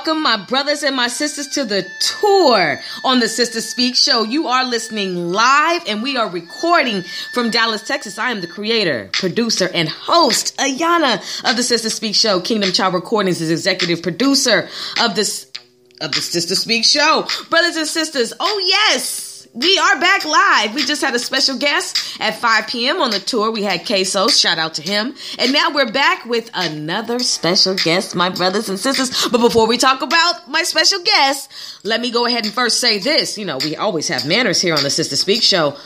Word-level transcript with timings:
Welcome, 0.00 0.22
my 0.22 0.38
brothers 0.38 0.82
and 0.82 0.96
my 0.96 1.08
sisters, 1.08 1.46
to 1.48 1.64
the 1.66 1.86
tour 2.00 2.80
on 3.04 3.20
the 3.20 3.28
Sister 3.28 3.60
Speak 3.60 3.94
Show. 3.94 4.22
You 4.22 4.48
are 4.48 4.64
listening 4.64 5.30
live 5.30 5.82
and 5.86 6.02
we 6.02 6.16
are 6.16 6.26
recording 6.26 7.02
from 7.34 7.50
Dallas, 7.50 7.82
Texas. 7.82 8.16
I 8.16 8.30
am 8.30 8.40
the 8.40 8.46
creator, 8.46 9.10
producer, 9.12 9.68
and 9.74 9.90
host, 9.90 10.56
Ayana 10.56 11.16
of 11.44 11.54
the 11.58 11.62
Sister 11.62 11.90
Speak 11.90 12.14
Show. 12.14 12.40
Kingdom 12.40 12.72
Child 12.72 12.94
Recordings 12.94 13.42
is 13.42 13.50
executive 13.50 14.02
producer 14.02 14.70
of 15.02 15.16
this 15.16 15.52
of 16.00 16.12
the 16.12 16.22
Sister 16.22 16.54
Speak 16.54 16.86
Show. 16.86 17.26
Brothers 17.50 17.76
and 17.76 17.86
sisters, 17.86 18.32
oh 18.40 18.64
yes! 18.66 19.29
We 19.52 19.78
are 19.78 19.98
back 19.98 20.24
live. 20.24 20.74
We 20.76 20.84
just 20.84 21.02
had 21.02 21.12
a 21.16 21.18
special 21.18 21.58
guest 21.58 22.20
at 22.20 22.38
5 22.38 22.68
p.m. 22.68 23.00
on 23.00 23.10
the 23.10 23.18
tour. 23.18 23.50
We 23.50 23.64
had 23.64 23.84
K-So. 23.84 24.28
Shout 24.28 24.58
out 24.58 24.74
to 24.74 24.82
him. 24.82 25.16
And 25.40 25.52
now 25.52 25.70
we're 25.74 25.90
back 25.90 26.24
with 26.24 26.48
another 26.54 27.18
special 27.18 27.74
guest, 27.74 28.14
my 28.14 28.28
brothers 28.28 28.68
and 28.68 28.78
sisters. 28.78 29.28
But 29.28 29.40
before 29.40 29.66
we 29.66 29.76
talk 29.76 30.02
about 30.02 30.48
my 30.48 30.62
special 30.62 31.02
guest, 31.02 31.50
let 31.84 32.00
me 32.00 32.12
go 32.12 32.26
ahead 32.26 32.44
and 32.44 32.54
first 32.54 32.78
say 32.78 32.98
this. 33.00 33.36
You 33.36 33.44
know, 33.44 33.58
we 33.58 33.74
always 33.74 34.06
have 34.06 34.24
manners 34.24 34.60
here 34.60 34.76
on 34.76 34.84
the 34.84 34.90
Sister 34.90 35.16
Speak 35.16 35.42
Show. 35.42 35.76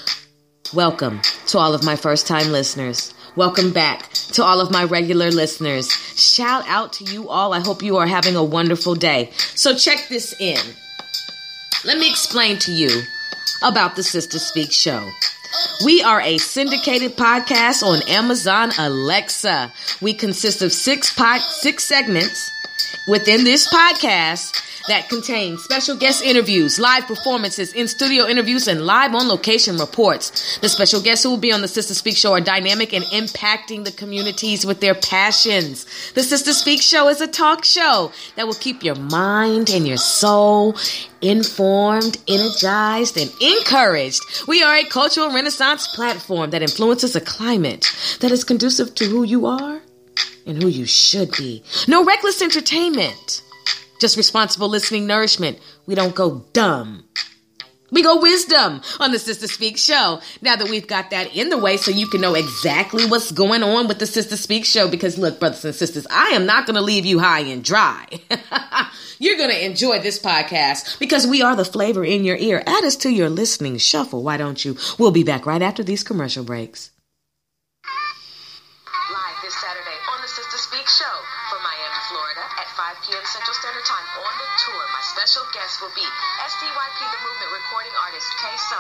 Welcome 0.74 1.22
to 1.46 1.58
all 1.58 1.72
of 1.72 1.82
my 1.82 1.96
first 1.96 2.26
time 2.26 2.52
listeners. 2.52 3.14
Welcome 3.34 3.72
back 3.72 4.12
to 4.12 4.44
all 4.44 4.60
of 4.60 4.70
my 4.70 4.84
regular 4.84 5.30
listeners. 5.30 5.90
Shout 5.90 6.68
out 6.68 6.92
to 6.94 7.04
you 7.04 7.30
all. 7.30 7.54
I 7.54 7.60
hope 7.60 7.82
you 7.82 7.96
are 7.96 8.06
having 8.06 8.36
a 8.36 8.44
wonderful 8.44 8.94
day. 8.94 9.30
So 9.54 9.74
check 9.74 10.08
this 10.10 10.38
in. 10.38 10.60
Let 11.86 11.98
me 11.98 12.10
explain 12.10 12.58
to 12.60 12.72
you 12.72 13.02
about 13.62 13.96
the 13.96 14.02
Sister 14.02 14.38
Speak 14.38 14.72
Show. 14.72 15.10
We 15.84 16.02
are 16.02 16.20
a 16.20 16.38
syndicated 16.38 17.16
podcast 17.16 17.82
on 17.82 18.02
Amazon 18.08 18.72
Alexa. 18.78 19.72
We 20.00 20.14
consist 20.14 20.62
of 20.62 20.72
six 20.72 21.14
six 21.60 21.84
segments 21.84 22.50
within 23.06 23.44
this 23.44 23.68
podcast 23.72 24.60
that 24.88 25.08
contain 25.08 25.58
special 25.58 25.96
guest 25.96 26.22
interviews, 26.22 26.78
live 26.78 27.06
performances, 27.06 27.72
in 27.72 27.88
studio 27.88 28.26
interviews, 28.26 28.68
and 28.68 28.84
live 28.84 29.14
on 29.14 29.28
location 29.28 29.78
reports. 29.78 30.58
The 30.58 30.68
special 30.68 31.00
guests 31.00 31.24
who 31.24 31.30
will 31.30 31.36
be 31.38 31.52
on 31.52 31.62
the 31.62 31.68
Sister 31.68 31.94
Speak 31.94 32.16
Show 32.16 32.32
are 32.32 32.40
dynamic 32.40 32.92
and 32.92 33.04
impacting 33.06 33.84
the 33.84 33.92
communities 33.92 34.66
with 34.66 34.80
their 34.80 34.94
passions. 34.94 35.86
The 36.12 36.22
Sister 36.22 36.52
Speak 36.52 36.82
Show 36.82 37.08
is 37.08 37.20
a 37.20 37.26
talk 37.26 37.64
show 37.64 38.12
that 38.36 38.46
will 38.46 38.54
keep 38.54 38.82
your 38.82 38.96
mind 38.96 39.70
and 39.70 39.86
your 39.86 39.96
soul 39.96 40.76
informed, 41.22 42.18
energized, 42.28 43.16
and 43.16 43.30
encouraged. 43.40 44.20
We 44.46 44.62
are 44.62 44.76
a 44.76 44.84
cultural 44.84 45.30
renaissance 45.30 45.88
platform 45.94 46.50
that 46.50 46.62
influences 46.62 47.16
a 47.16 47.20
climate 47.20 47.86
that 48.20 48.30
is 48.30 48.44
conducive 48.44 48.94
to 48.96 49.06
who 49.06 49.22
you 49.22 49.46
are 49.46 49.80
and 50.46 50.62
who 50.62 50.68
you 50.68 50.84
should 50.84 51.30
be. 51.32 51.62
No 51.88 52.04
reckless 52.04 52.42
entertainment, 52.42 53.42
just 54.04 54.18
responsible 54.18 54.68
listening 54.68 55.06
nourishment. 55.06 55.58
We 55.86 55.94
don't 55.94 56.14
go 56.14 56.44
dumb. 56.52 57.04
We 57.90 58.02
go 58.02 58.20
wisdom 58.20 58.82
on 59.00 59.12
the 59.12 59.18
Sister 59.18 59.46
Speak 59.46 59.78
show. 59.78 60.20
Now 60.42 60.56
that 60.56 60.68
we've 60.68 60.86
got 60.86 61.08
that 61.08 61.34
in 61.34 61.48
the 61.48 61.56
way 61.56 61.78
so 61.78 61.90
you 61.90 62.06
can 62.06 62.20
know 62.20 62.34
exactly 62.34 63.06
what's 63.06 63.32
going 63.32 63.62
on 63.62 63.88
with 63.88 64.00
the 64.00 64.06
Sister 64.06 64.36
Speak 64.36 64.66
show. 64.66 64.90
Because 64.90 65.16
look, 65.16 65.40
brothers 65.40 65.64
and 65.64 65.74
sisters, 65.74 66.06
I 66.10 66.32
am 66.34 66.44
not 66.44 66.66
going 66.66 66.74
to 66.74 66.82
leave 66.82 67.06
you 67.06 67.18
high 67.18 67.40
and 67.40 67.64
dry. 67.64 68.06
You're 69.18 69.38
going 69.38 69.48
to 69.48 69.64
enjoy 69.64 70.00
this 70.00 70.18
podcast 70.18 70.98
because 70.98 71.26
we 71.26 71.40
are 71.40 71.56
the 71.56 71.64
flavor 71.64 72.04
in 72.04 72.24
your 72.24 72.36
ear. 72.36 72.62
Add 72.66 72.84
us 72.84 72.96
to 72.96 73.10
your 73.10 73.30
listening 73.30 73.78
shuffle. 73.78 74.22
Why 74.22 74.36
don't 74.36 74.62
you? 74.62 74.76
We'll 74.98 75.12
be 75.12 75.24
back 75.24 75.46
right 75.46 75.62
after 75.62 75.82
these 75.82 76.04
commercial 76.04 76.44
breaks. 76.44 76.90
Saturday 79.74 79.98
on 80.06 80.22
the 80.22 80.30
Sister 80.30 80.54
Speak 80.54 80.86
Show 80.86 81.16
from 81.50 81.58
Miami, 81.66 81.98
Florida 82.06 82.46
at 82.62 82.70
5 82.78 82.94
p.m. 83.10 83.26
Central 83.26 83.58
Standard 83.58 83.82
Time 83.82 84.06
on 84.22 84.34
the 84.38 84.46
tour. 84.62 84.82
My 84.94 85.02
special 85.02 85.42
guest 85.50 85.82
will 85.82 85.90
be 85.98 86.06
SDYP 86.46 86.98
The 87.02 87.18
Movement 87.26 87.50
recording 87.50 87.90
artist 88.06 88.30
K-So. 88.38 88.78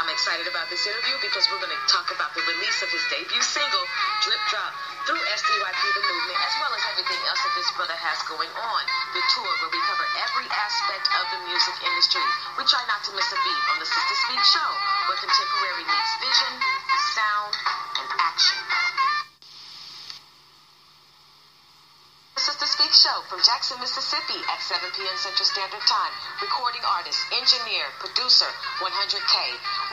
I'm 0.00 0.08
excited 0.08 0.48
about 0.48 0.72
this 0.72 0.88
interview 0.88 1.20
because 1.20 1.44
we're 1.52 1.60
going 1.60 1.76
to 1.76 1.84
talk 1.92 2.08
about 2.08 2.32
the 2.32 2.40
release 2.48 2.80
of 2.80 2.88
his 2.88 3.04
debut 3.12 3.44
single, 3.44 3.84
Drip 4.24 4.40
Drop, 4.48 4.72
through 5.04 5.20
SDYP 5.20 5.82
The 5.92 6.04
Movement, 6.08 6.38
as 6.40 6.54
well 6.56 6.72
as 6.72 6.88
everything 6.88 7.20
else 7.28 7.44
that 7.44 7.52
this 7.52 7.68
brother 7.76 8.00
has 8.00 8.16
going 8.24 8.48
on. 8.48 8.82
The 9.12 9.20
tour 9.36 9.52
where 9.60 9.68
we 9.68 9.80
cover 9.84 10.08
every 10.24 10.48
aspect 10.56 11.04
of 11.20 11.24
the 11.36 11.40
music 11.52 11.76
industry. 11.84 12.24
We 12.56 12.64
try 12.64 12.80
not 12.88 13.04
to 13.04 13.12
miss 13.12 13.28
a 13.28 13.36
beat 13.44 13.62
on 13.76 13.76
the 13.76 13.88
Sister 13.92 14.16
Speak 14.24 14.40
Show, 14.56 14.70
where 15.04 15.20
contemporary 15.20 15.84
meets 15.84 16.12
vision, 16.24 16.52
sound, 17.12 17.52
from 23.30 23.38
Jackson, 23.46 23.78
Mississippi 23.78 24.42
at 24.50 24.58
7 24.58 24.90
p.m. 24.90 25.14
Central 25.14 25.46
Standard 25.46 25.86
Time. 25.86 26.10
Recording 26.42 26.82
artist, 26.82 27.22
engineer, 27.30 27.86
producer, 28.02 28.50
100K. 28.82 29.34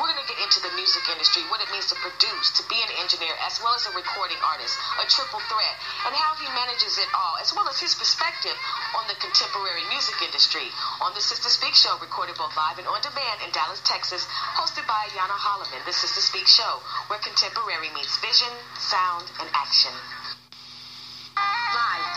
We're 0.02 0.10
going 0.10 0.18
to 0.18 0.26
get 0.26 0.42
into 0.42 0.58
the 0.66 0.74
music 0.74 1.06
industry, 1.06 1.46
what 1.54 1.62
it 1.62 1.70
means 1.70 1.86
to 1.94 1.98
produce, 2.02 2.50
to 2.58 2.66
be 2.66 2.82
an 2.82 2.90
engineer, 2.98 3.38
as 3.46 3.62
well 3.62 3.78
as 3.78 3.86
a 3.86 3.94
recording 3.94 4.42
artist, 4.42 4.74
a 4.98 5.06
triple 5.06 5.38
threat, 5.46 5.76
and 6.10 6.18
how 6.18 6.34
he 6.42 6.50
manages 6.58 6.98
it 6.98 7.06
all, 7.14 7.38
as 7.38 7.54
well 7.54 7.70
as 7.70 7.78
his 7.78 7.94
perspective 7.94 8.58
on 8.98 9.06
the 9.06 9.14
contemporary 9.22 9.86
music 9.94 10.18
industry. 10.26 10.74
On 11.06 11.14
the 11.14 11.22
Sister 11.22 11.54
Speak 11.54 11.78
Show, 11.78 11.94
recorded 12.02 12.42
both 12.42 12.58
live 12.58 12.82
and 12.82 12.90
on 12.90 13.06
demand 13.06 13.46
in 13.46 13.54
Dallas, 13.54 13.86
Texas, 13.86 14.26
hosted 14.58 14.90
by 14.90 15.14
Ayana 15.14 15.38
Holloman. 15.38 15.86
The 15.86 15.94
Sister 15.94 16.26
Speak 16.26 16.50
Show, 16.50 16.82
where 17.06 17.22
contemporary 17.22 17.94
meets 17.94 18.18
vision, 18.18 18.50
sound, 18.82 19.30
and 19.38 19.46
action. 19.54 19.94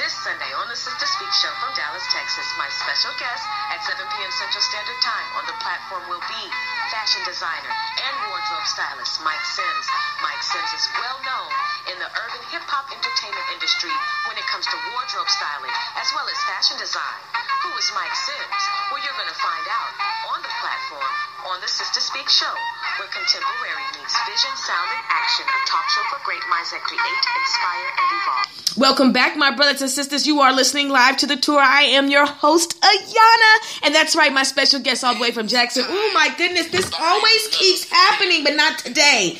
This 0.01 0.17
Sunday 0.25 0.49
on 0.57 0.65
the 0.65 0.81
Sister 0.81 1.05
Speak 1.05 1.29
Show 1.29 1.53
from 1.61 1.77
Dallas, 1.77 2.01
Texas. 2.09 2.49
My 2.57 2.73
special 2.73 3.13
guest 3.21 3.45
at 3.69 3.85
7 3.85 4.01
p.m. 4.01 4.33
Central 4.33 4.65
Standard 4.65 4.97
Time 5.05 5.29
on 5.37 5.45
the 5.45 5.53
platform 5.61 6.09
will 6.09 6.25
be 6.25 6.43
fashion 6.89 7.21
designer 7.29 7.69
and 7.69 8.15
wardrobe 8.25 8.65
stylist 8.65 9.21
Mike 9.21 9.45
Sims. 9.45 9.87
Mike 10.25 10.41
Sims 10.41 10.73
is 10.73 10.89
well 10.97 11.21
known 11.21 11.53
in 11.93 12.01
the 12.01 12.09
urban 12.17 12.41
hip 12.49 12.65
hop 12.65 12.89
entertainment 12.89 13.45
industry 13.53 13.93
when 14.25 14.41
it 14.41 14.47
comes 14.49 14.65
to 14.73 14.77
wardrobe 14.97 15.29
styling 15.29 15.75
as 16.01 16.09
well 16.17 16.25
as 16.33 16.39
fashion 16.49 16.81
design. 16.81 17.21
Who 17.69 17.77
is 17.77 17.93
Mike 17.93 18.17
Sims? 18.17 18.63
Well, 18.89 19.05
you're 19.05 19.21
going 19.21 19.29
to 19.29 19.37
find 19.45 19.67
out 19.69 19.93
on 20.33 20.41
the 20.41 20.50
platform 20.61 21.13
on 21.49 21.61
the 21.61 21.69
Sister 21.69 22.01
Speak 22.01 22.29
Show, 22.29 22.53
where 23.01 23.09
contemporary 23.09 23.87
meets 23.97 24.15
vision, 24.29 24.53
sound, 24.61 24.89
and 24.93 25.05
action. 25.09 25.45
A 25.49 25.61
talk 25.67 25.89
show 25.89 26.05
for 26.13 26.21
great 26.25 26.45
minds 26.51 26.71
that 26.71 26.83
create, 26.85 27.01
inspire, 27.01 27.89
and 27.97 28.09
evolve. 28.21 28.77
Welcome 28.77 29.13
back, 29.13 29.37
my 29.37 29.57
brothers 29.57 29.81
and 29.81 29.91
sisters. 29.91 30.27
You 30.27 30.41
are 30.41 30.53
listening 30.53 30.91
live 30.91 31.17
to 31.19 31.27
the 31.27 31.37
tour. 31.37 31.59
I 31.59 31.83
am 31.97 32.11
your 32.11 32.27
host, 32.27 32.79
Ayana. 32.81 33.85
And 33.85 33.95
that's 33.95 34.15
right, 34.15 34.33
my 34.33 34.43
special 34.43 34.81
guest 34.81 35.03
all 35.03 35.15
the 35.15 35.21
way 35.21 35.33
from 35.33 35.49
Jackson. 35.49 35.85
Oh 35.89 36.11
my 36.13 36.29
goodness, 36.37 36.69
this 36.69 36.91
always 37.01 37.49
keeps 37.49 37.91
happening, 37.91 38.45
but 38.45 38.55
not 38.55 38.79
today. 38.79 39.39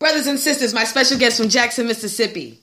Brothers 0.00 0.26
and 0.26 0.38
sisters, 0.38 0.74
my 0.74 0.84
special 0.84 1.18
guest 1.18 1.38
from 1.38 1.48
Jackson, 1.48 1.86
Mississippi 1.86 2.60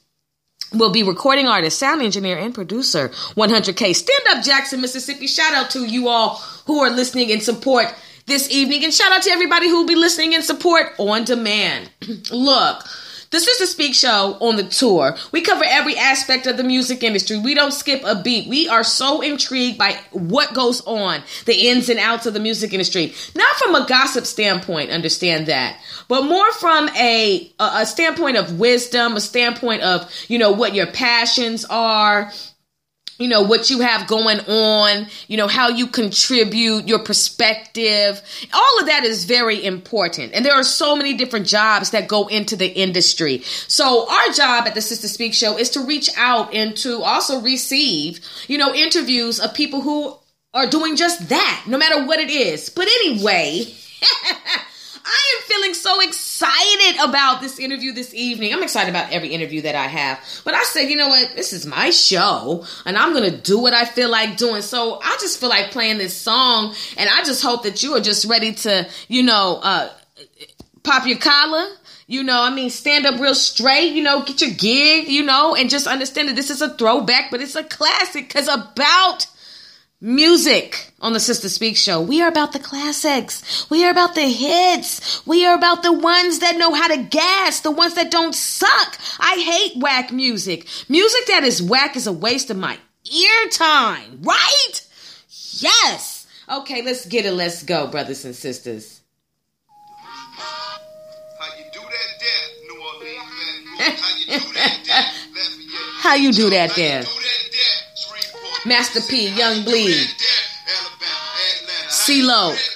will 0.74 0.92
be 0.92 1.04
recording 1.04 1.48
artist, 1.48 1.80
sound 1.80 2.02
engineer, 2.02 2.38
and 2.38 2.54
producer 2.54 3.10
100K. 3.10 3.96
Stand 3.96 4.38
up, 4.38 4.44
Jackson, 4.44 4.82
Mississippi. 4.82 5.28
Shout 5.28 5.54
out 5.54 5.70
to 5.72 5.86
you 5.86 6.08
all 6.08 6.36
who 6.66 6.80
are 6.82 6.90
listening 6.90 7.30
in 7.30 7.42
support 7.42 7.94
this 8.26 8.50
evening. 8.52 8.84
And 8.84 8.94
shout 8.94 9.12
out 9.12 9.24
to 9.24 9.32
everybody 9.32 9.70
who 9.70 9.78
will 9.78 9.88
be 9.88 9.96
listening 9.96 10.34
in 10.34 10.42
support 10.42 10.94
on 10.98 11.24
demand. 11.24 11.90
Look, 12.32 12.84
This 13.32 13.48
is 13.48 13.60
the 13.60 13.66
Sister 13.66 13.66
Speak 13.66 13.96
Show 13.96 14.38
on 14.40 14.56
the 14.56 14.64
tour. 14.64 15.16
We 15.32 15.42
cover 15.42 15.64
every 15.66 15.98
aspect 15.98 16.48
of 16.48 16.58
the 16.58 16.64
music 16.64 17.04
industry. 17.04 17.38
We 17.40 17.54
don't 17.54 17.72
skip 17.72 18.02
a 18.06 18.22
beat. 18.22 18.48
We 18.48 18.68
are 18.70 18.84
so 18.84 19.22
intrigued 19.22 19.78
by 19.78 20.00
what 20.12 20.54
goes 20.54 20.82
on, 20.86 21.22
the 21.46 21.68
ins 21.68 21.90
and 21.90 22.00
outs 22.00 22.26
of 22.26 22.34
the 22.34 22.40
music 22.40 22.74
industry. 22.74 23.14
Not 23.36 23.56
from 23.56 23.76
a 23.76 23.86
gossip 23.88 24.26
standpoint, 24.26 24.92
understand 24.92 25.48
that, 25.48 25.80
but 26.08 26.24
more 26.24 26.52
from 26.54 26.90
a, 26.90 27.52
a 27.60 27.86
standpoint 27.86 28.38
of 28.38 28.60
wisdom, 28.60 29.16
a 29.16 29.22
standpoint 29.22 29.82
of, 29.82 30.12
you 30.28 30.38
know, 30.38 30.52
what 30.52 30.76
your 30.76 30.88
passions 30.88 31.66
are, 31.66 32.32
you 33.18 33.28
know, 33.28 33.42
what 33.42 33.70
you 33.70 33.80
have 33.80 34.08
going 34.08 34.40
on, 34.42 35.08
you 35.28 35.38
know, 35.38 35.48
how 35.48 35.70
you 35.70 35.88
contribute, 35.88 36.88
your 36.88 37.00
perspective. 37.00 38.22
All 38.54 38.80
of 38.80 38.88
that 38.88 39.04
is 39.04 39.26
very 39.26 39.64
important. 39.64 40.34
And 40.34 40.46
there 40.46 40.54
are 40.54 40.64
so 40.64 40.96
many 40.96 41.14
different 41.14 41.48
jobs 41.48 41.92
that 41.92 42.08
go 42.08 42.28
into 42.28 42.56
the 42.56 42.68
industry. 42.68 43.40
So 43.68 44.10
our 44.10 44.34
job 44.34 44.68
at 44.68 44.76
the 44.76 44.82
Sister 44.82 45.08
Speak 45.08 45.34
Show 45.34 45.58
is 45.58 45.70
to 45.72 45.82
reach 45.82 46.10
out 46.18 46.54
and 46.54 46.76
to 46.78 47.02
also 47.04 47.40
receive, 47.42 48.20
you 48.48 48.58
know, 48.58 48.74
interviews 48.74 49.40
of 49.40 49.54
people 49.54 49.82
who 49.82 50.18
are 50.54 50.68
doing 50.68 50.96
just 50.96 51.30
that, 51.30 51.66
no 51.68 51.78
matter 51.78 52.06
what 52.06 52.20
it 52.20 52.30
is. 52.30 52.70
But 52.70 52.88
anyway, 52.88 53.66
I 55.06 55.38
am 55.38 55.48
feeling 55.48 55.74
so 55.76 56.02
excited 56.02 56.96
about 57.04 57.40
this 57.40 57.60
interview 57.60 57.92
this 57.92 58.14
evening. 58.14 58.54
I'm 58.54 58.64
excited 58.64 58.90
about 58.90 59.12
every 59.12 59.30
interview 59.30 59.62
that 59.62 59.76
I 59.76 59.86
have. 59.86 60.20
But 60.44 60.56
I 60.56 60.64
said, 60.64 60.90
you 60.90 60.96
know 60.96 61.10
what? 61.10 61.36
This 61.36 61.54
is 61.54 61.66
my 61.66 61.92
show 61.92 62.66
and 62.86 62.98
I'm 62.98 63.14
going 63.14 63.30
to 63.30 63.38
do 63.38 63.60
what 63.60 63.74
I 63.74 63.86
feel 63.86 64.10
like 64.10 64.38
doing. 64.38 64.64
So 64.64 65.00
I 65.02 65.18
just 65.22 65.40
feel 65.40 65.50
like 65.50 65.72
playing 65.72 66.00
this 66.00 66.18
song 66.18 66.74
and 66.98 67.08
I 67.08 67.24
just 67.24 67.44
hope 67.44 67.64
that 67.64 67.84
you 67.84 67.94
are 67.94 68.02
just 68.02 68.26
ready 68.26 68.54
to, 68.54 68.90
you 69.08 69.22
know, 69.22 69.60
uh, 69.62 69.90
pop 70.84 71.06
your 71.06 71.20
collar. 71.20 71.68
You 72.08 72.24
know, 72.24 72.42
I 72.42 72.54
mean, 72.54 72.70
stand 72.70 73.08
up 73.08 73.20
real 73.20 73.34
straight, 73.34 73.94
you 73.94 74.04
know, 74.04 74.24
get 74.24 74.40
your 74.40 74.52
gig, 74.52 75.08
you 75.08 75.24
know, 75.24 75.56
and 75.56 75.72
just 75.72 75.88
understand 75.88 76.30
that 76.30 76.36
this 76.36 76.52
is 76.52 76.62
a 76.62 76.70
throwback, 76.76 77.32
but 77.32 77.42
it's 77.42 77.56
a 77.56 77.64
classic 77.64 78.28
because 78.28 78.48
about 78.48 79.26
music 80.00 80.92
on 81.06 81.14
the 81.14 81.20
Sister 81.20 81.50
Speak 81.50 81.78
show. 81.78 82.02
We 82.02 82.24
are 82.24 82.28
about 82.28 82.52
the 82.52 82.58
classics. 82.58 83.70
We 83.70 83.86
are 83.86 83.92
about 83.92 84.16
the 84.16 84.28
hits. 84.28 85.24
We 85.28 85.46
are 85.46 85.54
about 85.56 85.84
the 85.84 85.94
ones 85.94 86.40
that 86.40 86.58
know 86.58 86.74
how 86.74 86.88
to 86.88 86.98
gas, 86.98 87.60
the 87.60 87.70
ones 87.70 87.94
that 87.94 88.10
don't 88.10 88.34
suck. 88.34 88.98
I 89.20 89.36
hate 89.36 89.80
whack 89.80 90.12
music. 90.12 90.68
Music 90.90 91.28
that 91.28 91.44
is 91.44 91.62
whack 91.62 91.96
is 91.96 92.08
a 92.08 92.12
waste 92.12 92.50
of 92.50 92.58
my 92.58 92.80
ear 93.16 93.50
time, 93.52 94.20
right? 94.24 94.82
Yes. 95.60 96.26
Okay, 96.50 96.82
let's 96.82 97.06
get 97.06 97.28
it. 97.28 97.34
Let's 97.34 97.62
go, 97.62 97.86
brothers 97.86 98.26
and 98.26 98.36
sisters. 98.36 99.02
How 101.38 101.56
you 101.56 101.66
do 101.72 101.82
that 101.82 102.20
there, 102.20 102.48
New 102.64 102.82
Orleans? 102.82 103.30
How 104.02 104.16
you 104.16 104.32
do 104.32 104.50
that 104.56 104.82
there? 104.86 105.04
How 106.02 106.16
you 106.16 106.32
do 106.32 106.50
that 106.50 106.76
there? 106.76 107.04
Master 108.66 109.00
P, 109.02 109.28
Young 109.28 109.64
Bleed, 109.64 110.08
C-Loc. 112.06 112.75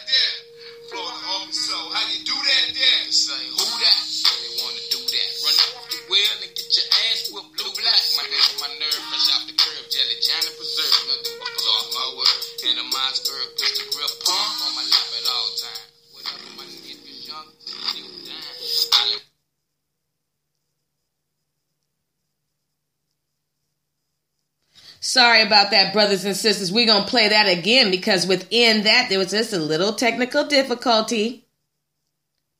Sorry 25.09 25.41
about 25.41 25.71
that, 25.71 25.91
brothers 25.91 26.23
and 26.23 26.37
sisters. 26.37 26.71
We're 26.71 26.85
going 26.85 27.03
to 27.03 27.09
play 27.09 27.29
that 27.29 27.47
again 27.47 27.89
because 27.89 28.27
within 28.27 28.83
that, 28.83 29.07
there 29.09 29.17
was 29.17 29.31
just 29.31 29.53
a 29.53 29.57
little 29.57 29.93
technical 29.93 30.43
difficulty. 30.43 31.47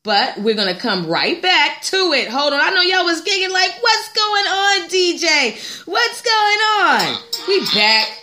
But 0.03 0.39
we're 0.39 0.55
going 0.55 0.73
to 0.73 0.81
come 0.81 1.05
right 1.05 1.39
back 1.39 1.83
to 1.83 2.11
it. 2.13 2.27
Hold 2.27 2.53
on. 2.53 2.59
I 2.59 2.71
know 2.71 2.81
y'all 2.81 3.05
was 3.05 3.21
giggling 3.21 3.53
like, 3.53 3.75
what's 3.79 4.13
going 4.13 4.45
on, 4.45 4.89
DJ? 4.89 5.85
What's 5.85 6.21
going 6.23 6.59
on? 6.81 7.17
We 7.47 7.59
back. 7.75 8.18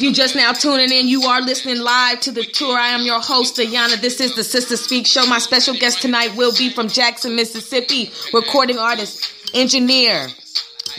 You 0.00 0.14
just 0.14 0.34
now 0.34 0.54
tuning 0.54 0.90
in, 0.90 1.08
you 1.08 1.24
are 1.24 1.42
listening 1.42 1.78
live 1.78 2.20
to 2.20 2.30
the 2.30 2.42
tour. 2.42 2.74
I 2.74 2.88
am 2.88 3.02
your 3.02 3.20
host, 3.20 3.58
Ayana. 3.58 4.00
This 4.00 4.18
is 4.18 4.34
the 4.34 4.42
Sister 4.42 4.78
Speak 4.78 5.06
Show. 5.06 5.26
My 5.26 5.38
special 5.38 5.74
guest 5.74 6.00
tonight 6.00 6.34
will 6.36 6.56
be 6.56 6.70
from 6.70 6.88
Jackson, 6.88 7.36
Mississippi, 7.36 8.10
recording 8.32 8.78
artist, 8.78 9.30
engineer, 9.52 10.28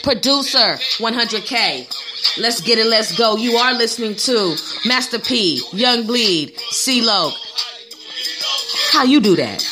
producer, 0.04 0.78
100K. 1.02 2.38
Let's 2.38 2.60
get 2.60 2.78
it, 2.78 2.86
let's 2.86 3.18
go. 3.18 3.34
You 3.36 3.56
are 3.56 3.74
listening 3.74 4.14
to 4.14 4.56
Master 4.86 5.18
P, 5.18 5.60
Young 5.72 6.06
Bleed, 6.06 6.56
C-Loc. 6.70 7.34
How 8.92 9.02
you 9.02 9.20
do 9.20 9.34
that? 9.34 9.66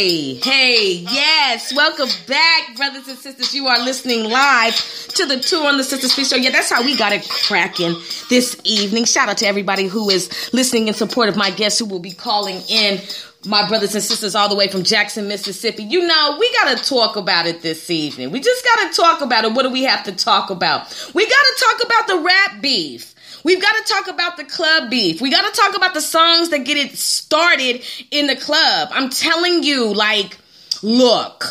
Hey, 0.00 0.32
hey, 0.36 0.92
yes. 1.10 1.74
Welcome 1.76 2.08
back, 2.26 2.74
brothers 2.74 3.06
and 3.06 3.18
sisters. 3.18 3.54
You 3.54 3.66
are 3.66 3.78
listening 3.84 4.24
live 4.24 4.74
to 5.08 5.26
the 5.26 5.38
Tour 5.38 5.68
on 5.68 5.76
the 5.76 5.84
Sisters 5.84 6.14
Speak 6.14 6.24
Show. 6.24 6.36
Yeah, 6.36 6.48
that's 6.48 6.70
how 6.70 6.82
we 6.82 6.96
got 6.96 7.12
it 7.12 7.28
cracking 7.28 7.92
this 8.30 8.58
evening. 8.64 9.04
Shout 9.04 9.28
out 9.28 9.36
to 9.36 9.46
everybody 9.46 9.88
who 9.88 10.08
is 10.08 10.30
listening 10.54 10.88
in 10.88 10.94
support 10.94 11.28
of 11.28 11.36
my 11.36 11.50
guests 11.50 11.78
who 11.78 11.84
will 11.84 11.98
be 11.98 12.12
calling 12.12 12.62
in. 12.70 12.98
My 13.44 13.68
brothers 13.68 13.94
and 13.94 14.02
sisters 14.02 14.34
all 14.34 14.48
the 14.48 14.54
way 14.54 14.68
from 14.68 14.84
Jackson, 14.84 15.28
Mississippi. 15.28 15.82
You 15.82 16.06
know, 16.06 16.36
we 16.40 16.50
got 16.54 16.78
to 16.78 16.82
talk 16.82 17.16
about 17.16 17.44
it 17.44 17.60
this 17.60 17.90
evening. 17.90 18.30
We 18.30 18.40
just 18.40 18.64
got 18.64 18.88
to 18.88 18.96
talk 18.96 19.20
about 19.20 19.44
it. 19.44 19.52
What 19.52 19.64
do 19.64 19.70
we 19.70 19.82
have 19.82 20.04
to 20.04 20.12
talk 20.12 20.48
about? 20.48 21.10
We 21.14 21.26
got 21.26 21.30
to 21.30 21.64
talk 21.64 21.84
about 21.84 22.06
the 22.06 22.24
rap 22.24 22.62
beef. 22.62 23.14
We've 23.44 23.60
got 23.60 23.72
to 23.72 23.92
talk 23.92 24.08
about 24.08 24.36
the 24.36 24.44
club 24.44 24.90
beef. 24.90 25.20
We 25.20 25.30
got 25.30 25.42
to 25.42 25.60
talk 25.60 25.76
about 25.76 25.94
the 25.94 26.00
songs 26.00 26.50
that 26.50 26.64
get 26.64 26.76
it 26.76 26.96
started 27.30 27.84
in 28.10 28.26
the 28.26 28.34
club. 28.34 28.88
I'm 28.90 29.08
telling 29.08 29.62
you, 29.62 29.94
like, 29.94 30.36
look, 30.82 31.44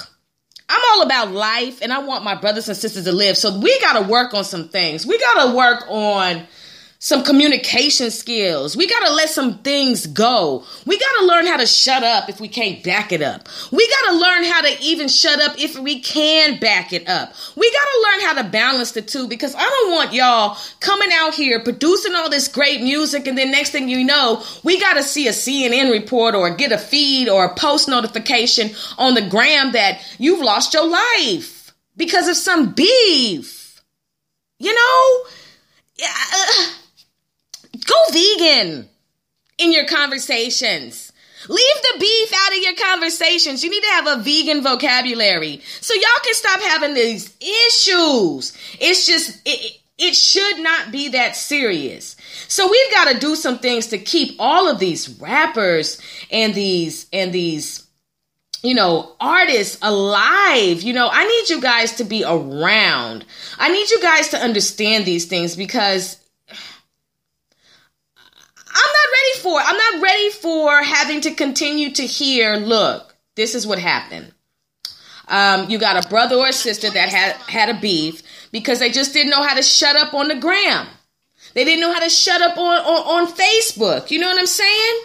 I'm 0.68 0.82
all 0.92 1.04
about 1.04 1.32
life 1.32 1.80
and 1.82 1.94
I 1.94 2.00
want 2.00 2.26
my 2.26 2.36
brothers 2.36 2.68
and 2.68 2.76
sisters 2.76 3.06
to 3.06 3.14
live. 3.14 3.38
So 3.38 3.58
we 3.58 3.80
got 3.80 3.94
to 3.94 4.12
work 4.12 4.34
on 4.34 4.44
some 4.44 4.68
things. 4.68 5.08
We 5.08 5.18
got 5.18 5.46
to 5.46 5.56
work 5.56 5.86
on 5.88 6.46
some 7.02 7.24
communication 7.24 8.12
skills. 8.12 8.76
We 8.76 8.86
got 8.86 9.08
to 9.08 9.14
let 9.14 9.30
some 9.30 9.60
things 9.60 10.06
go. 10.06 10.66
We 10.86 11.00
got 11.00 11.20
to 11.20 11.26
learn 11.28 11.48
how 11.48 11.56
to 11.56 11.66
shut 11.66 12.04
up 12.04 12.28
if 12.28 12.42
we 12.42 12.50
can't 12.50 12.84
back 12.84 13.14
it 13.14 13.22
up. 13.22 13.48
We 13.72 13.88
got 13.88 14.12
to 14.12 14.18
learn 14.18 14.44
how 14.44 14.62
to 14.62 14.82
even 14.82 15.08
shut 15.08 15.40
up 15.40 15.58
if 15.58 15.80
we 15.80 16.02
can 16.02 16.60
back 16.60 16.92
it 16.92 17.08
up. 17.08 17.34
We 17.56 17.72
got 17.72 17.86
to 17.86 18.04
learn 18.04 18.28
how 18.28 18.44
to 18.44 18.50
balance 18.50 18.92
the 18.92 19.02
two 19.02 19.30
because 19.30 19.56
I 19.56 19.62
don't 19.62 19.94
want 19.94 20.12
y'all 20.12 20.58
coming 20.82 21.08
out 21.14 21.34
here 21.34 21.64
producing 21.64 22.16
all 22.16 22.30
this 22.30 22.50
great 22.50 22.82
music 22.82 23.28
and 23.28 23.38
then 23.38 23.52
next 23.52 23.70
thing 23.70 23.88
you 23.88 24.04
know, 24.04 24.44
we 24.66 24.78
got 24.78 24.96
to 24.96 25.04
see 25.04 25.30
a 25.30 25.32
CNN 25.32 25.94
report 25.94 26.36
or 26.36 26.54
get 26.54 26.74
a 26.74 26.78
feed 26.78 27.30
or 27.30 27.46
a 27.46 27.56
post 27.56 27.88
notification 27.88 28.72
on 28.98 29.14
the 29.14 29.26
gram 29.30 29.72
that 29.72 30.02
you've 30.18 30.42
lost 30.42 30.74
your 30.74 30.86
life 30.86 31.74
because 31.96 32.28
of 32.28 32.36
some 32.36 32.74
beef. 32.74 33.82
You 34.60 34.76
know? 34.76 35.24
Yeah, 35.98 36.14
uh, 36.34 36.72
Go 37.90 37.96
vegan 38.12 38.88
in 39.58 39.74
your 39.74 39.86
conversations. 39.86 41.12
Leave 41.48 41.82
the 41.94 42.00
beef 42.00 42.34
out 42.36 42.58
of 42.58 42.64
your 42.64 42.76
conversations. 42.76 43.64
You 43.64 43.70
need 43.70 43.82
to 43.82 43.90
have 43.90 44.08
a 44.08 44.22
vegan 44.22 44.62
vocabulary 44.62 45.62
so 45.80 45.94
y'all 45.94 46.24
can 46.24 46.34
stop 46.34 46.60
having 46.62 46.94
these 46.94 47.36
issues. 47.40 48.56
It's 48.80 49.06
just, 49.08 49.42
it, 49.46 49.80
it 49.98 50.16
should 50.16 50.60
not 50.60 50.92
be 50.92 51.10
that 51.10 51.36
serious. 51.36 52.16
So 52.48 52.70
we've 52.70 52.92
got 52.92 53.12
to 53.12 53.20
do 53.20 53.36
some 53.36 53.60
things 53.60 53.88
to 53.88 53.98
keep 53.98 54.36
all 54.38 54.70
of 54.70 54.80
these 54.80 55.10
rappers 55.20 56.00
and 56.30 56.54
these, 56.54 57.08
and 57.12 57.34
these, 57.34 57.88
you 58.62 58.76
know, 58.76 59.16
artists 59.20 59.78
alive. 59.82 60.82
You 60.82 60.94
know, 60.94 61.10
I 61.10 61.26
need 61.26 61.50
you 61.50 61.62
guys 61.62 61.94
to 61.94 62.04
be 62.04 62.26
around. 62.26 63.26
I 63.58 63.70
need 63.70 63.90
you 63.90 64.02
guys 64.02 64.28
to 64.30 64.38
understand 64.38 65.06
these 65.06 65.26
things 65.26 65.56
because 65.56 66.18
I'm 68.80 68.94
not 68.94 69.10
ready 69.14 69.40
for 69.40 69.60
it. 69.60 69.66
I'm 69.68 69.78
not 69.78 70.04
ready 70.04 70.30
for 70.30 70.84
having 70.84 71.22
to 71.22 71.34
continue 71.34 71.92
to 71.92 72.04
hear, 72.04 72.56
look, 72.56 73.16
this 73.36 73.56
is 73.56 73.68
what 73.68 73.80
happened. 73.80 74.32
Um, 75.28 75.70
you 75.70 75.78
got 75.78 76.04
a 76.04 76.08
brother 76.10 76.36
or 76.36 76.48
a 76.48 76.54
sister 76.54 76.90
that 76.90 77.10
had 77.10 77.34
had 77.48 77.70
a 77.70 77.80
beef 77.80 78.24
because 78.52 78.80
they 78.80 78.90
just 78.90 79.14
didn't 79.14 79.30
know 79.30 79.44
how 79.44 79.56
to 79.56 79.62
shut 79.62 79.96
up 79.96 80.14
on 80.14 80.28
the 80.28 80.36
gram. 80.36 80.88
They 81.54 81.66
didn't 81.66 81.82
know 81.82 81.94
how 81.94 82.00
to 82.00 82.10
shut 82.10 82.42
up 82.42 82.58
on, 82.58 82.78
on, 82.80 83.26
on 83.26 83.34
Facebook. 83.34 84.12
You 84.12 84.20
know 84.20 84.28
what 84.28 84.40
I'm 84.40 84.46
saying? 84.46 85.02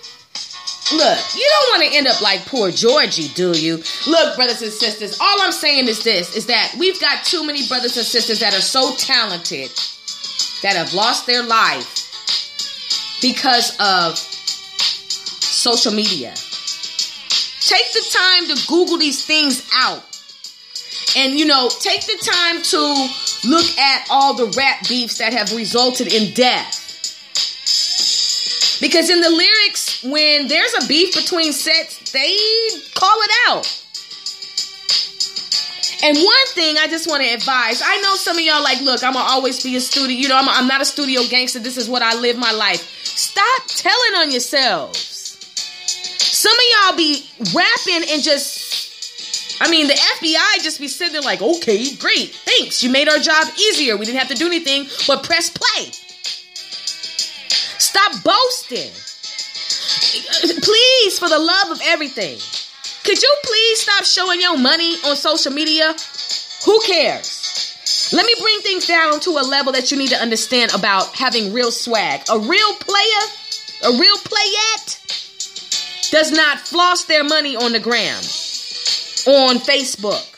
Look, 0.92 1.18
you 1.34 1.48
don't 1.48 1.70
want 1.70 1.90
to 1.90 1.96
end 1.96 2.06
up 2.06 2.20
like 2.20 2.44
poor 2.46 2.70
Georgie, 2.70 3.28
do 3.34 3.52
you? 3.52 3.82
Look, 4.06 4.36
brothers 4.36 4.60
and 4.62 4.70
sisters, 4.72 5.18
all 5.20 5.42
I'm 5.42 5.52
saying 5.52 5.88
is 5.88 6.04
this 6.04 6.36
is 6.36 6.46
that 6.46 6.74
we've 6.78 7.00
got 7.00 7.24
too 7.24 7.46
many 7.46 7.66
brothers 7.66 7.96
and 7.96 8.06
sisters 8.06 8.40
that 8.40 8.54
are 8.54 8.60
so 8.60 8.94
talented 8.96 9.70
that 10.62 10.76
have 10.76 10.92
lost 10.92 11.26
their 11.26 11.42
life 11.42 12.03
because 13.24 13.74
of 13.80 14.18
social 14.18 15.92
media. 15.92 16.34
Take 17.64 17.90
the 17.94 18.04
time 18.12 18.54
to 18.54 18.66
Google 18.66 18.98
these 18.98 19.24
things 19.24 19.66
out. 19.72 20.04
And, 21.16 21.32
you 21.38 21.46
know, 21.46 21.70
take 21.80 22.04
the 22.04 22.18
time 22.22 22.60
to 22.60 23.48
look 23.48 23.78
at 23.78 24.06
all 24.10 24.34
the 24.34 24.52
rap 24.58 24.86
beefs 24.90 25.16
that 25.18 25.32
have 25.32 25.56
resulted 25.56 26.12
in 26.12 26.34
death. 26.34 26.82
Because 28.82 29.08
in 29.08 29.22
the 29.22 29.30
lyrics, 29.30 30.02
when 30.04 30.46
there's 30.46 30.74
a 30.84 30.86
beef 30.86 31.14
between 31.14 31.54
sets, 31.54 32.12
they 32.12 32.36
call 32.94 33.16
it 33.22 33.30
out. 33.48 33.84
And 36.04 36.18
one 36.18 36.46
thing 36.48 36.76
I 36.76 36.88
just 36.88 37.08
want 37.08 37.22
to 37.22 37.28
advise 37.30 37.80
I 37.82 38.02
know 38.02 38.16
some 38.16 38.36
of 38.36 38.44
y'all 38.44 38.62
like, 38.62 38.82
look, 38.82 39.02
I'm 39.02 39.14
going 39.14 39.24
to 39.24 39.30
always 39.30 39.62
be 39.64 39.76
a 39.76 39.80
studio. 39.80 40.14
You 40.14 40.28
know, 40.28 40.36
I'm, 40.36 40.46
I'm 40.46 40.68
not 40.68 40.82
a 40.82 40.84
studio 40.84 41.22
gangster. 41.30 41.60
This 41.60 41.78
is 41.78 41.88
what 41.88 42.02
I 42.02 42.20
live 42.20 42.36
my 42.36 42.52
life. 42.52 42.93
Stop 43.34 43.66
telling 43.66 44.14
on 44.18 44.30
yourselves. 44.30 44.96
Some 44.96 46.52
of 46.52 46.64
y'all 46.70 46.96
be 46.96 47.26
rapping 47.52 48.08
and 48.08 48.22
just, 48.22 49.60
I 49.60 49.68
mean, 49.68 49.88
the 49.88 49.94
FBI 49.94 50.62
just 50.62 50.78
be 50.78 50.86
sitting 50.86 51.14
there 51.14 51.22
like, 51.22 51.42
okay, 51.42 51.96
great, 51.96 52.30
thanks. 52.30 52.84
You 52.84 52.90
made 52.90 53.08
our 53.08 53.18
job 53.18 53.48
easier. 53.58 53.96
We 53.96 54.06
didn't 54.06 54.20
have 54.20 54.28
to 54.28 54.36
do 54.36 54.46
anything 54.46 54.86
but 55.08 55.24
press 55.24 55.50
play. 55.50 55.90
Stop 57.80 58.22
boasting. 58.22 58.92
Please, 60.62 61.18
for 61.18 61.28
the 61.28 61.38
love 61.38 61.72
of 61.72 61.80
everything. 61.86 62.38
Could 63.02 63.20
you 63.20 63.34
please 63.42 63.80
stop 63.80 64.04
showing 64.04 64.40
your 64.40 64.56
money 64.56 64.94
on 65.04 65.16
social 65.16 65.52
media? 65.52 65.96
Who 66.66 66.80
cares? 66.86 67.33
Let 68.12 68.26
me 68.26 68.34
bring 68.40 68.60
things 68.60 68.86
down 68.86 69.20
to 69.20 69.30
a 69.30 69.42
level 69.42 69.72
that 69.72 69.90
you 69.90 69.96
need 69.96 70.10
to 70.10 70.16
understand 70.16 70.72
about 70.74 71.14
having 71.14 71.52
real 71.52 71.70
swag. 71.72 72.20
A 72.30 72.38
real 72.38 72.74
player, 72.74 73.22
a 73.84 73.98
real 73.98 74.16
playette, 74.18 75.00
does 76.10 76.30
not 76.30 76.60
floss 76.60 77.04
their 77.04 77.24
money 77.24 77.56
on 77.56 77.72
the 77.72 77.80
gram, 77.80 78.18
on 79.26 79.56
Facebook. 79.58 80.30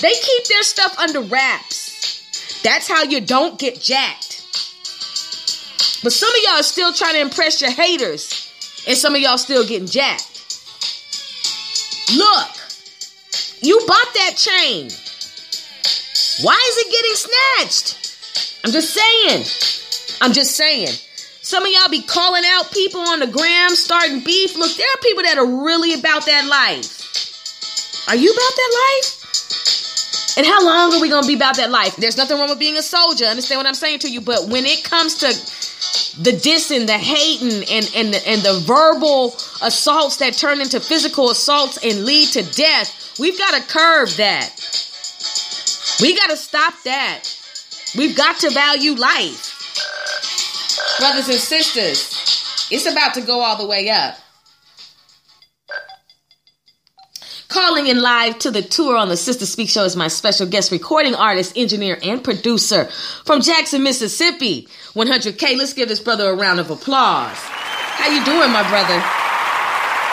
They 0.00 0.12
keep 0.12 0.44
their 0.44 0.62
stuff 0.62 0.98
under 0.98 1.20
wraps. 1.20 2.60
That's 2.62 2.88
how 2.88 3.04
you 3.04 3.20
don't 3.20 3.58
get 3.58 3.80
jacked. 3.80 4.44
But 6.02 6.12
some 6.12 6.30
of 6.30 6.42
y'all 6.44 6.60
are 6.60 6.62
still 6.62 6.92
trying 6.92 7.14
to 7.14 7.20
impress 7.20 7.60
your 7.60 7.70
haters, 7.70 8.52
and 8.86 8.96
some 8.96 9.14
of 9.14 9.20
y'all 9.20 9.38
still 9.38 9.66
getting 9.66 9.88
jacked. 9.88 10.26
Look, 12.16 12.48
you 13.62 13.78
bought 13.86 14.14
that 14.14 14.34
chain. 14.36 14.90
Why 16.42 16.54
is 16.68 16.76
it 16.78 16.92
getting 16.92 17.14
snatched? 17.14 18.60
I'm 18.64 18.72
just 18.72 18.94
saying. 18.94 20.18
I'm 20.20 20.32
just 20.32 20.56
saying. 20.56 20.94
Some 21.42 21.64
of 21.64 21.72
y'all 21.72 21.88
be 21.88 22.02
calling 22.02 22.42
out 22.46 22.70
people 22.70 23.00
on 23.00 23.20
the 23.20 23.26
gram, 23.26 23.70
starting 23.70 24.20
beef. 24.20 24.56
Look, 24.56 24.76
there 24.76 24.86
are 24.86 25.00
people 25.02 25.22
that 25.24 25.38
are 25.38 25.64
really 25.64 25.94
about 25.94 26.26
that 26.26 26.46
life. 26.46 28.06
Are 28.08 28.16
you 28.16 28.30
about 28.30 28.56
that 28.56 29.00
life? 29.02 30.36
And 30.36 30.46
how 30.46 30.64
long 30.64 30.94
are 30.94 31.00
we 31.00 31.08
going 31.08 31.22
to 31.22 31.26
be 31.26 31.34
about 31.34 31.56
that 31.56 31.70
life? 31.70 31.96
There's 31.96 32.16
nothing 32.16 32.38
wrong 32.38 32.48
with 32.48 32.60
being 32.60 32.76
a 32.76 32.82
soldier. 32.82 33.24
Understand 33.24 33.58
what 33.58 33.66
I'm 33.66 33.74
saying 33.74 33.98
to 34.00 34.10
you? 34.10 34.20
But 34.20 34.48
when 34.48 34.66
it 34.66 34.84
comes 34.84 35.16
to 35.18 35.26
the 36.22 36.32
dissing, 36.32 36.86
the 36.86 36.92
hating, 36.92 37.64
and 37.68 37.90
and 37.96 38.14
the, 38.14 38.28
and 38.28 38.42
the 38.42 38.62
verbal 38.64 39.34
assaults 39.62 40.18
that 40.18 40.34
turn 40.34 40.60
into 40.60 40.78
physical 40.78 41.30
assaults 41.30 41.78
and 41.82 42.04
lead 42.04 42.28
to 42.28 42.42
death, 42.52 43.18
we've 43.18 43.38
got 43.38 43.54
to 43.54 43.68
curb 43.68 44.08
that. 44.10 44.87
We 46.00 46.16
got 46.16 46.30
to 46.30 46.36
stop 46.36 46.74
that. 46.84 47.24
We've 47.96 48.16
got 48.16 48.38
to 48.40 48.50
value 48.50 48.92
life, 48.92 49.54
brothers 50.98 51.28
and 51.28 51.38
sisters. 51.38 52.68
It's 52.70 52.86
about 52.86 53.14
to 53.14 53.20
go 53.20 53.40
all 53.40 53.56
the 53.56 53.66
way 53.66 53.88
up. 53.90 54.18
calling 57.58 57.88
in 57.88 58.00
live 58.00 58.38
to 58.38 58.50
the 58.50 58.62
tour 58.62 58.96
on 58.96 59.08
the 59.08 59.16
Sister 59.16 59.44
Speak 59.44 59.68
Show 59.68 59.84
is 59.84 59.96
my 59.96 60.08
special 60.08 60.46
guest 60.46 60.70
recording 60.70 61.14
artist, 61.14 61.56
engineer, 61.56 61.98
and 62.02 62.22
producer 62.22 62.84
from 63.24 63.40
Jackson, 63.40 63.82
Mississippi. 63.82 64.68
100K. 64.94 65.58
Let's 65.58 65.72
give 65.72 65.88
this 65.88 65.98
brother 65.98 66.30
a 66.30 66.34
round 66.34 66.60
of 66.60 66.70
applause. 66.70 67.36
How 67.36 68.08
you 68.10 68.24
doing, 68.24 68.52
my 68.52 68.62
brother? 68.68 68.94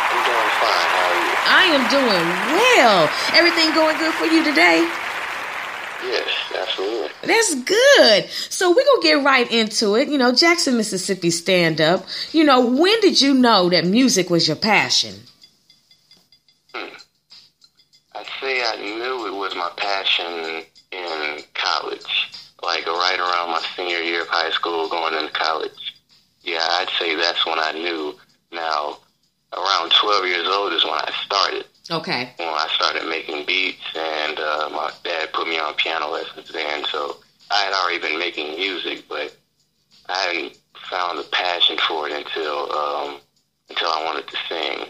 I'm 0.10 0.26
doing 0.26 0.50
fine. 0.58 0.90
How 0.90 1.06
are 1.06 1.22
you? 1.22 1.38
I 1.46 1.66
am 1.76 1.84
doing 1.92 2.26
well. 2.58 3.10
Everything 3.36 3.74
going 3.76 3.98
good 4.00 4.14
for 4.16 4.26
you 4.26 4.44
today? 4.44 5.05
Yes, 6.08 6.30
absolutely. 6.56 7.10
That's 7.24 7.56
good. 7.56 8.30
So 8.30 8.70
we're 8.70 8.86
gonna 8.86 9.02
get 9.02 9.24
right 9.24 9.52
into 9.52 9.96
it. 9.96 10.08
You 10.10 10.18
know, 10.18 10.34
Jackson, 10.34 10.78
Mississippi 10.78 11.32
stand 11.32 11.82
up. 11.82 12.06
You 12.32 12.44
know, 12.44 12.66
when 12.66 13.00
did 13.02 13.22
you 13.22 13.34
know 13.34 13.70
that 13.70 13.86
music 13.86 14.30
was 14.30 14.48
your 14.48 14.58
passion? 14.58 15.16
Hmm. 16.74 16.94
I'd 18.16 18.28
say 18.42 18.64
I 18.64 18.76
knew 18.78 19.28
it 19.28 19.34
was 19.36 19.56
my 19.56 19.72
passion 19.78 20.64
in 20.92 21.40
college, 21.54 22.32
like 22.64 22.86
right 22.86 23.20
around 23.20 23.52
my 23.52 23.62
senior 23.76 24.00
year 24.00 24.22
of 24.22 24.28
high 24.28 24.52
school, 24.52 24.88
going 24.88 25.14
into 25.14 25.34
college. 25.34 25.96
Yeah, 26.44 26.60
I'd 26.62 26.90
say 27.00 27.16
that's 27.16 27.46
when 27.46 27.60
I 27.60 27.72
knew. 27.72 28.16
Now, 28.52 29.00
around 29.54 29.92
12 29.92 30.26
years 30.28 30.48
old 30.48 30.74
is 30.74 30.84
when 30.84 30.94
I 30.94 31.12
started. 31.26 31.66
Okay. 31.90 32.32
When 32.38 32.48
I 32.48 32.68
started 32.74 33.08
making 33.08 33.46
beats, 33.46 33.84
and 33.96 34.40
uh, 34.40 34.70
my 34.72 34.92
dad 35.04 35.32
put 35.34 35.48
me 35.48 35.60
on 35.60 35.76
piano 35.76 36.10
lessons 36.10 36.50
then, 36.52 36.84
so 36.86 37.18
I 37.52 37.64
had 37.64 37.74
already 37.74 38.00
been 38.00 38.18
making 38.18 38.56
music, 38.56 39.04
but 39.08 39.36
I 40.10 40.18
hadn't 40.18 40.58
found 40.90 41.20
a 41.20 41.24
passion 41.24 41.78
for 41.88 42.08
it 42.08 42.14
until 42.14 42.72
um, 42.72 43.18
until 43.70 43.88
I 43.88 44.04
wanted 44.04 44.28
to 44.28 44.38
sing, 44.50 44.88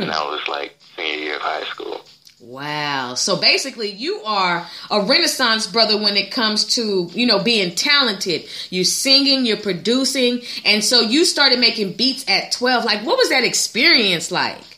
and 0.00 0.10
that 0.10 0.24
was 0.24 0.46
like 0.48 0.76
senior 0.96 1.18
year 1.18 1.36
of 1.36 1.42
high 1.42 1.64
school. 1.64 2.04
Wow. 2.38 3.14
So 3.14 3.36
basically, 3.36 3.90
you 3.90 4.20
are 4.24 4.66
a 4.90 5.00
renaissance 5.00 5.66
brother 5.66 5.96
when 5.96 6.16
it 6.16 6.30
comes 6.30 6.64
to, 6.74 7.08
you 7.12 7.26
know, 7.26 7.42
being 7.42 7.74
talented. 7.74 8.44
You're 8.68 8.84
singing, 8.84 9.46
you're 9.46 9.56
producing, 9.56 10.42
and 10.64 10.84
so 10.84 11.00
you 11.00 11.24
started 11.24 11.58
making 11.58 11.94
beats 11.94 12.28
at 12.28 12.52
12. 12.52 12.84
Like, 12.84 13.06
what 13.06 13.16
was 13.16 13.30
that 13.30 13.42
experience 13.42 14.30
like? 14.30 14.75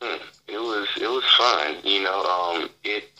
Hmm. 0.00 0.22
It 0.46 0.58
was 0.58 0.88
it 1.00 1.08
was 1.08 1.24
fun, 1.36 1.76
you 1.84 2.02
know. 2.02 2.22
Um, 2.24 2.70
it 2.84 3.10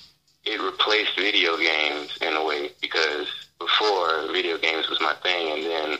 it 0.44 0.60
replaced 0.60 1.16
video 1.16 1.56
games 1.56 2.16
in 2.20 2.34
a 2.34 2.44
way 2.44 2.70
because 2.80 3.28
before 3.58 4.28
video 4.32 4.58
games 4.58 4.88
was 4.88 5.00
my 5.00 5.14
thing, 5.22 5.52
and 5.52 5.64
then 5.64 5.98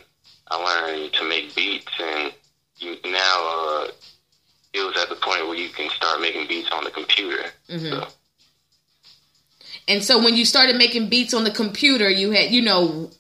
I 0.51 0.57
learned 0.57 1.13
to 1.15 1.29
make 1.29 1.55
beats, 1.55 1.93
and 2.01 2.33
you, 2.79 2.97
now 3.05 3.37
uh, 3.37 3.89
it 4.73 4.81
was 4.81 4.97
at 4.97 5.09
the 5.09 5.17
point 5.17 5.47
where 5.47 5.57
you 5.57 5.69
can 5.71 5.91
start 5.91 6.21
making 6.21 6.47
beats 6.47 6.71
on 6.71 6.85
the 6.85 6.91
computer. 6.91 7.45
So, 7.69 8.09
And 9.89 10.05
so 10.05 10.23
when 10.23 10.37
you 10.37 10.45
started 10.45 10.77
making 10.77 11.09
beats 11.09 11.35
on 11.35 11.45
the 11.45 11.51
computer, 11.51 12.09
you 12.09 12.31
had, 12.31 12.51
you 12.51 12.63
know, 12.63 13.11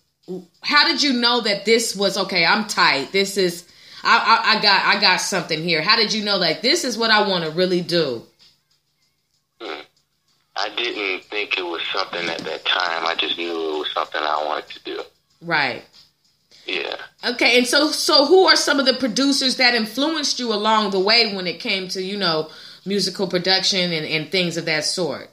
how 0.63 0.87
did 0.87 1.03
you 1.03 1.13
know 1.15 1.41
that 1.41 1.65
this 1.65 1.97
was 1.97 2.19
okay? 2.19 2.45
I'm 2.45 2.67
tight. 2.67 3.11
This 3.13 3.37
is, 3.39 3.65
I, 4.03 4.19
I, 4.45 4.59
I 4.59 4.63
got, 4.63 4.85
I 4.85 5.01
got 5.01 5.21
something 5.21 5.63
here. 5.63 5.83
How 5.83 5.97
did 5.97 6.13
you 6.13 6.25
know 6.25 6.39
that 6.39 6.63
this 6.63 6.85
is 6.85 6.97
what 6.97 7.11
I 7.11 7.27
want 7.29 7.45
to 7.45 7.51
really 7.51 7.81
do? 7.81 8.23
hmm. 9.61 9.81
I 10.57 10.69
didn't 10.71 11.25
think 11.25 11.57
it 11.57 11.63
was 11.63 11.83
something 11.93 12.29
at 12.29 12.39
that 12.39 12.65
time. 12.65 13.07
I 13.07 13.15
just 13.15 13.39
knew 13.39 13.51
it 13.51 13.79
was 13.79 13.93
something 13.93 14.21
I 14.21 14.45
wanted 14.45 14.69
to 14.71 14.85
do. 14.85 15.03
Right. 15.41 15.85
Yeah. 16.67 16.97
Okay. 17.25 17.57
And 17.59 17.67
so, 17.67 17.93
so 17.93 18.27
who 18.27 18.47
are 18.47 18.57
some 18.57 18.81
of 18.81 18.87
the 18.87 18.95
producers 18.95 19.57
that 19.57 19.75
influenced 19.75 20.41
you 20.41 20.53
along 20.53 20.91
the 20.91 20.99
way 20.99 21.35
when 21.35 21.47
it 21.47 21.61
came 21.61 21.87
to, 21.89 22.03
you 22.03 22.17
know, 22.17 22.51
musical 22.85 23.29
production 23.29 23.93
and, 23.93 24.05
and 24.05 24.31
things 24.31 24.57
of 24.57 24.65
that 24.65 24.85
sort? 24.85 25.31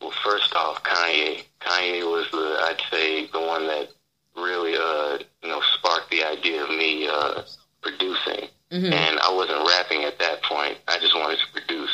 Well, 0.00 0.12
first 0.24 0.54
off, 0.54 0.82
Kanye. 0.82 1.44
Kanye 1.60 2.02
was 2.02 2.30
the 2.30 2.58
I'd 2.62 2.80
say 2.90 3.26
the 3.26 3.40
one 3.40 3.66
that 3.66 3.88
really 4.36 4.76
uh 4.76 5.18
you 5.48 5.54
know 5.54 5.62
sparked 5.78 6.10
the 6.10 6.22
idea 6.24 6.62
of 6.62 6.68
me 6.70 7.08
uh 7.08 7.42
producing. 7.80 8.48
Mhm. 8.70 8.92
And 8.92 9.18
I 9.20 9.32
wasn't 9.32 9.66
rapping 9.66 10.04
at 10.04 10.18
that 10.18 10.42
point. 10.42 10.76
I 10.86 10.98
just 10.98 11.14
wanted 11.14 11.38
to 11.38 11.46
produce. 11.52 11.90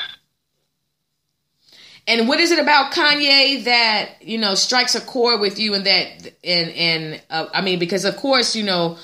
And 2.09 2.27
what 2.29 2.41
is 2.41 2.51
it 2.51 2.59
about 2.59 2.93
Kanye 2.93 3.65
that 3.65 4.23
you 4.23 4.39
know 4.39 4.55
strikes 4.55 4.95
a 4.95 5.01
chord 5.01 5.41
with 5.41 5.59
you, 5.59 5.75
and 5.75 5.87
that 5.87 6.33
and 6.43 6.71
and 6.71 7.23
uh, 7.31 7.47
I 7.55 7.61
mean 7.61 7.79
because 7.79 8.05
of 8.05 8.17
course 8.17 8.57
you 8.57 8.65
know 8.65 8.99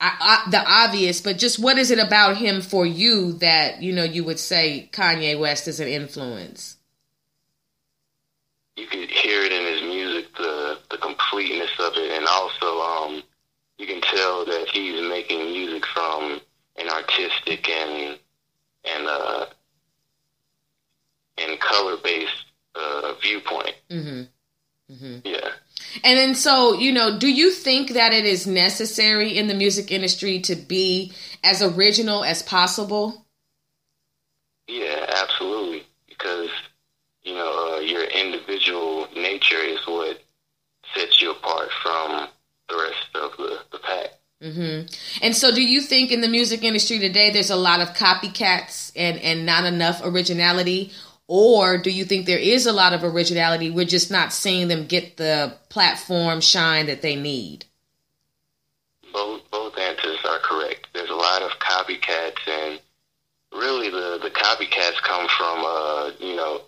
I, 0.00 0.42
I, 0.46 0.50
the 0.50 0.62
obvious, 0.64 1.20
but 1.20 1.36
just 1.36 1.58
what 1.58 1.78
is 1.78 1.90
it 1.90 1.98
about 1.98 2.36
him 2.36 2.62
for 2.62 2.86
you 2.86 3.32
that 3.34 3.82
you 3.82 3.92
know 3.92 4.04
you 4.04 4.22
would 4.24 4.38
say 4.38 4.88
Kanye 4.92 5.38
West 5.38 5.66
is 5.66 5.80
an 5.80 5.88
influence? 5.88 6.76
You 8.76 8.86
could 8.86 9.10
hear 9.10 9.42
it 9.42 9.52
in 9.52 9.64
his 9.74 9.82
music, 9.82 10.34
the 10.36 10.78
the 10.90 10.96
completeness 10.98 11.72
of 11.80 11.92
it, 11.96 12.12
and 12.12 12.26
also 12.26 12.80
um 12.80 13.22
you 13.80 13.86
can 13.86 14.00
tell 14.02 14.44
that 14.44 14.68
he's 14.68 15.00
making 15.08 15.40
music 15.52 15.86
from 15.86 16.38
an 16.76 16.88
artistic 16.90 17.66
and 17.68 18.18
and 18.84 19.06
uh 19.06 19.46
and 21.38 21.58
color 21.60 21.96
based 22.04 22.44
uh 22.74 23.14
viewpoint. 23.22 23.74
hmm 23.90 24.22
hmm 24.88 25.18
Yeah. 25.24 25.52
And 26.04 26.18
then 26.18 26.34
so 26.34 26.74
you 26.74 26.92
know, 26.92 27.18
do 27.18 27.28
you 27.28 27.50
think 27.50 27.90
that 27.92 28.12
it 28.12 28.26
is 28.26 28.46
necessary 28.46 29.38
in 29.38 29.48
the 29.48 29.54
music 29.54 29.90
industry 29.90 30.40
to 30.40 30.54
be 30.56 31.12
as 31.42 31.62
original 31.62 32.22
as 32.22 32.42
possible? 32.42 33.24
Yeah, 34.68 35.06
absolutely. 35.08 35.84
Because 36.06 36.50
you 37.22 37.32
know 37.34 37.76
uh, 37.76 37.80
your 37.80 38.04
individual 38.04 39.08
nature 39.16 39.62
is 39.62 39.80
what 39.86 40.20
sets 40.94 41.22
you 41.22 41.30
apart 41.30 41.70
from 41.82 42.28
the 42.70 42.76
rest 42.76 43.08
of 43.14 43.36
the, 43.36 43.58
the 43.72 43.78
pack. 43.78 44.10
hmm 44.42 44.80
And 45.22 45.36
so, 45.36 45.54
do 45.54 45.62
you 45.62 45.80
think 45.80 46.12
in 46.12 46.20
the 46.20 46.28
music 46.28 46.64
industry 46.64 46.98
today 46.98 47.30
there's 47.30 47.50
a 47.50 47.56
lot 47.56 47.80
of 47.80 47.94
copycats 47.94 48.92
and 48.96 49.18
and 49.18 49.44
not 49.44 49.64
enough 49.64 50.00
originality, 50.04 50.92
or 51.26 51.78
do 51.78 51.90
you 51.90 52.04
think 52.04 52.26
there 52.26 52.38
is 52.38 52.66
a 52.66 52.72
lot 52.72 52.92
of 52.92 53.04
originality? 53.04 53.70
We're 53.70 53.84
just 53.84 54.10
not 54.10 54.32
seeing 54.32 54.68
them 54.68 54.86
get 54.86 55.16
the 55.16 55.54
platform 55.68 56.40
shine 56.40 56.86
that 56.86 57.02
they 57.02 57.16
need. 57.16 57.66
Both 59.12 59.42
both 59.50 59.76
answers 59.78 60.18
are 60.24 60.38
correct. 60.38 60.88
There's 60.94 61.10
a 61.10 61.14
lot 61.14 61.42
of 61.42 61.50
copycats, 61.58 62.48
and 62.48 62.80
really 63.52 63.90
the 63.90 64.18
the 64.22 64.30
copycats 64.30 65.00
come 65.02 65.28
from 65.36 65.64
uh 65.64 66.10
you 66.20 66.36
know 66.36 66.62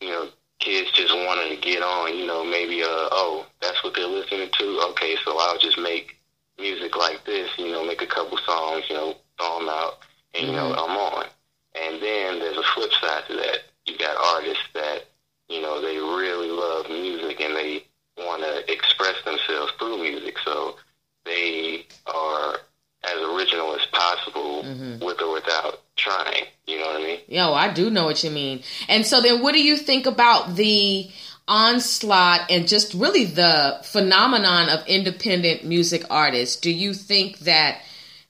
you 0.00 0.08
know 0.08 0.28
kids 0.62 0.90
just 0.92 1.14
wanting 1.14 1.54
to 1.54 1.60
get 1.60 1.82
on. 1.82 2.16
You 2.16 2.26
know 2.26 2.44
maybe 2.44 2.82
uh 2.82 3.08
oh 3.10 3.46
that's 3.60 3.82
what 3.82 3.94
they're 3.94 4.06
listening 4.06 4.48
to. 4.58 4.80
Okay, 4.90 5.16
so 5.24 5.38
I'll 5.38 5.58
just 5.58 5.78
make 5.78 6.16
music 6.58 6.96
like 6.96 7.24
this. 7.24 7.50
You 7.58 7.72
know 7.72 7.84
make 7.84 8.02
a 8.02 8.06
couple 8.06 8.38
songs. 8.38 8.84
You 8.88 8.96
know 8.96 9.14
throw 9.38 9.58
them 9.58 9.68
out, 9.68 9.98
and 10.34 10.46
you 10.46 10.52
know 10.52 10.72
I'm 10.72 10.96
on. 10.96 11.26
And 11.74 12.02
then 12.02 12.38
there's 12.38 12.56
a 12.56 12.62
flip 12.74 12.90
side 13.00 13.24
to 13.28 13.34
that. 13.36 13.58
You 13.86 13.98
got 13.98 14.16
artists 14.16 14.64
that 14.74 15.04
you 15.48 15.60
know 15.60 15.80
they 15.80 15.98
really 15.98 16.48
love 16.48 16.88
music 16.88 17.40
and 17.40 17.56
they 17.56 17.84
want 18.16 18.42
to 18.42 18.72
express 18.72 19.16
themselves 19.24 19.72
through 19.78 19.98
music. 19.98 20.36
So 20.44 20.76
they 21.24 21.86
are 22.06 22.60
as 23.04 23.18
original 23.20 23.74
as 23.74 23.84
possible 23.86 24.62
with 25.00 25.20
or 25.20 25.32
without 25.32 25.80
trying. 25.96 26.44
You 26.66 26.78
know 26.78 26.86
what 26.86 27.02
I 27.02 27.04
mean? 27.04 27.20
Yo, 27.28 27.52
I 27.52 27.72
do 27.72 27.90
know 27.90 28.04
what 28.04 28.22
you 28.22 28.30
mean. 28.30 28.62
And 28.88 29.04
so, 29.06 29.20
then 29.20 29.42
what 29.42 29.54
do 29.54 29.62
you 29.62 29.76
think 29.76 30.06
about 30.06 30.54
the 30.54 31.10
onslaught 31.48 32.50
and 32.50 32.68
just 32.68 32.94
really 32.94 33.24
the 33.24 33.80
phenomenon 33.84 34.68
of 34.68 34.86
independent 34.86 35.64
music 35.64 36.04
artists? 36.10 36.56
Do 36.56 36.70
you 36.70 36.94
think 36.94 37.40
that 37.40 37.80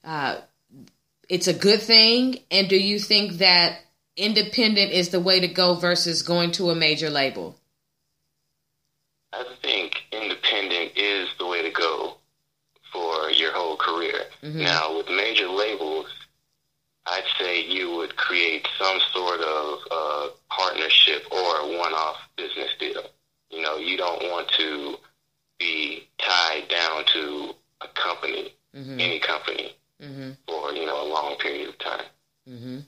uh, 0.04 0.38
it's 1.28 1.48
a 1.48 1.54
good 1.54 1.80
thing? 1.80 2.38
And 2.50 2.68
do 2.68 2.76
you 2.76 2.98
think 2.98 3.38
that 3.38 3.80
independent 4.16 4.92
is 4.92 5.10
the 5.10 5.20
way 5.20 5.40
to 5.40 5.48
go 5.48 5.74
versus 5.74 6.22
going 6.22 6.52
to 6.52 6.70
a 6.70 6.74
major 6.74 7.10
label? 7.10 7.56
I 9.32 9.44
think 9.62 9.94
independent 10.12 10.92
is 10.96 11.28
the 11.38 11.46
way 11.46 11.62
to 11.62 11.70
go 11.70 12.16
for 12.92 13.30
your 13.30 13.52
whole 13.52 13.76
career. 13.76 14.24
Now, 14.42 14.96
with 14.96 15.08
major 15.08 15.48
labels, 15.48 16.06
I'd 17.06 17.24
say 17.38 17.64
you 17.64 17.96
would 17.96 18.16
create 18.16 18.66
some 18.78 18.98
sort 19.12 19.40
of 19.40 19.78
uh, 19.90 20.28
partnership 20.50 21.24
or 21.30 21.56
a 21.58 21.78
one-off 21.78 22.16
business 22.36 22.70
deal. 22.78 23.02
You 23.50 23.62
know, 23.62 23.76
you 23.76 23.96
don't 23.96 24.22
want 24.30 24.48
to 24.58 24.96
be 25.58 26.08
tied 26.18 26.68
down 26.68 27.04
to 27.12 27.54
a 27.80 27.88
company, 27.88 28.54
any 28.74 29.18
company, 29.18 29.76
for 30.46 30.72
you 30.72 30.86
know 30.86 31.06
a 31.06 31.08
long 31.08 31.36
period 31.36 31.68
of 31.68 31.78
time. 31.78 32.04
Mm-hmm. 32.48 32.78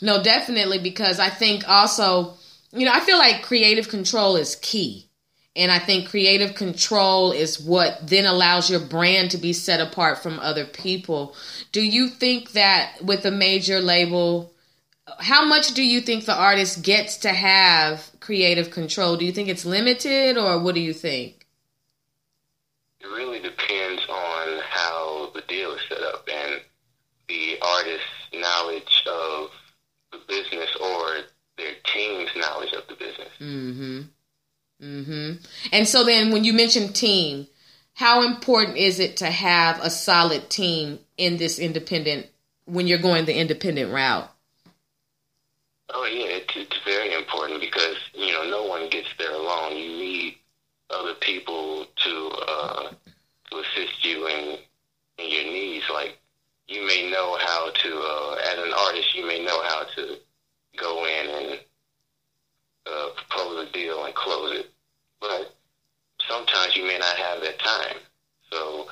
No, 0.00 0.22
definitely, 0.22 0.78
because 0.78 1.18
I 1.18 1.28
think 1.28 1.68
also, 1.68 2.34
you 2.72 2.84
know, 2.84 2.92
I 2.92 3.00
feel 3.00 3.18
like 3.18 3.42
creative 3.42 3.88
control 3.88 4.36
is 4.36 4.56
key. 4.56 5.03
And 5.56 5.70
I 5.70 5.78
think 5.78 6.08
creative 6.08 6.56
control 6.56 7.30
is 7.30 7.60
what 7.60 8.08
then 8.08 8.26
allows 8.26 8.68
your 8.68 8.80
brand 8.80 9.30
to 9.30 9.38
be 9.38 9.52
set 9.52 9.80
apart 9.80 10.18
from 10.18 10.40
other 10.40 10.64
people. 10.64 11.36
Do 11.70 11.80
you 11.80 12.08
think 12.08 12.52
that 12.52 12.96
with 13.02 13.24
a 13.24 13.30
major 13.30 13.80
label, 13.80 14.52
how 15.20 15.44
much 15.44 15.74
do 15.74 15.84
you 15.84 16.00
think 16.00 16.24
the 16.24 16.34
artist 16.34 16.82
gets 16.82 17.18
to 17.18 17.28
have 17.28 18.10
creative 18.18 18.72
control? 18.72 19.16
Do 19.16 19.24
you 19.24 19.32
think 19.32 19.48
it's 19.48 19.64
limited, 19.64 20.36
or 20.36 20.60
what 20.60 20.74
do 20.74 20.80
you 20.80 20.92
think? 20.92 21.46
It 23.00 23.06
really 23.06 23.38
depends 23.38 24.02
on 24.08 24.60
how 24.68 25.30
the 25.34 25.42
deal 25.42 25.72
is 25.72 25.80
set 25.88 26.02
up 26.02 26.26
and 26.32 26.62
the 27.28 27.58
artist's 27.62 28.06
knowledge 28.32 29.04
of 29.06 29.50
the 30.10 30.18
business 30.26 30.74
or 30.80 31.18
their 31.56 31.74
team's 31.84 32.30
knowledge 32.34 32.72
of 32.72 32.86
the 32.88 32.94
business. 32.94 33.28
Mm-hmm. 33.40 34.00
Mm-hmm. 34.82 35.42
And 35.72 35.88
so 35.88 36.04
then 36.04 36.32
when 36.32 36.44
you 36.44 36.52
mention 36.52 36.92
team, 36.92 37.46
how 37.94 38.26
important 38.26 38.76
is 38.76 38.98
it 38.98 39.18
to 39.18 39.26
have 39.26 39.80
a 39.82 39.90
solid 39.90 40.50
team 40.50 40.98
in 41.16 41.36
this 41.36 41.58
independent 41.58 42.26
when 42.66 42.86
you're 42.86 42.98
going 42.98 43.24
the 43.24 43.36
independent 43.36 43.92
route? 43.92 44.30
Oh 45.90 46.04
yeah, 46.04 46.26
it's, 46.26 46.56
it's 46.56 46.78
very 46.84 47.14
important 47.14 47.60
because 47.60 47.96
you 48.14 48.32
know 48.32 48.48
no 48.48 48.64
one 48.64 48.88
gets 48.88 49.08
there 49.18 49.30
alone. 49.30 49.76
You 49.76 49.90
need 49.90 50.38
other 50.90 51.14
people 51.14 51.86
to 51.96 52.30
uh, 52.48 52.90
to 53.50 53.58
assist 53.58 54.04
you 54.04 54.26
in 54.26 54.58
in 55.18 55.30
your 55.30 55.44
needs. 55.44 55.84
Like 55.92 56.18
you 56.66 56.86
may 56.86 57.10
know 57.10 57.36
how 57.40 57.70
to, 57.70 57.96
uh, 57.96 58.36
as 58.52 58.58
an 58.58 58.72
artist, 58.76 59.14
you 59.14 59.26
may 59.26 59.44
know 59.44 59.62
how 59.64 59.84
to 59.96 60.16
go 60.76 61.04
in 61.04 61.28
and 61.28 61.60
uh, 62.86 63.08
propose 63.16 63.68
a 63.68 63.72
deal 63.72 64.04
and 64.04 64.14
close 64.14 64.60
it, 64.60 64.70
but 65.20 65.54
sometimes 66.28 66.76
you 66.76 66.84
may 66.84 66.98
not 66.98 67.16
have 67.16 67.40
that 67.40 67.58
time. 67.58 67.96
So 68.50 68.86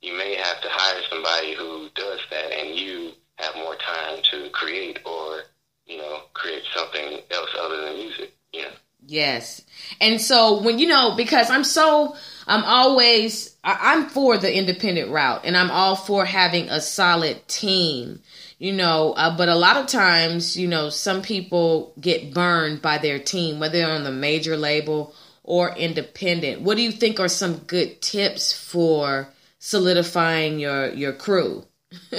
you 0.00 0.16
may 0.16 0.34
have 0.36 0.60
to 0.60 0.68
hire 0.70 1.02
somebody 1.10 1.54
who 1.54 1.88
does 1.94 2.20
that, 2.30 2.52
and 2.52 2.78
you 2.78 3.12
have 3.36 3.54
more 3.56 3.76
time 3.76 4.18
to 4.30 4.50
create 4.50 5.00
or 5.04 5.42
you 5.86 5.98
know 5.98 6.22
create 6.34 6.62
something 6.74 7.20
else 7.30 7.50
other 7.58 7.84
than 7.86 7.96
music. 7.96 8.32
Know. 8.54 8.68
Yes. 9.06 9.62
And 10.00 10.20
so 10.20 10.60
when 10.60 10.78
you 10.78 10.86
know, 10.86 11.14
because 11.16 11.48
I'm 11.50 11.64
so, 11.64 12.14
I'm 12.46 12.62
always, 12.64 13.56
I'm 13.64 14.08
for 14.08 14.36
the 14.36 14.54
independent 14.54 15.10
route 15.10 15.42
and 15.44 15.56
I'm 15.56 15.70
all 15.70 15.96
for 15.96 16.24
having 16.24 16.68
a 16.68 16.80
solid 16.80 17.46
team, 17.48 18.20
you 18.58 18.72
know, 18.72 19.12
uh, 19.12 19.36
but 19.36 19.48
a 19.48 19.54
lot 19.54 19.76
of 19.76 19.86
times, 19.86 20.56
you 20.56 20.66
know, 20.66 20.90
some 20.90 21.22
people 21.22 21.92
get 22.00 22.34
burned 22.34 22.82
by 22.82 22.98
their 22.98 23.18
team, 23.20 23.60
whether 23.60 23.78
they're 23.78 23.90
on 23.90 24.02
the 24.04 24.10
major 24.10 24.56
label 24.56 25.14
or 25.44 25.74
independent. 25.76 26.62
What 26.62 26.76
do 26.76 26.82
you 26.82 26.90
think 26.90 27.20
are 27.20 27.28
some 27.28 27.58
good 27.58 28.02
tips 28.02 28.52
for 28.52 29.28
solidifying 29.60 30.58
your, 30.58 30.88
your 30.92 31.12
crew? 31.12 31.64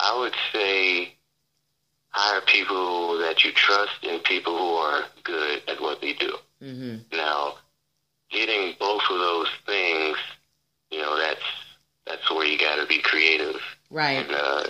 I 0.00 0.16
would 0.16 0.34
say 0.52 1.16
hire 2.10 2.40
people 2.42 3.18
that 3.18 3.42
you 3.42 3.50
trust 3.52 4.04
and 4.04 4.22
people 4.22 4.56
who 4.56 4.74
are 4.74 5.02
good 5.24 5.62
at 5.68 5.80
what 5.80 6.00
they 6.00 6.12
do. 6.12 6.36
mm-hmm. 6.62 6.98
Now, 7.16 7.56
getting 8.30 8.74
both 8.78 9.02
of 9.10 9.18
those 9.18 9.48
things, 9.66 10.16
you 10.90 11.00
know, 11.00 11.18
that's 11.18 11.42
that's 12.06 12.30
where 12.30 12.46
you 12.46 12.58
got 12.58 12.76
to 12.76 12.86
be 12.86 13.02
creative 13.02 13.60
Right. 13.90 14.24
and 14.24 14.30
uh, 14.30 14.64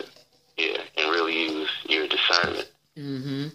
yeah, 0.57 0.78
and 0.96 1.11
really 1.11 1.50
use 1.50 1.70
your 1.88 2.07
discernment. 2.09 2.70
Mm-hmm. 2.96 3.48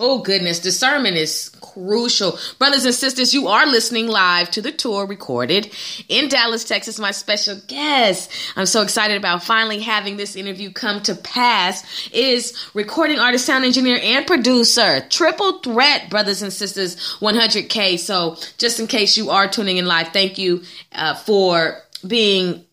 Oh 0.00 0.18
goodness, 0.18 0.58
discernment 0.58 1.16
is 1.16 1.50
crucial. 1.60 2.38
Brothers 2.58 2.86
and 2.86 2.94
sisters, 2.94 3.34
you 3.34 3.48
are 3.48 3.66
listening 3.66 4.08
live 4.08 4.50
to 4.52 4.62
the 4.62 4.72
tour 4.72 5.06
recorded 5.06 5.72
in 6.08 6.28
Dallas, 6.28 6.64
Texas. 6.64 6.98
My 6.98 7.10
special 7.10 7.60
guest, 7.68 8.30
I'm 8.56 8.66
so 8.66 8.82
excited 8.82 9.18
about 9.18 9.44
finally 9.44 9.80
having 9.80 10.16
this 10.16 10.34
interview 10.34 10.72
come 10.72 11.02
to 11.02 11.14
pass, 11.14 12.10
is 12.10 12.68
recording 12.74 13.18
artist, 13.18 13.44
sound 13.44 13.64
engineer, 13.64 14.00
and 14.02 14.26
producer. 14.26 15.00
Triple 15.08 15.58
threat, 15.58 16.08
brothers 16.08 16.42
and 16.42 16.52
sisters, 16.52 16.96
100K. 17.20 17.98
So 17.98 18.38
just 18.56 18.80
in 18.80 18.86
case 18.86 19.16
you 19.16 19.30
are 19.30 19.46
tuning 19.46 19.76
in 19.76 19.86
live, 19.86 20.08
thank 20.08 20.38
you 20.38 20.62
uh, 20.92 21.14
for 21.14 21.82
being 22.06 22.64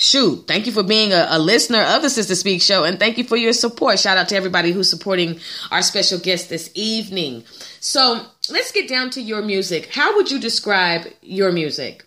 shoot, 0.00 0.46
thank 0.48 0.66
you 0.66 0.72
for 0.72 0.82
being 0.82 1.12
a, 1.12 1.26
a, 1.30 1.38
listener 1.38 1.82
of 1.82 2.02
the 2.02 2.10
Sister 2.10 2.34
Speak 2.34 2.62
show 2.62 2.84
and 2.84 2.98
thank 2.98 3.18
you 3.18 3.24
for 3.24 3.36
your 3.36 3.52
support. 3.52 3.98
Shout 3.98 4.16
out 4.16 4.28
to 4.30 4.36
everybody 4.36 4.72
who's 4.72 4.88
supporting 4.88 5.40
our 5.70 5.82
special 5.82 6.18
guest 6.18 6.48
this 6.48 6.70
evening. 6.74 7.44
So 7.80 8.26
let's 8.50 8.72
get 8.72 8.88
down 8.88 9.10
to 9.10 9.20
your 9.20 9.42
music. 9.42 9.90
How 9.92 10.16
would 10.16 10.30
you 10.30 10.40
describe 10.40 11.06
your 11.20 11.52
music? 11.52 12.06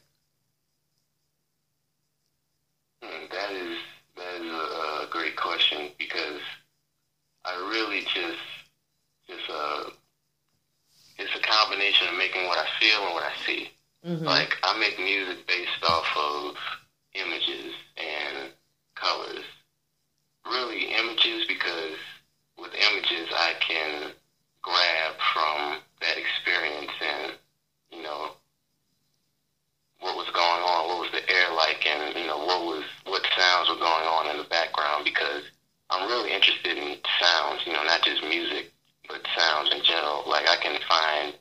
Hmm, 3.04 3.26
That 3.32 3.52
is 3.52 3.78
that 4.18 4.42
is 4.42 4.52
a, 4.52 5.04
a 5.04 5.08
great 5.12 5.36
question 5.36 5.90
because 5.98 6.42
I 7.46 7.56
really 7.70 8.02
just 8.02 8.40
just 9.28 9.50
uh 9.50 9.90
it's 11.20 11.36
a 11.36 11.42
combination 11.42 12.08
of 12.08 12.18
making 12.18 12.48
what 12.48 12.58
I 12.58 12.68
feel 12.80 13.06
and 13.06 13.14
what 13.14 13.24
I 13.24 13.34
see. 13.46 13.70
Mm-hmm. 14.06 14.26
Like 14.26 14.58
I 14.64 14.78
make 14.80 15.00
music 15.00 15.46
based 15.48 15.84
off 15.88 16.08
of 16.18 16.56
images 17.16 17.74
and 17.98 18.50
colors. 18.96 19.44
Really 20.46 20.94
images 20.94 21.46
because 21.48 21.98
with 22.58 22.74
images 22.76 23.30
I 23.34 23.54
can 23.60 24.12
grab 24.62 25.16
from 25.34 25.80
that 26.02 26.18
experience 26.18 26.92
and, 27.02 27.34
you 27.92 28.02
know, 28.02 28.32
what 30.00 30.18
was 30.18 30.30
going 30.32 30.62
on, 30.62 30.88
what 30.90 31.00
was 31.00 31.12
the 31.12 31.30
air 31.32 31.50
like 31.56 31.86
and, 31.86 32.16
you 32.16 32.28
know, 32.28 32.38
what 32.40 32.66
was 32.66 32.84
what 33.06 33.26
sounds 33.38 33.70
were 33.70 33.76
going 33.76 34.06
on 34.06 34.30
in 34.30 34.38
the 34.38 34.44
background 34.46 35.06
because 35.06 35.44
I'm 35.90 36.08
really 36.10 36.32
interested 36.32 36.78
in 36.78 36.98
sounds, 37.20 37.62
you 37.66 37.74
know, 37.74 37.84
not 37.84 38.04
just 38.04 38.24
music, 38.24 38.72
but 39.08 39.26
sounds 39.36 39.72
in 39.72 39.82
general. 39.84 40.24
Like 40.28 40.48
I 40.48 40.58
can 40.58 40.80
find 40.88 41.34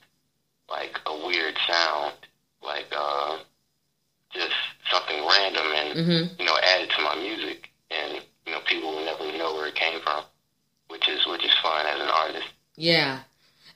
like 0.69 0.99
a 1.07 1.27
weird 1.27 1.57
sound, 1.67 2.15
like 2.63 2.87
uh 2.93 3.39
just 4.33 4.55
something 4.91 5.17
random 5.29 5.67
and 5.75 5.99
Mm-hmm. 5.99 6.41
you 6.41 6.47
know 6.47 6.57
add 6.63 6.81
it 6.83 6.91
to 6.91 7.03
my 7.03 7.15
music 7.17 7.69
and 7.91 8.23
you 8.47 8.53
know 8.53 8.61
people 8.67 8.91
will 8.91 9.05
never 9.05 9.25
know 9.39 9.55
where 9.55 9.69
it 9.69 9.75
came 9.75 10.01
from 10.01 10.25
which 10.89 11.09
is 11.09 11.27
which 11.27 11.45
is 11.45 11.53
fun 11.63 11.87
as 11.87 12.01
an 12.01 12.09
artist 12.09 12.47
Yeah. 12.77 13.21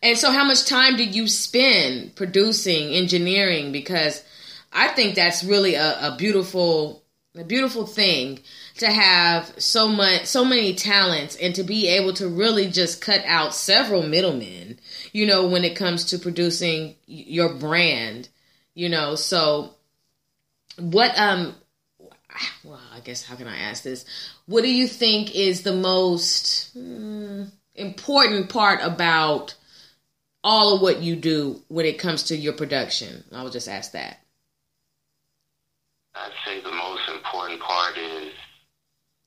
And 0.02 0.16
so 0.18 0.30
how 0.30 0.44
much 0.44 0.66
time 0.66 0.96
did 0.96 1.14
you 1.14 1.26
spend 1.26 2.14
producing, 2.16 2.90
engineering? 2.94 3.72
Because 3.72 4.22
I 4.72 4.88
think 4.88 5.14
that's 5.14 5.42
really 5.42 5.74
a, 5.74 6.12
a 6.12 6.16
beautiful 6.18 7.02
a 7.34 7.44
beautiful 7.44 7.86
thing 7.86 8.40
to 8.78 8.90
have 8.90 9.52
so 9.58 9.88
much 9.88 10.26
so 10.26 10.44
many 10.44 10.74
talents 10.74 11.36
and 11.36 11.54
to 11.54 11.62
be 11.62 11.88
able 11.88 12.12
to 12.14 12.28
really 12.28 12.68
just 12.68 13.00
cut 13.00 13.22
out 13.26 13.54
several 13.54 14.02
middlemen, 14.02 14.78
you 15.12 15.26
know, 15.26 15.46
when 15.46 15.64
it 15.64 15.76
comes 15.76 16.04
to 16.06 16.18
producing 16.18 16.94
your 17.06 17.54
brand, 17.54 18.28
you 18.74 18.88
know. 18.90 19.14
So 19.16 19.75
what 20.78 21.18
um 21.18 21.54
well, 22.64 22.80
I 22.92 23.00
guess 23.00 23.24
how 23.24 23.36
can 23.36 23.46
I 23.48 23.56
ask 23.56 23.82
this? 23.82 24.04
What 24.46 24.62
do 24.62 24.72
you 24.72 24.86
think 24.86 25.34
is 25.34 25.62
the 25.62 25.72
most 25.74 26.72
hmm, 26.72 27.44
important 27.74 28.48
part 28.50 28.80
about 28.82 29.54
all 30.44 30.74
of 30.74 30.80
what 30.82 31.02
you 31.02 31.16
do 31.16 31.62
when 31.68 31.86
it 31.86 31.98
comes 31.98 32.24
to 32.24 32.36
your 32.36 32.52
production? 32.52 33.24
I 33.32 33.42
will 33.42 33.50
just 33.50 33.68
ask 33.68 33.92
that. 33.92 34.18
i'd 36.16 36.32
say 36.44 36.60
the 36.60 36.72
most 36.72 37.08
important 37.08 37.60
part 37.60 37.96
is 37.98 38.32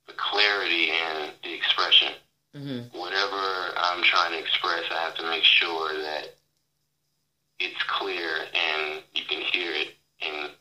the 0.07 0.13
clarity 0.13 0.89
and 0.91 1.31
the 1.43 1.53
expression 1.53 2.13
hmm 2.55 2.79
whatever 2.97 3.41
i'm 3.77 4.01
trying 4.03 4.31
to 4.31 4.39
express 4.39 4.83
i 4.91 5.03
have 5.03 5.15
to 5.15 5.23
make 5.29 5.43
sure 5.43 5.93
that 6.01 6.35
it's 7.59 7.81
clear 7.83 8.29
and 8.53 9.03
you 9.13 9.23
can 9.25 9.41
hear 9.41 9.71
it 9.71 9.95
and 10.21 10.51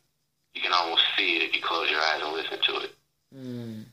you 0.59 0.65
can 0.65 0.73
almost 0.73 1.03
see 1.17 1.37
it 1.37 1.43
if 1.43 1.55
you 1.55 1.63
close 1.63 1.89
your 1.89 2.01
eyes 2.01 2.21
and 2.23 2.33
listen 2.33 2.59
to 2.61 2.81
it 2.85 2.91
Mm. 3.37 3.85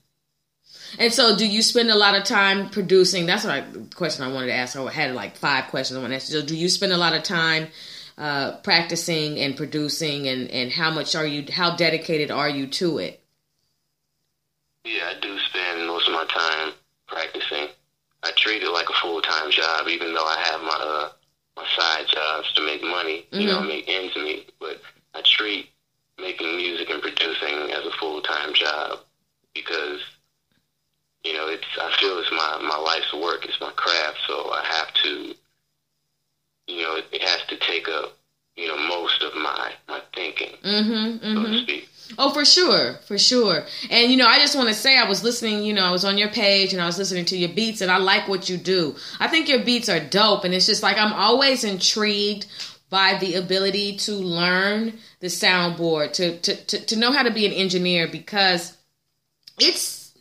And 0.97 1.13
so, 1.13 1.36
do 1.36 1.45
you 1.45 1.62
spend 1.62 1.89
a 1.91 1.95
lot 1.95 2.15
of 2.15 2.23
time 2.23 2.69
producing? 2.69 3.25
That's 3.25 3.43
what 3.43 3.54
I, 3.54 3.62
the 3.62 3.80
question 3.93 4.23
I 4.23 4.32
wanted 4.32 4.47
to 4.47 4.54
ask. 4.54 4.78
I 4.78 4.89
had 4.91 5.13
like 5.13 5.36
five 5.36 5.65
questions 5.67 5.97
I 5.97 6.01
want 6.01 6.12
to 6.12 6.15
ask. 6.15 6.28
So, 6.28 6.41
do 6.41 6.56
you 6.56 6.69
spend 6.69 6.93
a 6.93 6.97
lot 6.97 7.13
of 7.13 7.23
time 7.23 7.67
uh, 8.17 8.54
practicing 8.63 9.38
and 9.39 9.58
producing, 9.58 10.28
and 10.30 10.49
and 10.51 10.71
how 10.71 10.89
much 10.89 11.15
are 11.15 11.25
you? 11.25 11.51
How 11.51 11.75
dedicated 11.75 12.32
are 12.32 12.47
you 12.49 12.67
to 12.67 12.99
it? 12.99 13.21
Yeah, 14.86 15.12
I 15.15 15.19
do 15.19 15.38
spend 15.39 15.86
most 15.88 16.08
of 16.08 16.13
my 16.13 16.25
time 16.30 16.73
practicing. 17.08 17.67
I 18.23 18.32
treat 18.38 18.63
it 18.63 18.71
like 18.71 18.89
a 18.89 18.93
full 19.01 19.21
time 19.21 19.51
job, 19.51 19.89
even 19.89 20.13
though 20.13 20.25
I 20.25 20.39
have 20.49 20.62
my 20.62 20.80
uh, 20.82 21.10
my 21.58 21.67
side 21.78 22.06
jobs 22.08 22.54
to 22.54 22.65
make 22.65 22.82
money, 22.82 23.28
you 23.32 23.47
know, 23.47 23.60
Mhm. 23.62 23.67
make 23.67 23.89
ends 23.89 24.15
meet. 24.15 24.54
But 24.60 24.82
I 25.13 25.21
treat 25.25 25.69
making 26.19 26.56
music 26.58 26.89
and 26.89 27.01
producing 27.01 27.71
as 27.71 27.86
a 27.86 27.91
full 27.99 28.21
time 28.21 28.54
job 28.54 28.99
because 29.54 29.99
you 31.23 31.34
know 31.34 31.47
it's 31.47 31.65
I 31.80 31.95
feel 31.99 32.17
it's 32.19 32.32
my 32.32 32.58
my 32.62 32.78
life's 32.78 33.13
work, 33.13 33.45
it's 33.45 33.60
my 33.60 33.71
craft, 33.71 34.17
so 34.28 34.49
I 34.51 34.63
have 34.65 34.93
to, 35.04 35.36
you 36.67 36.82
know, 36.82 36.95
it, 36.95 37.06
it 37.12 37.21
has 37.21 37.41
to 37.49 37.58
take 37.58 37.88
up 37.88 38.17
you 38.56 38.67
know 38.67 38.78
most 38.78 39.21
of 39.23 39.34
my 39.36 39.73
my 39.88 40.01
thinking, 40.13 40.56
Mm-hmm. 40.63 41.17
so 41.17 41.43
to 41.43 41.49
Mm-hmm. 41.49 41.63
speak. 41.63 41.89
Oh, 42.19 42.30
for 42.30 42.45
sure, 42.45 42.99
for 43.08 43.17
sure. 43.17 43.65
And 43.89 44.12
you 44.12 44.17
know, 44.17 44.28
I 44.28 44.38
just 44.38 44.56
want 44.56 44.67
to 44.69 44.75
say 44.75 44.95
I 44.97 45.10
was 45.10 45.23
listening, 45.23 45.63
you 45.63 45.73
know, 45.73 45.84
I 45.84 45.91
was 45.91 46.06
on 46.06 46.19
your 46.19 46.30
page 46.30 46.71
and 46.71 46.80
I 46.82 46.86
was 46.86 46.99
listening 46.99 47.25
to 47.25 47.38
your 47.38 47.49
beats 47.49 47.82
and 47.82 47.89
I 47.91 47.97
like 47.97 48.28
what 48.28 48.47
you 48.47 48.58
do. 48.58 48.95
I 49.19 49.28
think 49.28 49.49
your 49.49 49.63
beats 49.63 49.89
are 49.89 49.99
dope 49.99 50.43
and 50.43 50.54
it's 50.54 50.67
just 50.67 50.84
like 50.84 50.97
I'm 50.99 51.13
always 51.13 51.63
intrigued 51.63 52.45
by 52.91 53.17
the 53.19 53.34
ability 53.36 53.97
to 53.97 54.12
learn 54.13 54.99
the 55.25 55.29
soundboard, 55.29 56.13
to 56.13 56.38
to 56.39 56.55
to, 56.55 56.85
to 56.85 56.95
know 56.95 57.11
how 57.11 57.23
to 57.23 57.31
be 57.31 57.45
an 57.45 57.51
engineer 57.51 58.07
because 58.07 58.77
it's 59.59 60.13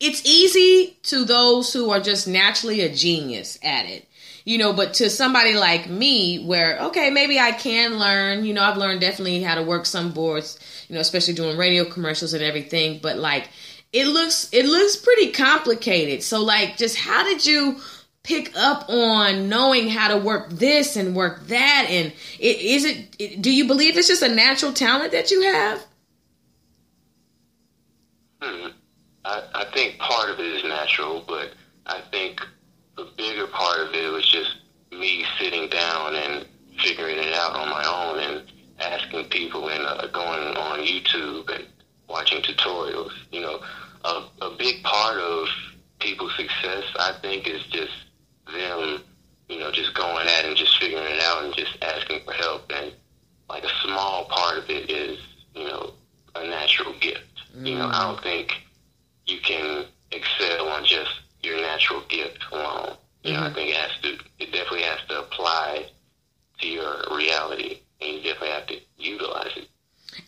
it's 0.00 0.24
easy 0.26 0.98
to 1.04 1.24
those 1.24 1.72
who 1.72 1.90
are 1.90 2.00
just 2.00 2.26
naturally 2.26 2.80
a 2.80 2.92
genius 2.92 3.58
at 3.62 3.86
it 3.86 4.06
you 4.46 4.58
know, 4.58 4.72
but 4.72 4.94
to 4.94 5.10
somebody 5.10 5.54
like 5.54 5.90
me, 5.90 6.44
where, 6.44 6.78
okay, 6.78 7.10
maybe 7.10 7.38
I 7.38 7.50
can 7.50 7.98
learn, 7.98 8.44
you 8.44 8.54
know, 8.54 8.62
I've 8.62 8.76
learned 8.76 9.00
definitely 9.00 9.42
how 9.42 9.56
to 9.56 9.62
work 9.64 9.86
some 9.86 10.12
boards, 10.12 10.56
you 10.88 10.94
know, 10.94 11.00
especially 11.00 11.34
doing 11.34 11.58
radio 11.58 11.84
commercials 11.84 12.32
and 12.32 12.44
everything, 12.44 13.00
but 13.02 13.18
like, 13.18 13.48
it 13.92 14.06
looks, 14.06 14.48
it 14.52 14.64
looks 14.64 14.96
pretty 14.96 15.32
complicated. 15.32 16.22
So, 16.22 16.42
like, 16.42 16.76
just 16.76 16.96
how 16.96 17.24
did 17.24 17.44
you 17.44 17.80
pick 18.26 18.56
up 18.56 18.88
on 18.88 19.48
knowing 19.48 19.88
how 19.88 20.08
to 20.08 20.16
work 20.16 20.50
this 20.50 20.96
and 20.96 21.14
work 21.14 21.46
that? 21.46 21.86
And 21.88 22.12
it, 22.38 22.60
is 22.60 22.84
it, 22.84 23.16
it, 23.18 23.42
do 23.42 23.52
you 23.52 23.66
believe 23.66 23.96
it's 23.96 24.08
just 24.08 24.22
a 24.22 24.28
natural 24.28 24.72
talent 24.72 25.12
that 25.12 25.30
you 25.30 25.42
have? 25.42 25.86
Hmm. 28.42 28.68
I, 29.24 29.42
I 29.54 29.64
think 29.72 29.98
part 29.98 30.30
of 30.30 30.40
it 30.40 30.46
is 30.46 30.64
natural, 30.64 31.24
but 31.26 31.52
I 31.86 32.00
think 32.10 32.40
the 32.96 33.08
bigger 33.16 33.46
part 33.46 33.80
of 33.80 33.94
it 33.94 34.10
was 34.12 34.28
just 34.28 34.56
me 34.90 35.24
sitting 35.38 35.68
down 35.68 36.16
and 36.16 36.46
figuring 36.82 37.18
it 37.18 37.32
out 37.34 37.54
on 37.54 37.68
my 37.68 37.84
own 37.86 38.18
and 38.18 38.52
asking 38.80 39.26
people 39.26 39.68
and 39.68 39.84
uh, 39.84 40.06
going 40.08 40.56
on 40.56 40.80
YouTube 40.80 41.48
and 41.54 41.64
watching 42.08 42.42
tutorials. 42.42 43.12
You 43.30 43.42
know, 43.42 43.60
a, 44.04 44.24
a 44.42 44.56
big 44.58 44.82
part 44.82 45.18
of 45.18 45.46
people's 46.00 46.34
success, 46.36 46.84
I 46.98 47.14
think, 47.22 47.48
is 47.48 47.62
just 47.66 47.92
them, 48.52 49.02
you 49.48 49.58
know, 49.58 49.70
just 49.70 49.94
going 49.94 50.26
at 50.26 50.44
it 50.44 50.48
and 50.48 50.56
just 50.56 50.78
figuring 50.80 51.04
it 51.04 51.20
out 51.22 51.44
and 51.44 51.54
just 51.54 51.76
asking 51.82 52.20
for 52.24 52.32
help. 52.32 52.70
And 52.74 52.92
like 53.48 53.64
a 53.64 53.70
small 53.84 54.24
part 54.26 54.58
of 54.58 54.70
it 54.70 54.90
is, 54.90 55.18
you 55.54 55.64
know, 55.64 55.92
a 56.34 56.46
natural 56.46 56.92
gift. 57.00 57.22
Mm. 57.56 57.66
You 57.66 57.78
know, 57.78 57.86
I 57.86 58.02
don't 58.02 58.22
think 58.22 58.52
you 59.26 59.38
can 59.40 59.86
excel 60.12 60.68
on 60.68 60.84
just 60.84 61.10
your 61.42 61.60
natural 61.60 62.02
gift 62.08 62.38
alone. 62.52 62.96
You 63.22 63.32
know, 63.32 63.40
I 63.40 63.46
mm-hmm. 63.46 63.54
think 63.54 63.70
it 63.70 63.76
has 63.76 63.90
to, 64.02 64.08
it 64.38 64.52
definitely 64.52 64.82
has 64.82 65.00
to 65.08 65.20
apply 65.20 65.86
to 66.60 66.66
your 66.66 67.02
reality, 67.14 67.80
and 68.00 68.14
you 68.14 68.22
definitely 68.22 68.48
have 68.48 68.66
to 68.66 68.76
utilize 68.98 69.56
it. 69.56 69.68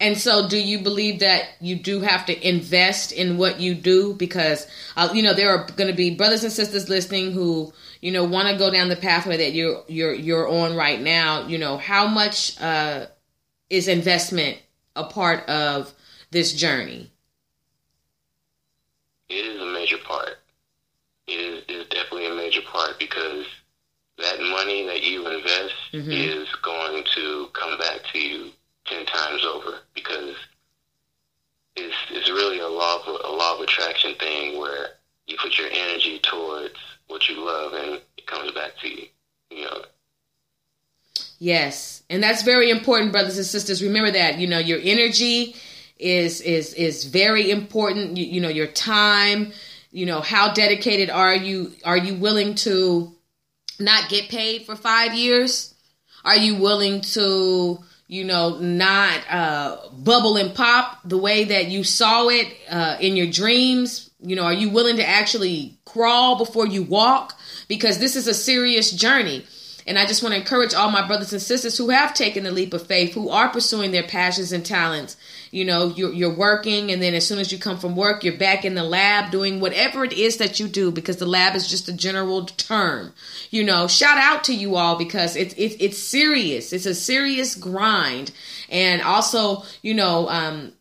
And 0.00 0.18
so, 0.18 0.48
do 0.48 0.59
you 0.59 0.81
believe 0.81 1.20
that 1.20 1.44
you 1.61 1.76
do 1.76 2.00
have 2.00 2.26
to 2.26 2.48
invest 2.48 3.12
in 3.12 3.38
what 3.38 3.61
you 3.61 3.74
do? 3.74 4.14
Because, 4.14 4.66
uh, 4.96 5.09
you 5.14 5.22
know, 5.22 5.33
there 5.33 5.50
are 5.50 5.66
going 5.76 5.90
to 5.90 5.96
be 5.96 6.14
brothers 6.14 6.44
and 6.44 6.52
sisters 6.52 6.88
listening 6.88 7.33
who, 7.33 7.72
you 8.01 8.13
know, 8.13 8.25
want 8.25 8.49
to 8.49 8.57
go 8.57 8.71
down 8.71 8.89
the 8.89 8.97
pathway 8.97 9.37
that 9.39 9.53
you're 9.53 9.83
you're 9.89 10.15
you're 10.15 10.49
on 10.49 10.77
right 10.77 11.01
now. 11.01 11.47
You 11.47 11.59
know, 11.59 11.77
how 11.79 12.07
much 12.07 12.61
uh, 12.61 13.07
is 13.71 13.89
investment 13.89 14.59
a 14.97 15.05
part 15.05 15.49
of 15.49 15.93
this 16.31 16.53
journey? 16.53 17.11
It 19.29 19.35
is 19.35 19.61
a 19.61 19.67
major 19.67 19.99
part 19.99 20.39
is, 21.29 21.63
is 21.69 21.87
definitely 21.89 22.27
a 22.27 22.35
major 22.35 22.63
part 22.63 22.99
because 22.99 23.47
that 24.19 24.41
money 24.41 24.87
that 24.87 25.03
you 25.03 25.29
invest 25.29 25.75
mm-hmm. 25.93 26.11
is 26.11 26.49
going 26.63 27.05
to 27.15 27.49
come 27.53 27.79
back 27.79 28.01
to 28.13 28.19
you 28.19 28.51
ten 28.87 29.05
times 29.07 29.45
over 29.45 29.79
because 29.95 30.35
it's 31.77 31.95
it's 32.11 32.29
really 32.31 32.59
a 32.59 32.69
law 32.69 32.97
of 32.97 33.21
a 33.25 33.31
law 33.31 33.55
of 33.55 33.61
attraction 33.61 34.15
thing 34.17 34.59
where 34.59 34.98
you 35.29 35.37
put 35.41 35.59
your 35.59 35.69
energy 35.71 36.19
towards 36.21 36.75
what 37.07 37.29
you 37.29 37.45
love 37.45 37.73
and 37.75 38.01
it 38.17 38.27
comes 38.27 38.51
back 38.53 38.73
to 38.81 38.88
you. 38.88 39.07
You 39.51 39.62
know. 39.62 39.83
Yes, 41.38 42.03
and 42.11 42.23
that's 42.23 42.43
very 42.43 42.71
important, 42.71 43.12
brothers 43.12 43.37
and 43.37 43.47
sisters. 43.47 43.83
Remember 43.83 44.11
that 44.11 44.38
you 44.38 44.47
know 44.47 44.59
your 44.59 44.81
energy 44.83 45.55
is 45.99 46.41
is 46.41 46.75
is 46.75 47.05
very 47.05 47.51
important. 47.51 48.17
You, 48.17 48.25
you 48.25 48.41
know 48.41 48.49
your 48.49 48.67
time 48.67 49.53
you 49.91 50.07
know 50.07 50.21
how 50.21 50.53
dedicated 50.53 51.11
are 51.11 51.35
you 51.35 51.73
are 51.85 51.97
you 51.97 52.14
willing 52.14 52.55
to 52.55 53.12
not 53.81 54.09
get 54.09 54.29
paid 54.29 54.62
for 54.67 54.77
five 54.77 55.14
years 55.14 55.75
are 56.25 56.37
you 56.37 56.57
willing 56.57 57.01
to 57.01 57.79
you 58.07 58.25
know 58.25 58.59
not 58.59 59.19
uh, 59.31 59.77
bubble 59.93 60.37
and 60.37 60.55
pop 60.55 60.99
the 61.05 61.19
way 61.19 61.45
that 61.45 61.69
you 61.69 61.85
saw 61.85 62.29
it 62.29 62.49
uh, 62.71 62.97
in 63.01 63.17
your 63.17 63.31
dreams 63.31 64.08
you 64.20 64.37
know 64.37 64.44
are 64.44 64.52
you 64.52 64.70
willing 64.70 64.96
to 64.96 65.09
actually 65.09 65.78
crawl 65.85 66.37
before 66.37 66.66
you 66.66 66.83
walk 66.83 67.38
because 67.68 67.98
this 67.98 68.16
is 68.16 68.26
a 68.26 68.35
serious 68.35 68.90
journey 68.90 69.44
and 69.88 69.98
I 69.98 70.04
just 70.04 70.22
want 70.22 70.35
to 70.35 70.40
encourage 70.40 70.74
all 70.74 70.90
my 70.90 71.07
brothers 71.07 71.33
and 71.33 71.40
sisters 71.40 71.78
who 71.78 71.88
have 71.88 72.12
taken 72.12 72.44
the 72.44 72.50
leap 72.50 72.74
of 72.74 72.87
faith, 72.87 73.14
who 73.14 73.31
are 73.31 73.48
pursuing 73.48 73.90
their 73.90 74.02
passions 74.02 74.52
and 74.52 74.64
talents. 74.64 75.16
You 75.50 75.64
know, 75.64 75.94
you're, 75.96 76.12
you're 76.12 76.35
working, 76.35 76.90
and 76.92 77.00
then 77.00 77.14
as 77.14 77.26
soon 77.26 77.38
as 77.38 77.50
you 77.50 77.59
come 77.59 77.78
from 77.78 77.96
work, 77.96 78.22
you're 78.22 78.37
back 78.37 78.66
in 78.66 78.74
the 78.74 78.85
lab 78.85 79.31
doing 79.31 79.61
whatever 79.61 80.04
it 80.04 80.12
is 80.12 80.37
that 80.37 80.61
you 80.61 80.68
do 80.68 80.90
because 80.90 81.16
the 81.16 81.24
lab 81.24 81.54
is 81.57 81.70
just 81.70 81.88
a 81.88 81.94
general 81.94 82.44
term. 82.44 83.14
You 83.48 83.64
know, 83.64 83.88
shout 83.88 84.18
out 84.18 84.44
to 84.44 84.54
you 84.54 84.76
all 84.76 84.98
because 84.98 85.37
it's 85.37 85.54
it's 85.57 85.76
it's 85.81 85.96
serious. 85.96 86.74
It's 86.74 86.85
a 86.85 86.94
serious 86.94 87.54
grind, 87.54 88.31
and 88.68 89.00
also, 89.00 89.62
you 89.81 89.94
know, 89.94 90.28
um, 90.28 90.74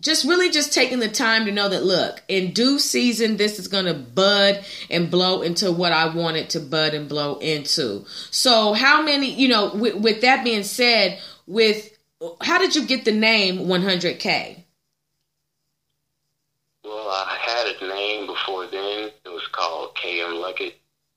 just 0.00 0.24
really 0.24 0.50
just 0.50 0.72
taking 0.72 1.00
the 1.00 1.08
time 1.08 1.44
to 1.44 1.52
know 1.52 1.68
that 1.68 1.84
look 1.84 2.22
in 2.28 2.52
due 2.52 2.78
season 2.78 3.36
this 3.36 3.58
is 3.58 3.68
going 3.68 3.84
to 3.84 3.94
bud 3.94 4.64
and 4.90 5.10
blow 5.10 5.42
into 5.42 5.72
what 5.72 5.92
i 5.92 6.12
want 6.14 6.36
it 6.36 6.50
to 6.50 6.60
bud 6.60 6.94
and 6.94 7.08
blow 7.08 7.38
into. 7.38 8.04
So 8.30 8.72
how 8.72 9.02
many 9.02 9.32
you 9.32 9.48
know 9.48 9.74
with, 9.74 9.96
with 9.96 10.20
that 10.20 10.44
being 10.44 10.62
said 10.62 11.18
with 11.46 11.96
how 12.40 12.58
did 12.58 12.76
you 12.76 12.86
get 12.86 13.04
the 13.04 13.12
name 13.12 13.58
100k 13.58 14.62
well 16.84 17.08
i 17.08 17.36
had 17.40 17.66
a 17.66 17.88
name 17.94 18.26
before 18.26 18.66
then. 18.66 19.10
It 19.24 19.28
was 19.28 19.46
called 19.50 19.96
km 19.96 20.42
luckett 20.42 20.74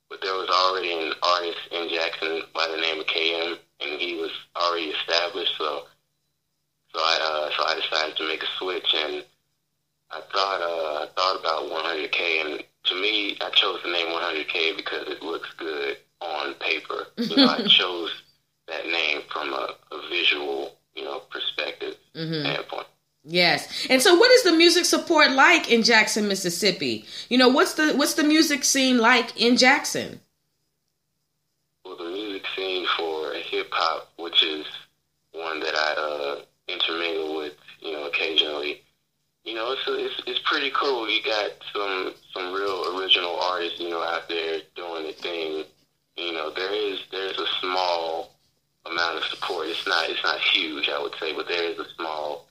but 0.10 0.22
there 0.22 0.34
was 0.34 0.50
already 0.50 0.92
an 0.92 1.14
artist 1.22 1.60
in 1.72 1.90
jackson 1.90 2.42
by 2.54 2.68
the 2.68 2.82
name 2.82 3.00
of 3.00 3.06
km 3.06 3.58
and 3.82 4.02
he 4.02 4.16
was 4.16 4.32
already 4.56 4.88
established 4.88 5.54
so 5.58 5.84
so 6.94 7.00
I 7.00 7.18
uh, 7.22 7.50
so 7.56 7.64
I 7.68 7.76
decided 7.80 8.18
to 8.18 8.28
make 8.28 8.44
a 8.44 8.48
switch, 8.58 8.94
and 8.94 9.24
I 10.10 10.22
thought 10.34 10.62
uh, 10.62 11.04
I 11.04 11.08
thought 11.16 11.40
about 11.40 11.72
100k, 11.72 12.46
and 12.46 12.64
to 12.86 13.02
me, 13.02 13.38
I 13.40 13.50
chose 13.52 13.80
the 13.84 13.92
name 13.92 14.08
100k 14.08 14.76
because 14.76 15.08
it 15.08 15.24
looks 15.24 15.50
good 15.58 15.98
on 16.20 16.54
paper. 16.56 17.08
You 17.32 17.46
know, 17.46 17.52
I 17.52 17.68
chose 17.68 18.12
that 18.68 18.86
name 18.86 19.22
from 19.32 19.54
a, 19.54 19.76
a 19.92 20.10
visual, 20.10 20.78
you 20.96 21.04
know, 21.04 21.20
perspective 21.30 21.96
mm-hmm. 22.16 22.42
standpoint. 22.42 22.88
Yes. 23.24 23.88
And 23.90 24.02
so 24.02 24.16
what 24.16 24.32
is 24.32 24.44
the 24.44 24.52
music 24.52 24.86
support 24.86 25.32
like 25.32 25.72
in 25.72 25.84
Jackson, 25.84 26.28
Mississippi? 26.28 27.06
You 27.30 27.38
know, 27.38 27.50
what's 27.50 27.76
the 27.76 27.94
what's 27.94 28.16
the 28.16 28.24
music 28.24 28.64
scene 28.64 28.98
like 28.98 29.40
in 29.40 29.58
Jackson? 29.58 30.20
Well, 31.86 31.98
the 31.98 32.06
music 32.06 32.44
scene 32.56 32.88
for 32.98 33.34
hip 33.34 33.70
hop, 33.72 34.12
which 34.18 34.44
is 34.44 34.66
one 35.34 35.60
that 35.60 35.76
I 35.76 35.94
uh 35.94 36.42
intermingle 36.68 37.38
with, 37.38 37.54
you 37.80 37.94
know, 37.94 38.08
occasionally. 38.08 38.82
You 39.44 39.56
know, 39.56 39.72
it's, 39.72 39.82
it's 39.88 40.22
it's 40.28 40.40
pretty 40.46 40.72
cool. 40.72 41.10
You 41.10 41.22
got 41.24 41.52
some 41.74 42.14
some 42.34 42.54
real 42.54 42.98
original 42.98 43.40
artists, 43.40 43.80
you 43.80 43.90
know, 43.90 44.02
out 44.02 44.30
there 44.30 44.62
doing 44.76 45.08
the 45.08 45.14
thing. 45.14 45.66
You 46.18 46.34
know, 46.34 46.52
there 46.52 46.74
is 46.74 47.00
there's 47.12 47.38
a 47.38 47.48
small 47.60 48.36
amount 48.86 49.18
of 49.18 49.24
support. 49.26 49.68
It's 49.68 49.88
not 49.88 50.10
it's 50.10 50.24
not 50.24 50.40
huge, 50.40 50.90
I 50.90 51.02
would 51.02 51.16
say, 51.20 51.36
but 51.36 51.48
there 51.48 51.64
is 51.64 51.80
a 51.80 51.86
small 51.98 52.48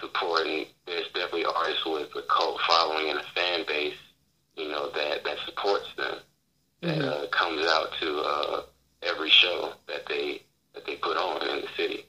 support, 0.00 0.46
and 0.46 0.66
there's 0.86 1.06
definitely 1.08 1.44
artists 1.44 1.84
with 1.84 2.08
a 2.16 2.22
cult 2.22 2.60
following 2.66 3.10
and 3.10 3.18
a 3.18 3.24
fan 3.34 3.64
base, 3.66 3.94
you 4.54 4.68
know, 4.68 4.90
that 4.90 5.24
that 5.24 5.38
supports 5.44 5.92
them, 5.96 6.16
that 6.80 6.98
mm-hmm. 6.98 7.24
uh, 7.24 7.26
comes 7.28 7.66
out 7.66 7.92
to 8.00 8.20
uh, 8.20 8.62
every 9.02 9.30
show 9.30 9.72
that 9.86 10.06
they 10.06 10.42
that 10.74 10.86
they 10.86 10.96
put 10.96 11.16
on 11.16 11.46
in 11.48 11.60
the 11.60 11.68
city. 11.76 12.06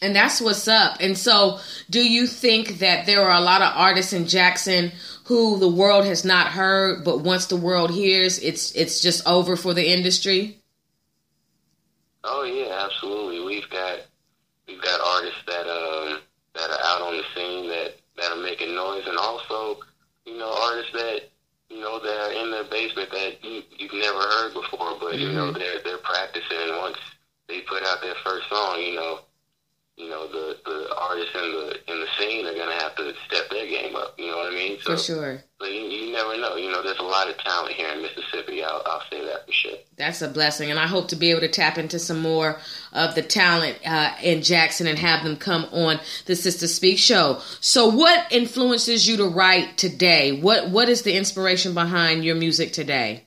And 0.00 0.14
that's 0.28 0.42
what's 0.42 0.68
up. 0.68 0.98
And 1.00 1.16
so, 1.16 1.58
do 1.88 2.06
you 2.06 2.26
think 2.26 2.80
that 2.80 3.06
there 3.06 3.22
are 3.22 3.36
a 3.36 3.40
lot 3.40 3.62
of 3.62 3.72
artists 3.74 4.12
in 4.12 4.26
Jackson 4.26 4.92
who 5.24 5.58
the 5.58 5.68
world 5.68 6.04
has 6.04 6.22
not 6.22 6.48
heard, 6.48 7.02
but 7.02 7.20
once 7.20 7.46
the 7.46 7.56
world 7.56 7.90
hears, 7.90 8.38
it's 8.38 8.72
it's 8.72 9.00
just 9.00 9.26
over 9.26 9.56
for 9.56 9.72
the 9.72 9.90
industry? 9.90 10.58
Oh 12.24 12.44
yeah, 12.44 12.84
absolutely. 12.84 13.40
We've 13.42 13.70
got 13.70 14.00
we've 14.66 14.82
got 14.82 15.00
artists 15.00 15.40
that 15.46 15.66
um 15.66 16.20
that 16.54 16.68
are 16.68 16.84
out 16.84 17.00
on 17.00 17.16
the 17.16 17.24
scene 17.34 17.68
that 17.70 17.96
that 18.18 18.30
are 18.30 18.42
making 18.42 18.74
noise, 18.74 19.04
and 19.06 19.16
also 19.16 19.80
you 20.26 20.36
know 20.36 20.54
artists 20.60 20.92
that 20.92 21.22
you 21.70 21.80
know 21.80 21.98
that 22.00 22.20
are 22.20 22.32
in 22.32 22.50
their 22.50 22.64
basement 22.64 23.10
that 23.12 23.42
you, 23.42 23.62
you've 23.78 23.94
never 23.94 24.20
heard 24.20 24.52
before, 24.52 24.92
but 25.00 25.14
mm-hmm. 25.14 25.20
you 25.20 25.32
know 25.32 25.48
mm-hmm. 25.48 25.58
they're 25.58 25.80
they're 25.84 26.04
practicing. 26.04 26.76
Once 26.76 26.98
they 27.48 27.60
put 27.60 27.82
out 27.84 28.02
their 28.02 28.16
first 28.22 28.46
song, 28.50 28.78
you 28.78 28.94
know 28.94 29.20
you 29.98 30.08
know 30.08 30.28
the 30.28 30.56
the 30.64 30.94
artists 30.96 31.34
in 31.34 31.50
the 31.52 31.92
in 31.92 32.00
the 32.00 32.06
scene 32.18 32.46
are 32.46 32.54
gonna 32.54 32.80
have 32.80 32.94
to 32.96 33.12
step 33.26 33.50
their 33.50 33.66
game 33.66 33.96
up. 33.96 34.14
You 34.16 34.30
know 34.30 34.38
what 34.38 34.52
I 34.52 34.56
mean? 34.56 34.78
So, 34.80 34.92
for 34.92 35.02
sure. 35.02 35.44
But 35.58 35.72
you, 35.72 35.80
you 35.80 36.12
never 36.12 36.36
know. 36.38 36.54
You 36.54 36.70
know, 36.70 36.82
there's 36.98 37.08
a 37.08 37.10
lot 37.10 37.28
of 37.28 37.38
talent 37.38 37.74
here 37.74 37.88
in 37.88 38.02
Mississippi. 38.02 38.62
I'll, 38.62 38.82
I'll 38.86 39.02
say 39.10 39.24
that 39.24 39.46
for 39.46 39.52
sure. 39.52 39.76
That's 39.96 40.22
a 40.22 40.28
blessing, 40.28 40.70
and 40.70 40.78
I 40.78 40.86
hope 40.86 41.08
to 41.08 41.16
be 41.16 41.30
able 41.30 41.40
to 41.40 41.48
tap 41.48 41.78
into 41.78 41.98
some 41.98 42.20
more 42.20 42.58
of 42.92 43.14
the 43.14 43.22
talent 43.22 43.78
uh, 43.86 44.12
in 44.22 44.42
Jackson 44.42 44.86
and 44.86 44.98
have 44.98 45.24
them 45.24 45.36
come 45.36 45.66
on 45.72 46.00
the 46.26 46.36
Sister 46.36 46.66
Speak 46.66 46.98
show. 46.98 47.40
So, 47.60 47.88
what 47.88 48.30
influences 48.30 49.06
you 49.06 49.16
to 49.18 49.28
write 49.28 49.76
today? 49.76 50.40
What 50.40 50.70
What 50.70 50.88
is 50.88 51.02
the 51.02 51.16
inspiration 51.16 51.74
behind 51.74 52.24
your 52.24 52.36
music 52.36 52.72
today? 52.72 53.24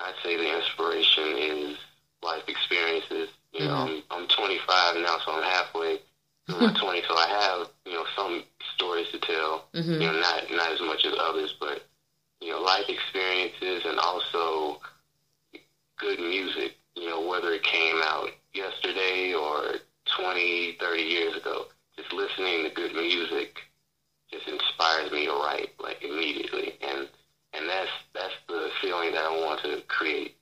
I'd 0.00 0.14
say 0.22 0.36
the 0.36 0.56
inspiration 0.56 1.36
is 1.38 1.76
life 2.22 2.42
experiences 2.48 3.28
you 3.52 3.66
know, 3.66 3.74
mm-hmm. 3.74 4.12
I'm, 4.12 4.22
I'm 4.22 4.28
25 4.28 4.96
now, 4.96 5.18
so 5.24 5.32
I'm 5.32 5.42
halfway 5.42 5.98
through 6.46 6.60
my 6.60 6.72
20s. 6.72 7.06
So 7.06 7.14
I 7.14 7.26
have, 7.26 7.68
you 7.84 7.92
know, 7.92 8.04
some 8.16 8.44
stories 8.82 9.06
to 9.12 9.18
tell. 9.18 9.64
Mm-hmm. 9.74 9.92
You 9.92 9.98
know, 9.98 10.20
not 10.20 10.50
not 10.50 10.72
as 10.72 10.80
much 10.80 11.04
as 11.04 11.14
others, 11.18 11.54
but 11.60 11.82
you 12.40 12.50
know, 12.50 12.60
life 12.60 12.88
experiences 12.88 13.84
and 13.86 13.98
also 13.98 14.80
good 15.98 16.18
music. 16.18 16.74
You 16.96 17.08
know, 17.08 17.26
whether 17.26 17.52
it 17.52 17.62
came 17.62 17.96
out 18.02 18.28
yesterday 18.52 19.32
or 19.32 19.76
20, 20.16 20.76
30 20.78 21.02
years 21.02 21.36
ago, 21.36 21.66
just 21.96 22.12
listening 22.12 22.64
to 22.64 22.70
good 22.70 22.92
music 22.92 23.60
just 24.30 24.48
inspires 24.48 25.10
me 25.12 25.26
to 25.26 25.32
write 25.32 25.70
like 25.82 26.02
immediately, 26.02 26.74
and 26.82 27.08
and 27.54 27.68
that's 27.68 27.90
that's 28.14 28.34
the 28.48 28.70
feeling 28.80 29.12
that 29.12 29.24
I 29.24 29.46
want 29.46 29.62
to 29.62 29.82
create 29.88 30.34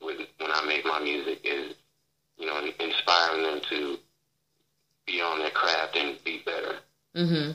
with 0.00 0.18
when 0.38 0.50
I 0.50 0.64
make 0.66 0.84
my 0.84 0.98
music 1.00 1.40
is 1.44 1.74
you 2.38 2.46
know, 2.48 2.60
inspiring 2.80 3.42
them 3.42 3.60
to 3.70 3.96
be 5.06 5.20
on 5.20 5.38
their 5.38 5.50
craft 5.50 5.96
and 5.96 6.16
be 6.24 6.42
better. 6.44 6.76
Mm-hmm. 7.16 7.52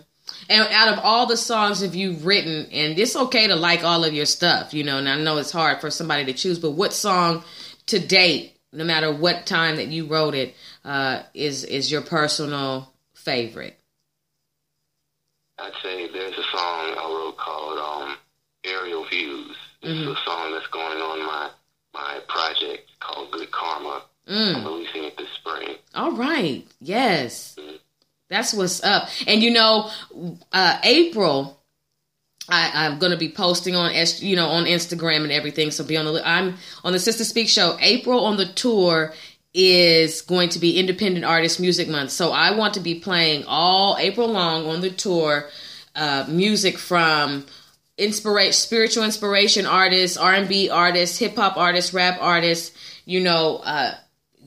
And 0.49 0.67
out 0.71 0.93
of 0.93 0.99
all 1.03 1.25
the 1.25 1.37
songs 1.37 1.81
that 1.81 1.93
you've 1.93 2.25
written, 2.25 2.67
and 2.71 2.97
it's 2.97 3.15
okay 3.15 3.47
to 3.47 3.55
like 3.55 3.83
all 3.83 4.03
of 4.03 4.13
your 4.13 4.25
stuff, 4.25 4.73
you 4.73 4.83
know, 4.83 4.97
and 4.97 5.07
I 5.07 5.17
know 5.17 5.37
it's 5.37 5.51
hard 5.51 5.81
for 5.81 5.89
somebody 5.89 6.25
to 6.25 6.33
choose, 6.33 6.59
but 6.59 6.71
what 6.71 6.93
song 6.93 7.43
to 7.87 7.99
date, 7.99 8.57
no 8.71 8.83
matter 8.83 9.11
what 9.11 9.45
time 9.45 9.77
that 9.77 9.87
you 9.87 10.05
wrote 10.05 10.35
it, 10.35 10.55
uh, 10.85 11.23
is 11.33 11.63
is 11.63 11.91
your 11.91 12.01
personal 12.01 12.93
favorite? 13.13 13.77
I'd 15.59 15.73
say 15.81 16.07
there's 16.11 16.37
a 16.37 16.43
song 16.43 16.95
I 16.97 17.23
wrote 17.23 17.37
called 17.37 17.79
um, 17.79 18.17
"Aerial 18.63 19.05
Views." 19.05 19.57
It's 19.81 19.91
mm-hmm. 19.91 20.11
a 20.11 20.15
song 20.25 20.51
that's 20.53 20.67
going 20.67 20.97
on 20.97 21.25
my 21.25 21.49
my 21.93 22.19
project 22.27 22.89
called 22.99 23.31
Good 23.31 23.51
Karma. 23.51 24.03
Mm. 24.27 24.55
I'm 24.55 24.65
releasing 24.65 25.05
it 25.05 25.17
this 25.17 25.29
spring. 25.39 25.75
All 25.95 26.11
right. 26.11 26.65
Yes. 26.79 27.55
Mm-hmm. 27.59 27.75
That's 28.29 28.53
what's 28.53 28.83
up. 28.83 29.09
And 29.25 29.41
you 29.41 29.51
know, 29.51 29.89
uh, 30.51 30.79
April, 30.83 31.61
I, 32.49 32.85
am 32.85 32.99
going 32.99 33.11
to 33.11 33.17
be 33.17 33.29
posting 33.29 33.75
on, 33.75 33.91
you 34.19 34.35
know, 34.35 34.47
on 34.47 34.65
Instagram 34.65 35.23
and 35.23 35.31
everything. 35.31 35.71
So 35.71 35.83
be 35.83 35.97
on 35.97 36.05
the, 36.05 36.27
I'm 36.27 36.55
on 36.83 36.93
the 36.93 36.99
Sister 36.99 37.23
Speak 37.23 37.49
show. 37.49 37.77
April 37.79 38.25
on 38.25 38.37
the 38.37 38.45
tour 38.45 39.13
is 39.53 40.21
going 40.21 40.49
to 40.49 40.59
be 40.59 40.79
Independent 40.79 41.25
Artist 41.25 41.59
Music 41.59 41.87
Month. 41.87 42.11
So 42.11 42.31
I 42.31 42.55
want 42.55 42.75
to 42.75 42.79
be 42.79 42.99
playing 42.99 43.45
all 43.47 43.97
April 43.99 44.27
long 44.27 44.67
on 44.67 44.81
the 44.81 44.89
tour, 44.89 45.49
uh, 45.95 46.25
music 46.27 46.77
from 46.77 47.45
inspiration, 47.97 48.53
spiritual 48.53 49.03
inspiration 49.03 49.65
artists, 49.65 50.17
R&B 50.17 50.69
artists, 50.69 51.17
hip 51.17 51.35
hop 51.35 51.57
artists, 51.57 51.93
rap 51.93 52.19
artists, 52.21 52.77
you 53.05 53.19
know, 53.19 53.57
uh, 53.63 53.95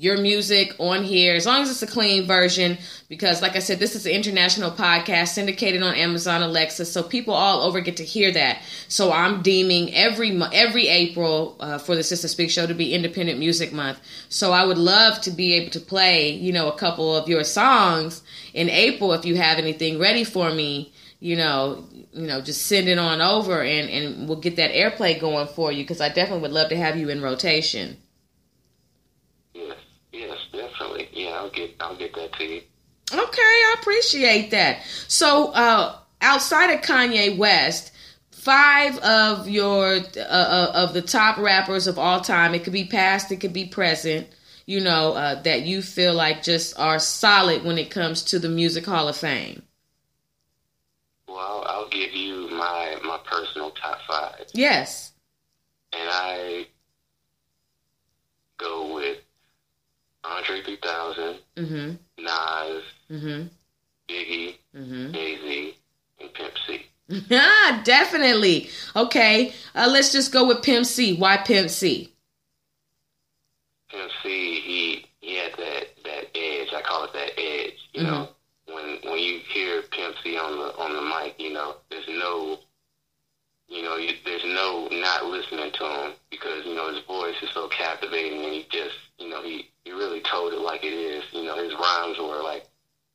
your 0.00 0.16
music 0.16 0.74
on 0.78 1.04
here 1.04 1.34
as 1.34 1.44
long 1.44 1.60
as 1.60 1.70
it's 1.70 1.82
a 1.82 1.86
clean 1.86 2.26
version 2.26 2.78
because 3.10 3.42
like 3.42 3.54
i 3.54 3.58
said 3.58 3.78
this 3.78 3.94
is 3.94 4.06
an 4.06 4.12
international 4.12 4.70
podcast 4.70 5.28
syndicated 5.28 5.82
on 5.82 5.94
amazon 5.94 6.40
alexa 6.40 6.86
so 6.86 7.02
people 7.02 7.34
all 7.34 7.60
over 7.60 7.82
get 7.82 7.98
to 7.98 8.04
hear 8.04 8.32
that. 8.32 8.62
So 8.88 9.12
i'm 9.12 9.42
deeming 9.42 9.94
every 9.94 10.40
every 10.54 10.88
april 10.88 11.56
uh, 11.60 11.76
for 11.76 11.94
the 11.94 12.02
sister 12.02 12.28
speak 12.28 12.50
show 12.50 12.66
to 12.66 12.72
be 12.72 12.94
independent 12.94 13.38
music 13.38 13.74
month. 13.74 14.00
So 14.30 14.52
i 14.52 14.64
would 14.64 14.78
love 14.78 15.20
to 15.22 15.30
be 15.30 15.52
able 15.54 15.70
to 15.72 15.80
play 15.80 16.30
you 16.30 16.50
know 16.50 16.70
a 16.70 16.78
couple 16.78 17.14
of 17.14 17.28
your 17.28 17.44
songs 17.44 18.22
in 18.54 18.70
april 18.70 19.12
if 19.12 19.26
you 19.26 19.36
have 19.36 19.58
anything 19.58 19.98
ready 19.98 20.24
for 20.24 20.50
me 20.50 20.94
you 21.20 21.36
know 21.36 21.84
you 22.12 22.26
know 22.26 22.40
just 22.40 22.66
send 22.66 22.88
it 22.88 22.98
on 22.98 23.20
over 23.20 23.62
and 23.62 23.90
and 23.90 24.26
we'll 24.26 24.40
get 24.40 24.56
that 24.56 24.72
airplay 24.72 25.20
going 25.20 25.46
for 25.48 25.70
you 25.70 25.84
because 25.84 26.00
i 26.00 26.08
definitely 26.08 26.40
would 26.40 26.52
love 26.52 26.70
to 26.70 26.76
have 26.76 26.96
you 26.96 27.10
in 27.10 27.20
rotation 27.20 27.98
yeah, 31.12 31.30
I'll 31.30 31.50
get 31.50 31.76
I'll 31.80 31.96
get 31.96 32.14
that 32.14 32.32
to 32.34 32.44
you. 32.44 32.62
Okay, 33.12 33.42
I 33.42 33.76
appreciate 33.80 34.50
that. 34.52 34.82
So, 35.08 35.50
uh, 35.52 35.96
outside 36.20 36.70
of 36.70 36.80
Kanye 36.82 37.36
West, 37.36 37.92
five 38.30 38.96
of 38.98 39.48
your 39.48 39.96
uh, 39.96 40.20
uh, 40.20 40.72
of 40.74 40.94
the 40.94 41.02
top 41.02 41.36
rappers 41.38 41.86
of 41.86 41.98
all 41.98 42.20
time. 42.20 42.54
It 42.54 42.64
could 42.64 42.72
be 42.72 42.86
past, 42.86 43.30
it 43.32 43.40
could 43.40 43.52
be 43.52 43.66
present. 43.66 44.28
You 44.66 44.80
know 44.80 45.14
uh, 45.14 45.42
that 45.42 45.62
you 45.62 45.82
feel 45.82 46.14
like 46.14 46.42
just 46.42 46.78
are 46.78 46.98
solid 47.00 47.64
when 47.64 47.76
it 47.76 47.90
comes 47.90 48.22
to 48.24 48.38
the 48.38 48.48
Music 48.48 48.86
Hall 48.86 49.08
of 49.08 49.16
Fame. 49.16 49.62
Well, 51.26 51.64
I'll 51.66 51.88
give 51.88 52.12
you 52.12 52.48
my 52.50 52.96
my 53.04 53.18
personal 53.24 53.72
top 53.72 53.98
five. 54.06 54.46
Yes. 54.52 55.12
And 55.92 56.08
I 56.08 56.66
go 58.58 58.94
with 58.94 59.18
Andre 60.24 60.62
3000, 60.62 61.38
mm-hmm. 61.56 61.90
Nas, 62.18 62.82
mm-hmm. 63.10 63.46
Biggie, 64.08 64.56
mm-hmm. 64.76 65.12
Jay 65.12 65.36
Z, 65.36 65.74
and 66.20 66.34
Pimp 66.34 66.54
C. 66.66 66.86
Ah, 67.30 67.80
definitely. 67.84 68.70
Okay, 68.94 69.52
uh, 69.74 69.88
let's 69.90 70.12
just 70.12 70.32
go 70.32 70.46
with 70.46 70.62
Pimp 70.62 70.86
C. 70.86 71.16
Why 71.16 71.38
Pimp 71.38 71.70
C? 71.70 72.12
Pimp 73.90 74.10
C, 74.22 74.60
he 74.60 75.06
he 75.20 75.36
had 75.36 75.52
that 75.52 75.84
that 76.04 76.24
edge. 76.36 76.68
I 76.74 76.82
call 76.84 77.04
it 77.04 77.12
that 77.12 77.40
edge. 77.40 77.78
You 77.94 78.02
know, 78.04 78.28
mm-hmm. 78.68 78.74
when 78.74 78.98
when 79.12 79.18
you 79.18 79.40
hear 79.52 79.82
Pimp 79.82 80.16
C 80.22 80.36
on 80.36 80.58
the 80.58 80.76
on 80.76 80.92
the 80.92 81.02
mic, 81.02 81.34
you 81.38 81.52
know, 81.52 81.76
there's 81.90 82.08
no, 82.08 82.60
you 83.70 83.82
know, 83.82 83.96
you, 83.96 84.14
there's 84.24 84.44
no 84.44 84.88
not 84.90 85.26
listening 85.26 85.70
to 85.70 85.84
him 85.84 86.12
because 86.30 86.66
you 86.66 86.74
know 86.74 86.92
his 86.92 87.04
voice 87.04 87.36
is 87.40 87.48
so 87.54 87.68
captivating, 87.68 88.42
and 88.42 88.52
he 88.52 88.66
just, 88.68 88.96
you 89.18 89.28
know, 89.28 89.42
he 89.42 89.70
he 89.84 89.92
really 89.92 90.20
told 90.20 90.52
it 90.52 90.58
like 90.58 90.82
it 90.82 90.92
is. 90.92 91.22
You 91.32 91.44
know, 91.44 91.56
his 91.56 91.72
rhymes 91.74 92.18
were 92.18 92.42
like 92.42 92.66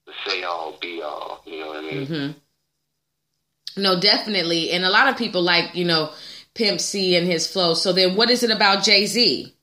the 0.08 0.14
say 0.26 0.44
all 0.44 0.78
be 0.82 1.02
all. 1.02 1.44
You 1.46 1.60
know 1.60 1.68
what 1.68 1.78
I 1.78 1.82
mean? 1.82 2.08
Mm-hmm. 2.08 3.82
No, 3.82 4.00
definitely. 4.00 4.72
And 4.72 4.86
a 4.86 4.90
lot 4.90 5.10
of 5.10 5.18
people 5.18 5.42
like 5.42 5.76
you 5.76 5.84
know 5.84 6.12
Pimp 6.54 6.80
C 6.80 7.18
and 7.18 7.28
his 7.28 7.46
flow. 7.46 7.74
So 7.74 7.92
then, 7.92 8.16
what 8.16 8.30
is 8.30 8.42
it 8.42 8.50
about 8.50 8.84
Jay 8.84 9.06
Z? 9.06 9.54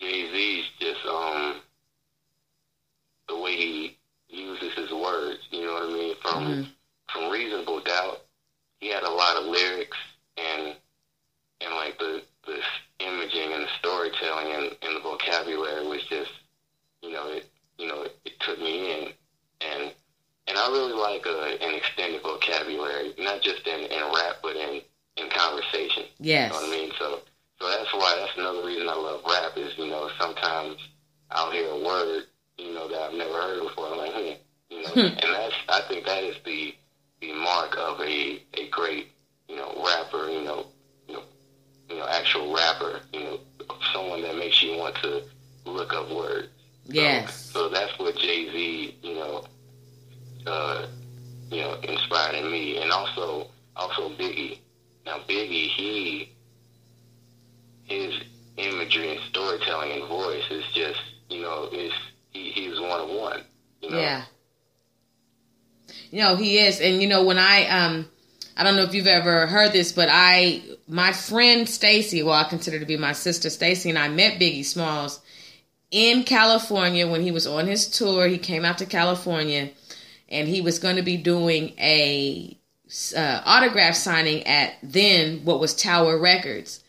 Jay 0.00 0.32
Z's 0.32 0.64
just 0.80 1.04
um 1.06 1.56
the 3.28 3.38
way 3.38 3.54
he 3.54 3.98
uses 4.28 4.72
his 4.74 4.90
words. 4.92 5.40
You 5.50 5.66
know 5.66 5.74
what 5.74 5.82
I 5.82 5.92
mean? 5.92 6.14
From 6.22 6.44
mm-hmm. 6.44 6.62
from 7.12 7.30
reasonable 7.30 7.80
doubt, 7.80 8.24
he 8.83 8.83
had 8.94 9.02
a 9.02 9.10
lot 9.10 9.36
of 9.36 9.46
lyrics 9.46 9.98
and 10.36 10.76
and 11.60 11.74
like 11.74 11.98
the 11.98 12.22
the 12.46 12.60
imaging 13.00 13.52
and 13.52 13.64
the 13.64 13.68
storytelling 13.78 14.52
and, 14.52 14.76
and 14.82 14.96
the 14.96 15.00
vocabulary 15.00 15.86
was 15.86 16.02
just, 16.04 16.30
you 17.02 17.10
know, 17.10 17.26
it, 17.28 17.46
you 17.78 17.86
know, 17.88 18.02
it, 18.02 18.16
it 18.24 18.38
took 18.40 18.58
me 18.58 18.92
in, 18.92 19.08
and 19.60 19.92
and 20.46 20.58
I 20.58 20.68
really 20.68 20.92
like 20.92 21.26
uh, 21.26 21.64
an 21.64 21.74
extended 21.74 22.22
vocabulary, 22.22 23.14
not 23.18 23.40
just 23.40 23.66
in, 23.66 23.80
in 23.80 24.02
rap, 24.14 24.36
but 24.42 24.56
in 24.56 24.82
in 25.16 25.30
conversation. 25.30 26.04
Yes. 26.18 26.52
You 26.52 26.60
know 26.60 26.66
what 26.66 26.68
I 26.68 26.82
mean? 26.82 26.92
So 26.98 27.20
so 27.60 27.68
that's 27.68 27.92
why 27.94 28.14
that's 28.18 28.36
another 28.36 28.64
reason 28.64 28.88
I 28.88 28.94
love 28.94 29.22
rap 29.28 29.56
is 29.56 29.76
you 29.78 29.86
know 29.86 30.10
sometimes 30.18 30.76
I'll 31.30 31.50
hear 31.50 31.68
a 31.68 31.82
word 31.82 32.24
you 32.58 32.72
know 32.74 32.88
that 32.88 33.00
I've 33.00 33.14
never 33.14 33.32
heard 33.32 33.62
before. 33.62 33.88
I'm 33.92 33.98
like, 33.98 34.12
hmm, 34.12 34.32
you 34.70 34.82
know, 34.82 34.92
and 34.94 35.34
that's 35.34 35.54
I 35.68 35.80
think 35.88 36.04
that 36.06 36.22
is 36.22 36.36
the 36.44 36.74
the 37.28 37.34
mark 37.34 37.76
of 37.78 38.00
a 38.00 38.40
a 38.54 38.68
great 38.70 39.10
you 39.48 39.56
know 39.56 39.72
rapper. 39.84 40.28
You 40.28 40.44
know, 40.44 40.66
you 41.08 41.14
know, 41.14 41.22
you 41.88 41.96
know, 41.96 42.06
actual 42.08 42.54
rapper, 42.54 43.00
you 43.12 43.20
know, 43.20 43.38
someone 43.92 44.22
that 44.22 44.36
makes 44.36 44.62
you 44.62 44.76
want 44.76 44.94
to 44.96 45.22
look 45.64 45.92
up 45.92 46.10
words. 46.10 46.48
Yes. 46.86 47.34
So, 47.34 47.60
so 47.60 47.68
that's 47.68 47.98
what 47.98 48.16
Jay 48.16 48.50
Z, 48.50 48.98
you 49.02 49.14
know, 49.14 49.44
uh, 50.46 50.86
you 51.50 51.60
know, 51.60 51.74
inspired 51.82 52.34
in 52.34 52.50
me, 52.50 52.78
and 52.78 52.90
also 52.90 53.48
also 53.76 54.10
Biggie. 54.10 54.58
Now 55.06 55.18
Biggie, 55.28 55.68
he 55.68 56.30
his 57.84 58.14
imagery 58.56 59.10
and 59.16 59.20
storytelling 59.28 59.92
and 59.92 60.08
voice 60.08 60.44
is 60.50 60.64
just, 60.74 61.00
you 61.28 61.42
know, 61.42 61.68
is 61.72 61.92
he, 62.30 62.50
he's 62.50 62.80
one 62.80 63.00
of 63.00 63.08
one. 63.08 63.44
You 63.80 63.90
know? 63.90 63.98
Yeah. 64.00 64.24
You 66.14 66.20
know, 66.20 66.36
he 66.36 66.58
is, 66.58 66.80
and 66.80 67.02
you 67.02 67.08
know 67.08 67.24
when 67.24 67.38
I 67.38 67.66
um 67.66 68.08
I 68.56 68.62
don't 68.62 68.76
know 68.76 68.84
if 68.84 68.94
you've 68.94 69.08
ever 69.08 69.48
heard 69.48 69.72
this, 69.72 69.90
but 69.90 70.08
I, 70.08 70.62
my 70.86 71.12
friend 71.12 71.68
Stacy, 71.68 72.22
well, 72.22 72.34
I 72.34 72.44
consider 72.44 72.78
to 72.78 72.86
be 72.86 72.96
my 72.96 73.10
sister 73.10 73.50
Stacy, 73.50 73.90
and 73.90 73.98
I 73.98 74.06
met 74.06 74.38
Biggie 74.38 74.64
Smalls 74.64 75.18
in 75.90 76.22
California 76.22 77.08
when 77.08 77.22
he 77.22 77.32
was 77.32 77.48
on 77.48 77.66
his 77.66 77.88
tour. 77.88 78.28
He 78.28 78.38
came 78.38 78.64
out 78.64 78.78
to 78.78 78.86
California 78.86 79.70
and 80.28 80.46
he 80.46 80.60
was 80.60 80.78
going 80.78 80.94
to 80.94 81.02
be 81.02 81.16
doing 81.16 81.74
a 81.80 82.56
uh, 83.16 83.42
autograph 83.44 83.96
signing 83.96 84.46
at 84.46 84.74
then 84.84 85.44
what 85.44 85.58
was 85.58 85.74
Tower 85.74 86.16
Records. 86.16 86.84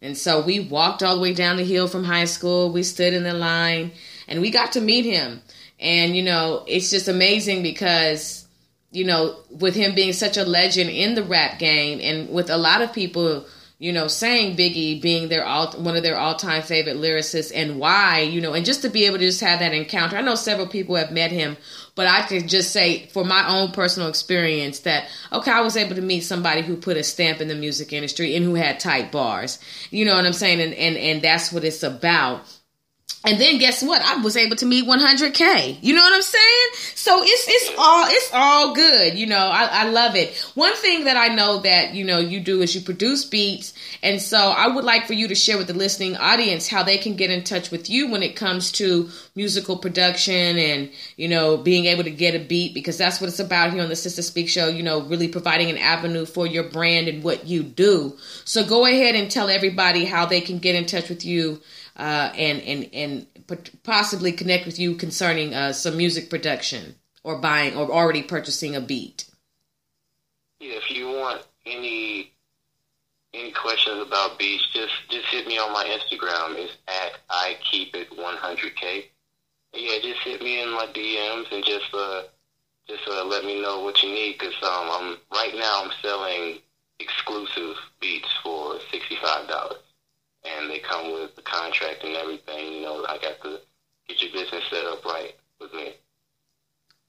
And 0.00 0.16
so 0.16 0.40
we 0.40 0.58
walked 0.58 1.02
all 1.02 1.16
the 1.16 1.20
way 1.20 1.34
down 1.34 1.58
the 1.58 1.64
hill 1.64 1.86
from 1.86 2.04
high 2.04 2.24
school. 2.24 2.72
We 2.72 2.82
stood 2.82 3.12
in 3.12 3.24
the 3.24 3.34
line 3.34 3.92
and 4.26 4.40
we 4.40 4.50
got 4.50 4.72
to 4.72 4.80
meet 4.80 5.04
him. 5.04 5.42
And, 5.78 6.16
you 6.16 6.22
know, 6.22 6.64
it's 6.66 6.88
just 6.88 7.08
amazing 7.08 7.62
because, 7.62 8.46
you 8.90 9.04
know, 9.04 9.36
with 9.50 9.74
him 9.74 9.94
being 9.94 10.12
such 10.12 10.36
a 10.36 10.44
legend 10.44 10.90
in 10.90 11.14
the 11.14 11.22
rap 11.22 11.58
game 11.58 12.00
and 12.02 12.30
with 12.30 12.50
a 12.50 12.56
lot 12.56 12.82
of 12.82 12.92
people 12.92 13.46
you 13.80 13.94
know, 13.94 14.08
saying 14.08 14.58
Biggie 14.58 15.00
being 15.00 15.30
their 15.30 15.42
all 15.42 15.72
one 15.72 15.96
of 15.96 16.02
their 16.02 16.18
all 16.18 16.34
time 16.34 16.60
favorite 16.60 16.98
lyricists 16.98 17.50
and 17.54 17.80
why, 17.80 18.20
you 18.20 18.38
know, 18.38 18.52
and 18.52 18.66
just 18.66 18.82
to 18.82 18.90
be 18.90 19.06
able 19.06 19.16
to 19.16 19.24
just 19.24 19.40
have 19.40 19.60
that 19.60 19.72
encounter. 19.72 20.18
I 20.18 20.20
know 20.20 20.34
several 20.34 20.66
people 20.66 20.96
have 20.96 21.10
met 21.10 21.32
him, 21.32 21.56
but 21.94 22.06
I 22.06 22.26
could 22.26 22.46
just 22.46 22.72
say 22.72 23.06
for 23.06 23.24
my 23.24 23.48
own 23.48 23.72
personal 23.72 24.10
experience 24.10 24.80
that 24.80 25.08
okay, 25.32 25.50
I 25.50 25.62
was 25.62 25.78
able 25.78 25.94
to 25.94 26.02
meet 26.02 26.20
somebody 26.20 26.60
who 26.60 26.76
put 26.76 26.98
a 26.98 27.02
stamp 27.02 27.40
in 27.40 27.48
the 27.48 27.54
music 27.54 27.94
industry 27.94 28.36
and 28.36 28.44
who 28.44 28.54
had 28.54 28.80
tight 28.80 29.10
bars. 29.10 29.58
You 29.90 30.04
know 30.04 30.14
what 30.14 30.26
I'm 30.26 30.34
saying? 30.34 30.60
And 30.60 30.74
and 30.74 30.98
and 30.98 31.22
that's 31.22 31.50
what 31.50 31.64
it's 31.64 31.82
about. 31.82 32.42
And 33.22 33.38
then 33.38 33.58
guess 33.58 33.82
what? 33.82 34.00
I 34.00 34.16
was 34.22 34.34
able 34.34 34.56
to 34.56 34.64
meet 34.64 34.86
100k. 34.86 35.78
You 35.82 35.94
know 35.94 36.00
what 36.00 36.14
I'm 36.14 36.22
saying? 36.22 36.68
So 36.94 37.22
it's 37.22 37.44
it's 37.48 37.70
all 37.78 38.06
it's 38.08 38.30
all 38.32 38.74
good. 38.74 39.18
You 39.18 39.26
know, 39.26 39.36
I, 39.36 39.68
I 39.70 39.90
love 39.90 40.16
it. 40.16 40.34
One 40.54 40.74
thing 40.74 41.04
that 41.04 41.18
I 41.18 41.34
know 41.34 41.58
that 41.58 41.92
you 41.92 42.02
know 42.02 42.18
you 42.18 42.40
do 42.40 42.62
is 42.62 42.74
you 42.74 42.80
produce 42.80 43.26
beats, 43.26 43.74
and 44.02 44.22
so 44.22 44.38
I 44.38 44.68
would 44.68 44.84
like 44.84 45.06
for 45.06 45.12
you 45.12 45.28
to 45.28 45.34
share 45.34 45.58
with 45.58 45.66
the 45.66 45.74
listening 45.74 46.16
audience 46.16 46.66
how 46.66 46.82
they 46.82 46.96
can 46.96 47.14
get 47.14 47.30
in 47.30 47.44
touch 47.44 47.70
with 47.70 47.90
you 47.90 48.10
when 48.10 48.22
it 48.22 48.36
comes 48.36 48.72
to 48.72 49.10
musical 49.34 49.76
production 49.76 50.56
and 50.56 50.90
you 51.18 51.28
know 51.28 51.58
being 51.58 51.84
able 51.84 52.04
to 52.04 52.10
get 52.10 52.34
a 52.34 52.38
beat 52.38 52.72
because 52.72 52.96
that's 52.96 53.20
what 53.20 53.28
it's 53.28 53.38
about 53.38 53.74
here 53.74 53.82
on 53.82 53.90
the 53.90 53.96
Sister 53.96 54.22
Speak 54.22 54.48
Show. 54.48 54.68
You 54.68 54.82
know, 54.82 55.02
really 55.02 55.28
providing 55.28 55.68
an 55.68 55.76
avenue 55.76 56.24
for 56.24 56.46
your 56.46 56.64
brand 56.64 57.06
and 57.06 57.22
what 57.22 57.46
you 57.46 57.62
do. 57.64 58.16
So 58.46 58.64
go 58.64 58.86
ahead 58.86 59.14
and 59.14 59.30
tell 59.30 59.50
everybody 59.50 60.06
how 60.06 60.24
they 60.24 60.40
can 60.40 60.58
get 60.58 60.74
in 60.74 60.86
touch 60.86 61.10
with 61.10 61.26
you 61.26 61.60
uh, 61.96 62.32
and 62.36 62.60
and 62.62 62.88
and 62.92 63.26
possibly 63.82 64.32
connect 64.32 64.66
with 64.66 64.78
you 64.78 64.94
concerning 64.94 65.54
uh, 65.54 65.72
some 65.72 65.96
music 65.96 66.30
production 66.30 66.94
or 67.22 67.38
buying 67.38 67.76
or 67.76 67.90
already 67.90 68.22
purchasing 68.22 68.74
a 68.74 68.80
beat. 68.80 69.26
Yeah, 70.60 70.74
if 70.74 70.90
you 70.90 71.06
want 71.08 71.42
any 71.66 72.32
any 73.32 73.52
questions 73.52 74.06
about 74.06 74.38
beats, 74.38 74.66
just 74.72 74.92
just 75.10 75.26
hit 75.26 75.46
me 75.46 75.58
on 75.58 75.72
my 75.72 75.84
Instagram. 75.84 76.56
It's 76.56 76.72
at 76.88 77.20
I 77.28 77.56
keep 77.70 77.94
it 77.94 78.10
100k. 78.10 79.04
Yeah, 79.72 79.98
just 80.02 80.20
hit 80.22 80.42
me 80.42 80.62
in 80.62 80.70
my 80.70 80.86
DMs 80.86 81.52
and 81.52 81.64
just 81.64 81.94
uh 81.94 82.22
just 82.88 83.06
uh, 83.08 83.24
let 83.24 83.44
me 83.44 83.62
know 83.62 83.80
what 83.80 84.02
you 84.02 84.10
need 84.10 84.38
because 84.38 84.54
um 84.62 84.88
I'm 84.90 85.16
right 85.32 85.54
now 85.54 85.82
I'm 85.84 85.92
selling 86.02 86.58
exclusive 86.98 87.76
beats 88.00 88.28
for 88.42 88.78
sixty 88.90 89.16
five 89.22 89.48
dollars 89.48 89.78
and 90.44 90.70
they 90.70 90.78
come 90.78 91.12
with 91.12 91.36
the 91.36 91.42
contract 91.42 92.04
and 92.04 92.16
everything. 92.16 92.72
You 92.72 92.82
know, 92.82 93.04
I 93.08 93.18
got 93.18 93.40
to 93.42 93.60
get 94.08 94.22
your 94.22 94.32
business 94.32 94.64
set 94.70 94.84
up 94.84 95.04
right 95.04 95.34
with 95.60 95.72
me. 95.74 95.94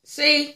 See, 0.03 0.53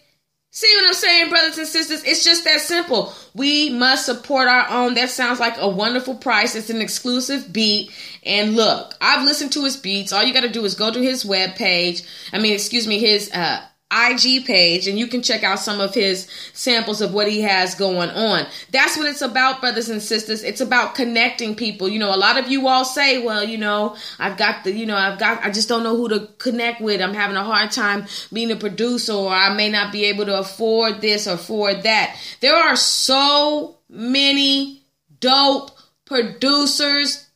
see 0.52 0.76
what 0.76 0.88
I'm 0.88 0.94
saying, 0.94 1.30
brothers 1.30 1.58
and 1.58 1.68
sisters? 1.68 2.04
It's 2.04 2.24
just 2.24 2.44
that 2.44 2.62
simple. 2.62 3.14
We 3.34 3.70
must 3.70 4.06
support 4.06 4.48
our 4.48 4.70
own. 4.70 4.96
That 4.96 5.10
sounds 5.10 5.40
like 5.40 5.56
a 5.58 5.70
wonderful 5.70 6.16
price. 6.16 6.56
It's 6.56 6.70
an 6.70 6.82
exclusive 6.82 7.54
beat. 7.54 7.92
And 8.24 8.56
look, 8.56 8.94
I've 9.00 9.26
listened 9.26 9.54
to 9.54 9.64
his 9.64 9.78
beats. 9.78 10.12
All 10.12 10.24
you 10.24 10.34
got 10.34 10.42
to 10.42 10.50
do 10.50 10.66
is 10.66 10.76
go 10.76 10.92
to 10.92 11.00
his 11.00 11.26
web 11.26 11.56
page. 11.56 12.04
I 12.34 12.40
mean, 12.40 12.54
excuse 12.54 12.88
me, 12.88 13.00
his 13.00 13.32
uh, 13.32 13.62
IG 13.92 14.46
page 14.46 14.88
and 14.88 14.98
you 14.98 15.06
can 15.06 15.22
check 15.22 15.44
out 15.44 15.60
some 15.60 15.80
of 15.80 15.94
his 15.94 16.28
samples 16.54 17.02
of 17.02 17.14
what 17.14 17.28
he 17.28 17.42
has 17.42 17.76
going 17.76 18.10
on. 18.10 18.48
That's 18.72 18.98
what 18.98 19.08
it's 19.08 19.22
about, 19.22 19.62
brothers 19.62 19.90
and 19.90 20.02
sisters. 20.02 20.44
It's 20.44 20.60
about 20.60 20.96
connecting 20.96 21.56
people. 21.56 21.88
You 21.88 22.00
know, 22.00 22.14
a 22.14 22.18
lot 22.18 22.38
of 22.38 22.50
you 22.50 22.68
all 22.68 22.84
say, 22.84 23.24
well, 23.24 23.44
you 23.44 23.60
know, 23.60 23.96
I've 24.18 24.38
got 24.38 24.64
the, 24.64 24.72
you 24.72 24.88
know, 24.88 24.98
I've 24.98 25.20
got, 25.20 25.44
I 25.46 25.52
just 25.52 25.70
don't 25.70 25.84
know 25.84 25.96
who 25.96 26.10
to 26.10 26.28
connect 26.40 26.82
with. 26.82 27.00
I'm 27.00 27.14
having 27.14 27.38
a 27.38 27.44
hard 27.44 27.72
time 27.72 28.06
being 28.34 28.52
a 28.52 28.56
producer 28.56 29.14
or 29.14 29.32
I 29.32 29.54
may 29.54 29.70
not 29.70 29.92
be 29.92 30.06
able 30.06 30.26
to 30.26 30.40
afford 30.40 31.02
this 31.02 31.28
or 31.28 31.34
afford 31.34 31.84
that. 31.84 32.20
There 32.42 32.56
are 32.56 32.76
so 32.76 33.78
many 33.88 34.84
dope 35.20 35.72
producers 36.06 37.28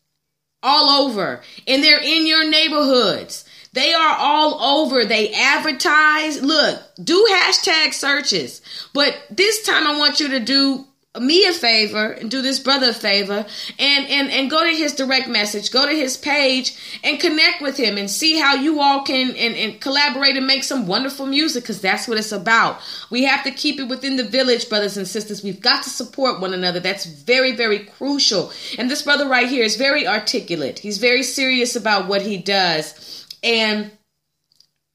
all 0.63 1.05
over 1.05 1.41
and 1.67 1.83
they're 1.83 2.01
in 2.01 2.25
your 2.25 2.49
neighborhoods. 2.49 3.45
They 3.73 3.93
are 3.93 4.15
all 4.17 4.83
over. 4.83 5.05
They 5.05 5.31
advertise. 5.33 6.41
Look, 6.41 6.81
do 7.03 7.27
hashtag 7.31 7.93
searches. 7.93 8.61
But 8.93 9.15
this 9.29 9.63
time 9.65 9.85
I 9.85 9.97
want 9.97 10.19
you 10.19 10.29
to 10.29 10.39
do 10.39 10.85
me 11.19 11.45
a 11.45 11.53
favor 11.53 12.11
and 12.11 12.29
do 12.29 12.41
this 12.41 12.59
brother 12.59 12.89
a 12.89 12.93
favor 12.93 13.43
and 13.79 14.07
and 14.07 14.29
and 14.29 14.49
go 14.49 14.63
to 14.63 14.69
his 14.69 14.93
direct 14.93 15.27
message. 15.27 15.71
Go 15.71 15.85
to 15.87 15.91
his 15.91 16.15
page 16.15 16.99
and 17.03 17.19
connect 17.19 17.61
with 17.61 17.77
him 17.77 17.97
and 17.97 18.09
see 18.09 18.37
how 18.39 18.53
you 18.53 18.79
all 18.79 19.03
can 19.03 19.35
and, 19.35 19.55
and 19.55 19.81
collaborate 19.81 20.37
and 20.37 20.45
make 20.45 20.63
some 20.63 20.85
wonderful 20.85 21.25
music 21.25 21.63
because 21.63 21.81
that's 21.81 22.07
what 22.07 22.19
it's 22.19 22.31
about. 22.31 22.79
We 23.09 23.23
have 23.23 23.43
to 23.43 23.51
keep 23.51 23.79
it 23.79 23.87
within 23.87 24.17
the 24.17 24.23
village 24.23 24.69
brothers 24.69 24.97
and 24.97 25.07
sisters. 25.07 25.43
We've 25.43 25.61
got 25.61 25.83
to 25.83 25.89
support 25.89 26.41
one 26.41 26.53
another. 26.53 26.79
That's 26.79 27.05
very 27.05 27.55
very 27.55 27.79
crucial. 27.79 28.51
And 28.77 28.89
this 28.89 29.01
brother 29.01 29.27
right 29.27 29.49
here 29.49 29.63
is 29.63 29.77
very 29.77 30.07
articulate. 30.07 30.79
He's 30.79 30.99
very 30.99 31.23
serious 31.23 31.75
about 31.75 32.07
what 32.07 32.21
he 32.21 32.37
does 32.37 33.18
and 33.43 33.91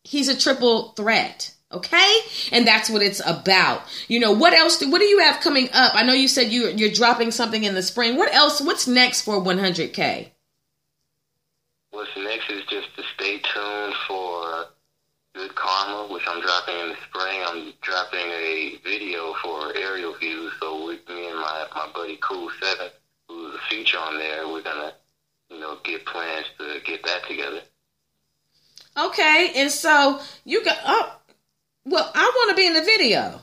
he's 0.03 0.29
a 0.29 0.39
triple 0.39 0.93
threat 0.93 1.51
okay? 1.73 2.19
And 2.53 2.65
that's 2.65 2.89
what 2.89 3.03
it's 3.03 3.21
about. 3.27 3.83
You 4.07 4.21
know 4.21 4.31
what 4.31 4.53
else 4.53 4.79
do, 4.79 4.89
what 4.89 5.01
do 5.01 5.07
you 5.07 5.19
have 5.19 5.41
coming 5.41 5.69
up? 5.73 5.97
I 5.97 6.05
know 6.05 6.13
you 6.13 6.29
said 6.29 6.53
you 6.53 6.69
you're 6.69 6.93
dropping 6.93 7.33
something 7.33 7.65
in 7.65 7.75
the 7.75 7.83
spring. 7.83 8.17
What 8.17 8.33
else 8.33 8.61
what's 8.61 8.87
next 8.87 9.23
for 9.23 9.41
100k 9.41 10.31
what's 11.95 12.11
next 12.17 12.51
is 12.51 12.65
just 12.69 12.95
to 12.97 13.03
stay 13.15 13.39
tuned 13.39 13.95
for 14.09 14.67
good 15.35 15.55
karma 15.55 16.13
which 16.13 16.25
i'm 16.27 16.41
dropping 16.41 16.75
in 16.81 16.89
the 16.89 16.97
spring. 17.09 17.41
I'm 17.47 17.73
dropping 17.83 18.27
a 18.27 18.79
video 18.83 19.33
for 19.43 19.73
aerial 19.77 20.15
views 20.15 20.53
so 20.61 20.87
with 20.87 21.09
me 21.09 21.29
and 21.29 21.39
my 21.39 21.67
my 21.75 21.89
buddy 21.95 22.19
cool 22.21 22.51
seven 22.61 22.89
who's 23.29 23.55
a 23.55 23.59
feature 23.71 23.99
on 23.99 24.19
there 24.19 24.49
we're 24.49 24.63
gonna 24.63 24.93
you 25.51 25.61
know 25.61 25.79
get 25.85 26.05
plans 26.05 26.47
to 26.59 26.81
get 26.85 27.05
that 27.05 27.29
together 27.29 27.63
Okay, 28.97 29.53
and 29.57 29.71
so 29.71 30.21
you 30.45 30.65
got 30.65 30.79
oh 30.85 31.17
well, 31.85 32.11
I 32.15 32.33
want 32.37 32.51
to 32.51 32.57
be 32.57 32.67
in 32.67 32.75
the 32.75 32.83
video. 32.83 33.41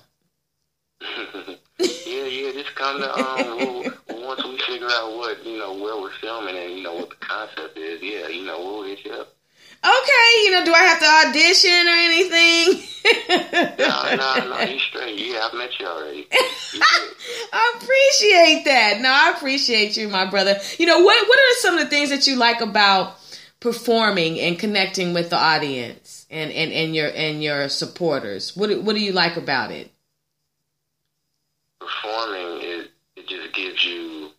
yeah, 1.79 2.25
yeah, 2.25 2.51
just 2.53 2.75
kind 2.75 3.03
of 3.03 3.19
um 3.19 3.57
we'll, 3.57 4.27
once 4.27 4.43
we 4.45 4.57
figure 4.59 4.87
out 4.89 5.17
what, 5.17 5.45
you 5.45 5.57
know, 5.57 5.73
where 5.73 5.99
we're 5.99 6.13
filming 6.21 6.55
and 6.55 6.73
you 6.73 6.83
know 6.83 6.93
what 6.93 7.09
the 7.09 7.15
concept 7.17 7.77
is, 7.77 8.01
yeah, 8.01 8.27
you 8.27 8.45
know, 8.45 8.59
we'll 8.59 8.83
hit 8.83 9.03
you 9.03 9.11
up. 9.11 9.35
Okay, 9.83 10.43
you 10.43 10.51
know, 10.51 10.63
do 10.63 10.73
I 10.73 10.83
have 10.83 10.99
to 10.99 11.27
audition 11.27 11.71
or 11.71 11.97
anything? 11.97 12.83
no, 13.79 14.15
no, 14.15 14.49
no, 14.49 14.71
you 14.71 14.77
straight. 14.77 15.17
Yeah, 15.17 15.47
I've 15.47 15.53
met 15.55 15.79
you 15.79 15.87
already. 15.87 16.17
You 16.19 16.25
I 17.53 17.73
appreciate 17.75 18.65
that. 18.65 19.01
No, 19.01 19.09
I 19.09 19.33
appreciate 19.35 19.97
you, 19.97 20.07
my 20.07 20.29
brother. 20.29 20.59
You 20.77 20.85
know, 20.85 20.99
what 20.99 21.27
what 21.27 21.39
are 21.39 21.55
some 21.55 21.73
of 21.77 21.79
the 21.83 21.89
things 21.89 22.11
that 22.11 22.27
you 22.27 22.35
like 22.35 22.61
about 22.61 23.17
performing 23.61 24.39
and 24.39 24.59
connecting 24.59 25.13
with 25.13 25.29
the 25.29 25.37
audience 25.37 26.25
and, 26.29 26.51
and, 26.51 26.73
and 26.73 26.93
your 26.93 27.07
and 27.15 27.41
your 27.41 27.69
supporters? 27.69 28.57
What 28.57 28.83
what 28.83 28.95
do 28.95 29.01
you 29.01 29.13
like 29.13 29.37
about 29.37 29.71
it? 29.71 29.89
Performing 31.79 32.59
it 32.61 32.91
it 33.15 33.27
just 33.27 33.53
gives 33.53 33.85
you 33.85 34.31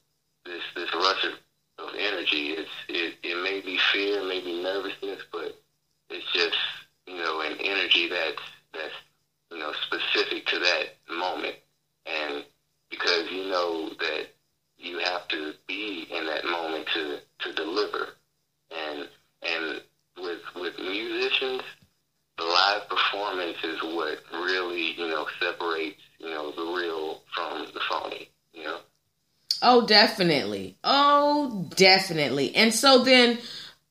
this 0.45 0.63
this 0.77 0.93
rush 0.93 1.25
of, 1.25 1.33
of 1.79 1.95
energy. 1.99 2.51
It's 2.51 2.71
it, 2.89 3.15
it 3.23 3.43
may 3.43 3.61
be 3.61 3.79
fear, 3.93 4.23
maybe 4.25 4.63
nervousness, 4.63 5.23
but 5.33 5.59
it's 6.11 6.31
just 6.35 6.57
you 7.07 7.17
know 7.17 7.41
an 7.41 7.57
energy 7.61 8.09
that's 8.09 8.43
that's 8.75 8.95
you 9.51 9.59
know 9.59 9.73
specific 9.87 10.47
to 10.47 10.59
that 10.59 10.97
moment, 11.09 11.57
and 12.07 12.45
because 12.91 13.31
you 13.31 13.45
know 13.45 13.89
that 14.01 14.27
you 14.79 14.99
have 14.99 15.29
to 15.29 15.55
be 15.69 16.09
in 16.11 16.27
that 16.27 16.45
moment 16.45 16.89
to 16.93 17.21
to 17.39 17.53
deliver 17.55 18.09
and 18.77 19.09
and 19.43 19.83
with 20.19 20.41
with 20.55 20.79
musicians, 20.79 21.63
the 22.39 22.45
live 22.45 22.89
performance 22.89 23.57
is 23.65 23.83
what 23.83 24.19
really 24.33 24.93
you 24.93 25.09
know 25.09 25.27
separates 25.41 26.01
you 26.19 26.29
know 26.29 26.53
the 26.53 26.63
real 26.63 27.23
from 27.35 27.67
the 27.73 27.81
phony. 27.89 28.29
You 28.53 28.65
know. 28.65 28.79
Oh, 29.63 29.87
definitely. 29.87 30.77
Oh, 30.83 31.69
definitely. 31.77 32.55
And 32.57 32.75
so 32.75 33.05
then, 33.05 33.39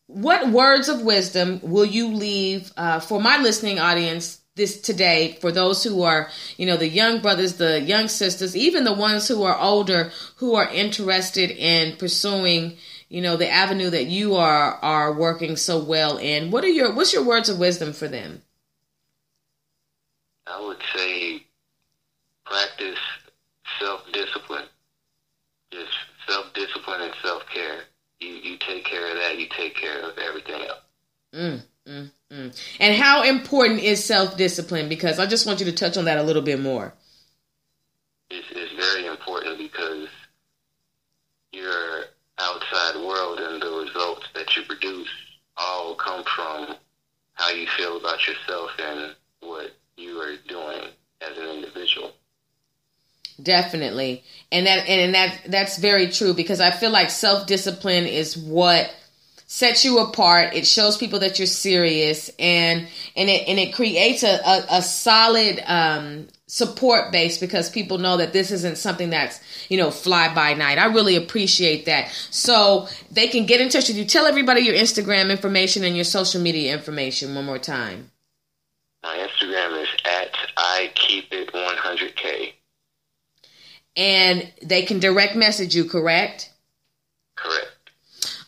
what 0.08 0.50
words 0.50 0.90
of 0.90 1.02
wisdom 1.02 1.62
will 1.64 1.86
you 1.86 2.10
leave 2.10 2.72
uh, 2.76 3.00
for 3.00 3.22
my 3.22 3.38
listening 3.38 3.80
audience 3.80 4.42
this 4.56 4.82
today 4.82 5.38
for 5.40 5.52
those 5.52 5.84
who 5.84 6.04
are, 6.04 6.30
you 6.58 6.66
know, 6.66 6.76
the 6.76 6.88
young 6.88 7.22
brothers, 7.22 7.54
the 7.54 7.80
young 7.80 8.10
sisters, 8.10 8.56
even 8.56 8.84
the 8.84 8.94
ones 8.94 9.28
who 9.28 9.44
are 9.44 9.58
older 9.58 10.12
who 10.36 10.56
are 10.56 10.70
interested 10.70 11.52
in 11.52 11.96
pursuing, 11.96 12.76
you 13.12 13.22
know, 13.22 13.36
the 13.36 13.50
avenue 13.50 13.90
that 13.90 14.06
you 14.06 14.36
are 14.38 14.76
are 14.76 15.12
working 15.12 15.58
so 15.58 15.84
well 15.84 16.18
in. 16.18 16.50
What 16.50 16.64
are 16.64 16.70
your 16.70 16.96
what's 16.96 17.12
your 17.12 17.26
words 17.26 17.50
of 17.50 17.60
wisdom 17.60 17.92
for 17.92 18.08
them? 18.08 18.42
I 20.48 20.66
would 20.66 20.78
say 20.96 21.44
practice 22.46 23.00
self 23.82 24.10
discipline. 24.14 24.64
Just 25.74 25.92
self 26.26 26.54
discipline 26.54 27.02
and 27.02 27.14
self 27.22 27.44
care. 27.54 27.82
You 28.22 28.30
you 28.30 28.58
take 28.66 28.86
care 28.86 29.12
of 29.12 29.18
that, 29.18 29.38
you 29.38 29.48
take 29.58 29.76
care 29.76 30.00
of 30.00 30.18
everything 30.18 30.62
else. 30.62 30.80
Mm, 31.36 31.62
mm, 31.86 32.12
mm. 32.32 32.76
And 32.80 32.96
how 32.96 33.24
important 33.24 33.82
is 33.82 34.02
self 34.02 34.38
discipline? 34.38 34.88
Because 34.88 35.20
I 35.20 35.26
just 35.26 35.46
want 35.46 35.60
you 35.60 35.66
to 35.66 35.74
touch 35.74 35.98
on 35.98 36.06
that 36.06 36.18
a 36.18 36.24
little 36.24 36.42
bit 36.42 36.62
more. 36.62 36.94
It's, 38.30 38.48
it's 38.52 38.72
very 38.72 39.06
important 39.06 39.58
because 39.58 40.08
your 41.52 42.06
outside 42.42 42.96
world 42.96 43.40
and 43.40 43.62
the 43.62 43.70
results 43.70 44.28
that 44.34 44.56
you 44.56 44.64
produce 44.64 45.10
all 45.58 45.96
come 45.96 46.24
from 46.24 46.76
how 47.34 47.50
you 47.50 47.68
feel 47.78 47.98
about 47.98 48.28
yourself 48.28 48.72
and 48.80 49.16
what 49.42 49.72
you 49.98 50.20
are 50.20 50.36
doing 50.48 50.90
as 51.22 51.38
an 51.38 51.48
individual. 51.48 52.12
Definitely. 53.42 54.24
And 54.52 54.68
that 54.68 54.88
and 54.88 55.16
that 55.16 55.40
that's 55.48 55.78
very 55.78 56.10
true 56.10 56.34
because 56.34 56.60
I 56.60 56.72
feel 56.72 56.92
like 56.92 57.10
self-discipline 57.10 58.06
is 58.06 58.38
what 58.38 58.94
sets 59.48 59.84
you 59.84 60.00
apart. 60.00 60.54
It 60.54 60.68
shows 60.68 60.98
people 60.98 61.20
that 61.20 61.40
you're 61.40 61.48
serious 61.48 62.30
and 62.38 62.88
and 63.16 63.30
it 63.30 63.48
and 63.48 63.58
it 63.58 63.74
creates 63.74 64.24
a, 64.24 64.40
a, 64.46 64.66
a 64.78 64.82
solid 64.82 65.62
um 65.66 66.28
support 66.52 67.14
base 67.14 67.38
because 67.38 67.70
people 67.70 67.98
know 67.98 68.18
that 68.18 68.34
this 68.34 68.52
isn't 68.52 68.78
something 68.78 69.10
that's 69.10 69.40
you 69.70 69.78
know 69.78 69.90
fly 69.90 70.34
by 70.36 70.54
night. 70.54 70.78
I 70.78 70.88
really 70.88 71.16
appreciate 71.16 71.86
that. 71.86 72.12
So 72.30 72.90
they 73.10 73.30
can 73.30 73.46
get 73.46 73.62
in 73.62 73.70
touch 73.70 73.88
with 73.88 73.96
you. 73.96 74.04
Tell 74.04 74.26
everybody 74.26 74.60
your 74.60 74.76
instagram 74.76 75.32
information 75.32 75.86
and 75.86 75.96
your 75.96 76.04
social 76.04 76.42
media 76.42 76.74
information 76.74 77.34
one 77.36 77.46
more 77.46 77.58
time. 77.58 78.12
My 79.02 79.16
instagram 79.16 79.82
is 79.82 79.88
at 80.04 80.36
i 80.58 80.92
keep 80.94 81.32
it 81.32 81.54
100k 81.54 82.52
and 83.96 84.52
they 84.62 84.82
can 84.84 85.00
direct 85.00 85.38
message 85.38 85.74
you 85.74 85.86
correct? 85.86 86.52
Correct. 87.38 87.92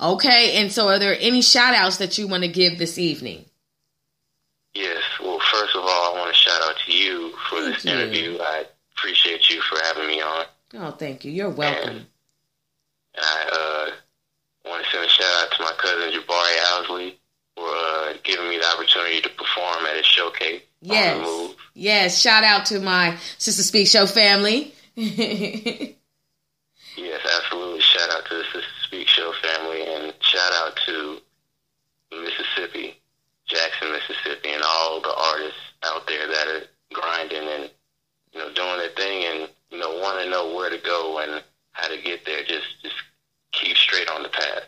Okay 0.01 0.58
and 0.58 0.74
so 0.74 0.89
are 0.89 0.99
there 0.99 1.16
any 1.22 1.41
shout 1.41 1.74
outs 1.74 1.97
that 1.97 2.18
you 2.18 2.28
want 2.28 2.43
to 2.43 2.49
give 2.49 2.78
this 2.78 2.97
evening? 2.97 3.45
Yes. 4.74 5.04
Well, 5.22 5.39
first 5.51 5.76
of 5.76 5.84
all, 5.84 6.16
I 6.16 6.20
want 6.20 6.34
to 6.34 6.41
shout 6.41 6.62
out 6.64 6.76
to 6.86 6.91
you 6.91 7.32
for 7.56 7.62
Thank 7.62 7.76
this 7.76 7.86
you. 7.86 7.91
interview. 7.91 8.38
I 8.41 8.66
appreciate 8.95 9.49
you 9.49 9.62
for 9.62 9.78
having 9.84 10.08
me 10.08 10.22
on. 10.22 10.45
oh 10.76 10.91
thank 10.91 11.24
you 11.26 11.32
you're 11.32 11.49
welcome 11.49 11.89
And 11.97 12.06
I 13.18 13.49
uh, 13.51 14.70
want 14.70 14.84
to 14.84 14.89
send 14.91 15.06
a 15.06 15.10
shout 15.10 15.43
out 15.43 15.51
to 15.51 15.64
my 15.64 15.72
cousin 15.78 16.12
Jabari 16.20 16.58
Owsley 16.74 17.20
for 17.56 17.68
uh, 17.68 18.14
giving 18.24 18.49
me 18.49 18.58
the 18.58 18.66
opportunity 18.74 19.22
to 19.22 19.30
perform 19.30 19.86
at 19.86 19.97
his 19.97 20.06
showcase. 20.06 20.62
Yes 20.82 21.56
yes 21.76 22.20
shout 22.22 22.43
out 22.43 22.66
to 22.68 22.80
my 22.80 23.18
sister 23.38 23.64
speak 23.64 23.88
show 23.88 24.06
family 24.06 24.74
Yes, 26.95 27.22
absolutely. 27.38 27.82
Shout 27.82 28.10
out 28.12 28.26
to 28.28 28.36
the 28.36 28.43
Sister 28.54 28.70
Speak 28.84 29.08
Show 29.08 29.34
family 29.41 29.84
and 29.84 30.14
shout 30.20 30.54
out 30.54 30.78
to 30.86 31.18
Mississippi, 32.12 32.99
Jackson, 33.47 33.91
Mississippi, 33.91 34.49
and 34.51 34.62
all 34.64 35.01
the 35.01 35.14
artists 35.14 35.60
out 35.84 36.06
there 36.08 36.28
that 36.28 36.47
are 36.47 36.62
grinding 36.93 37.47
and 37.47 37.69
you 38.31 38.39
know 38.39 38.51
doing 38.53 38.77
their 38.77 38.89
thing 38.89 39.23
and 39.25 39.49
you 39.69 39.79
know 39.79 39.99
want 39.99 40.23
to 40.23 40.29
know 40.29 40.53
where 40.53 40.69
to 40.69 40.77
go 40.77 41.19
and 41.19 41.43
how 41.71 41.87
to 41.87 42.01
get 42.01 42.25
there. 42.25 42.43
Just 42.43 42.81
just 42.81 42.95
keep 43.51 43.77
straight 43.77 44.09
on 44.09 44.23
the 44.23 44.29
path. 44.29 44.63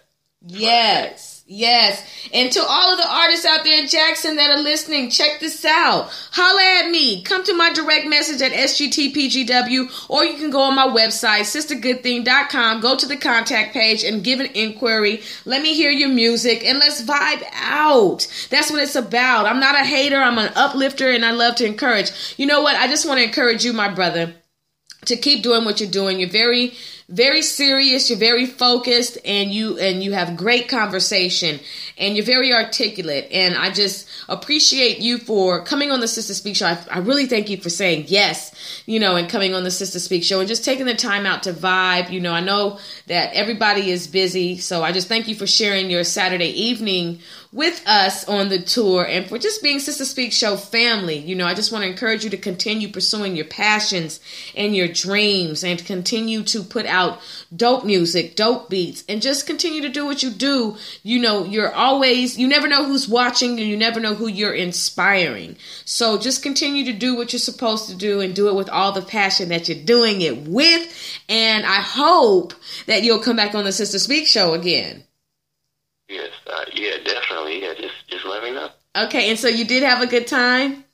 Yes, 0.48 1.35
yes. 1.46 2.04
And 2.34 2.52
to 2.52 2.60
all 2.62 2.92
of 2.92 2.98
the 2.98 3.08
artists 3.08 3.46
out 3.46 3.64
there 3.64 3.80
in 3.80 3.88
Jackson 3.88 4.36
that 4.36 4.52
are 4.52 4.62
listening, 4.62 5.10
check 5.10 5.40
this 5.40 5.64
out. 5.66 6.10
Holla 6.32 6.84
at 6.84 6.92
me. 6.92 7.24
Come 7.24 7.44
to 7.44 7.56
my 7.56 7.72
direct 7.72 8.08
message 8.08 8.42
at 8.42 8.52
SGTPGW, 8.52 10.10
or 10.10 10.26
you 10.26 10.38
can 10.38 10.50
go 10.50 10.62
on 10.62 10.76
my 10.76 10.88
website, 10.88 11.42
sistergoodthing.com, 11.42 12.82
go 12.82 12.96
to 12.96 13.06
the 13.06 13.18
contact 13.18 13.74
page 13.74 14.04
and 14.04 14.24
give 14.24 14.40
an 14.40 14.48
inquiry. 14.54 15.22
Let 15.46 15.62
me 15.62 15.74
hear 15.74 15.92
your 15.92 16.10
music 16.10 16.64
and 16.66 16.80
let's 16.80 17.02
vibe 17.02 17.44
out. 17.54 18.28
That's 18.50 18.72
what 18.72 18.82
it's 18.82 18.96
about. 18.96 19.46
I'm 19.46 19.60
not 19.60 19.76
a 19.76 19.86
hater, 19.86 20.18
I'm 20.18 20.38
an 20.38 20.52
uplifter, 20.56 21.10
and 21.12 21.26
I 21.26 21.32
love 21.32 21.56
to 21.56 21.66
encourage. 21.66 22.12
You 22.38 22.46
know 22.46 22.62
what? 22.62 22.76
I 22.76 22.88
just 22.88 23.08
want 23.08 23.20
to 23.20 23.26
encourage 23.26 23.64
you, 23.64 23.74
my 23.74 23.94
brother 23.94 24.36
to 25.06 25.16
keep 25.16 25.44
doing 25.44 25.66
what 25.66 25.80
you're 25.80 25.90
doing. 25.90 26.20
You're 26.20 26.30
very 26.30 26.74
very 27.10 27.44
serious, 27.44 28.10
you're 28.10 28.18
very 28.18 28.48
focused 28.48 29.20
and 29.24 29.52
you 29.52 29.78
and 29.78 30.02
you 30.02 30.14
have 30.14 30.36
great 30.36 30.68
conversation 30.68 31.60
and 32.00 32.16
you're 32.16 32.26
very 32.26 32.52
articulate 32.52 33.28
and 33.32 33.56
I 33.56 33.70
just 33.70 34.08
appreciate 34.28 35.00
you 35.00 35.20
for 35.20 35.64
coming 35.64 35.92
on 35.92 36.00
the 36.00 36.08
Sister 36.08 36.34
Speak 36.34 36.56
show. 36.56 36.66
I, 36.66 36.80
I 36.90 37.00
really 37.00 37.28
thank 37.28 37.50
you 37.50 37.58
for 37.58 37.70
saying 37.70 38.06
yes, 38.08 38.55
you 38.86 39.00
know, 39.00 39.16
and 39.16 39.30
coming 39.30 39.54
on 39.54 39.64
the 39.64 39.72
Sister 39.72 40.00
Speak 40.00 40.24
show 40.24 40.40
and 40.40 40.48
just 40.48 40.66
taking 40.66 40.86
the 40.86 40.96
time 40.96 41.26
out 41.26 41.44
to 41.44 41.54
vibe. 41.54 42.10
You 42.10 42.20
know, 42.20 42.34
I 42.34 42.42
know 42.42 42.80
that 43.08 43.34
everybody 43.34 43.92
is 43.92 44.08
busy, 44.08 44.58
so 44.58 44.84
I 44.84 44.92
just 44.92 45.08
thank 45.08 45.28
you 45.28 45.36
for 45.36 45.48
sharing 45.48 45.90
your 45.90 46.04
Saturday 46.04 46.50
evening 46.50 47.20
with 47.56 47.82
us 47.88 48.28
on 48.28 48.50
the 48.50 48.60
tour 48.60 49.06
and 49.08 49.28
for 49.28 49.38
just 49.38 49.64
being 49.64 49.80
Sister 49.80 50.04
Speak 50.04 50.34
Show 50.34 50.58
family. 50.58 51.18
You 51.18 51.36
know, 51.36 51.46
I 51.46 51.54
just 51.54 51.72
want 51.72 51.86
to 51.86 51.90
encourage 51.90 52.26
you 52.26 52.30
to 52.32 52.38
continue 52.38 52.90
pursuing 52.90 53.38
your 53.38 53.46
passions 53.46 54.20
and 54.58 54.76
your 54.76 54.90
dreams 54.90 55.64
and 55.64 55.84
continue 55.86 56.44
to 56.44 56.64
put 56.64 56.86
out 56.86 57.22
dope 57.56 57.86
music, 57.86 58.36
dope 58.36 58.70
beats, 58.70 59.06
and 59.08 59.22
just 59.22 59.48
continue 59.48 59.82
to 59.84 59.90
do 59.90 60.06
what 60.06 60.22
you 60.22 60.32
do. 60.32 60.76
You 61.02 61.20
know, 61.22 61.46
you're 61.46 61.74
always, 61.74 62.38
you 62.38 62.46
never 62.50 62.68
know 62.68 62.84
who's 62.84 63.08
watching 63.08 63.52
and 63.52 63.70
you 63.70 63.78
never 63.78 64.02
know 64.02 64.16
who 64.16 64.28
you're 64.28 64.54
inspiring. 64.54 65.56
So 65.86 66.18
just 66.18 66.44
continue 66.44 66.84
to 66.86 66.94
do 66.94 67.16
what 67.16 67.32
you're 67.32 67.40
supposed 67.40 67.88
to 67.90 67.96
do 67.96 68.20
and 68.20 68.36
do 68.36 68.50
it 68.50 68.55
with 68.56 68.70
all 68.70 68.92
the 68.92 69.02
passion 69.02 69.50
that 69.50 69.68
you're 69.70 69.84
doing 69.84 70.22
it 70.22 70.48
with. 70.48 71.22
And 71.30 71.66
I 71.66 71.82
hope 71.82 72.54
that 72.88 73.04
you'll 73.04 73.20
come 73.20 73.36
back 73.36 73.56
on 73.56 73.64
the 73.64 73.72
Sister 73.72 74.00
Speak 74.00 74.28
Show 74.28 74.54
again. 74.54 75.04
Yes, 76.08 76.32
uh, 76.48 76.66
yeah, 76.74 76.98
definitely. 77.04 77.62
Yeah, 77.62 77.74
just 77.74 78.08
just 78.08 78.26
let 78.26 78.44
me 78.44 78.52
know. 78.52 78.70
Okay, 78.96 79.30
and 79.30 79.40
so 79.40 79.48
you 79.48 79.66
did 79.66 79.84
have 79.84 80.02
a 80.02 80.08
good 80.08 80.28
time? 80.28 80.86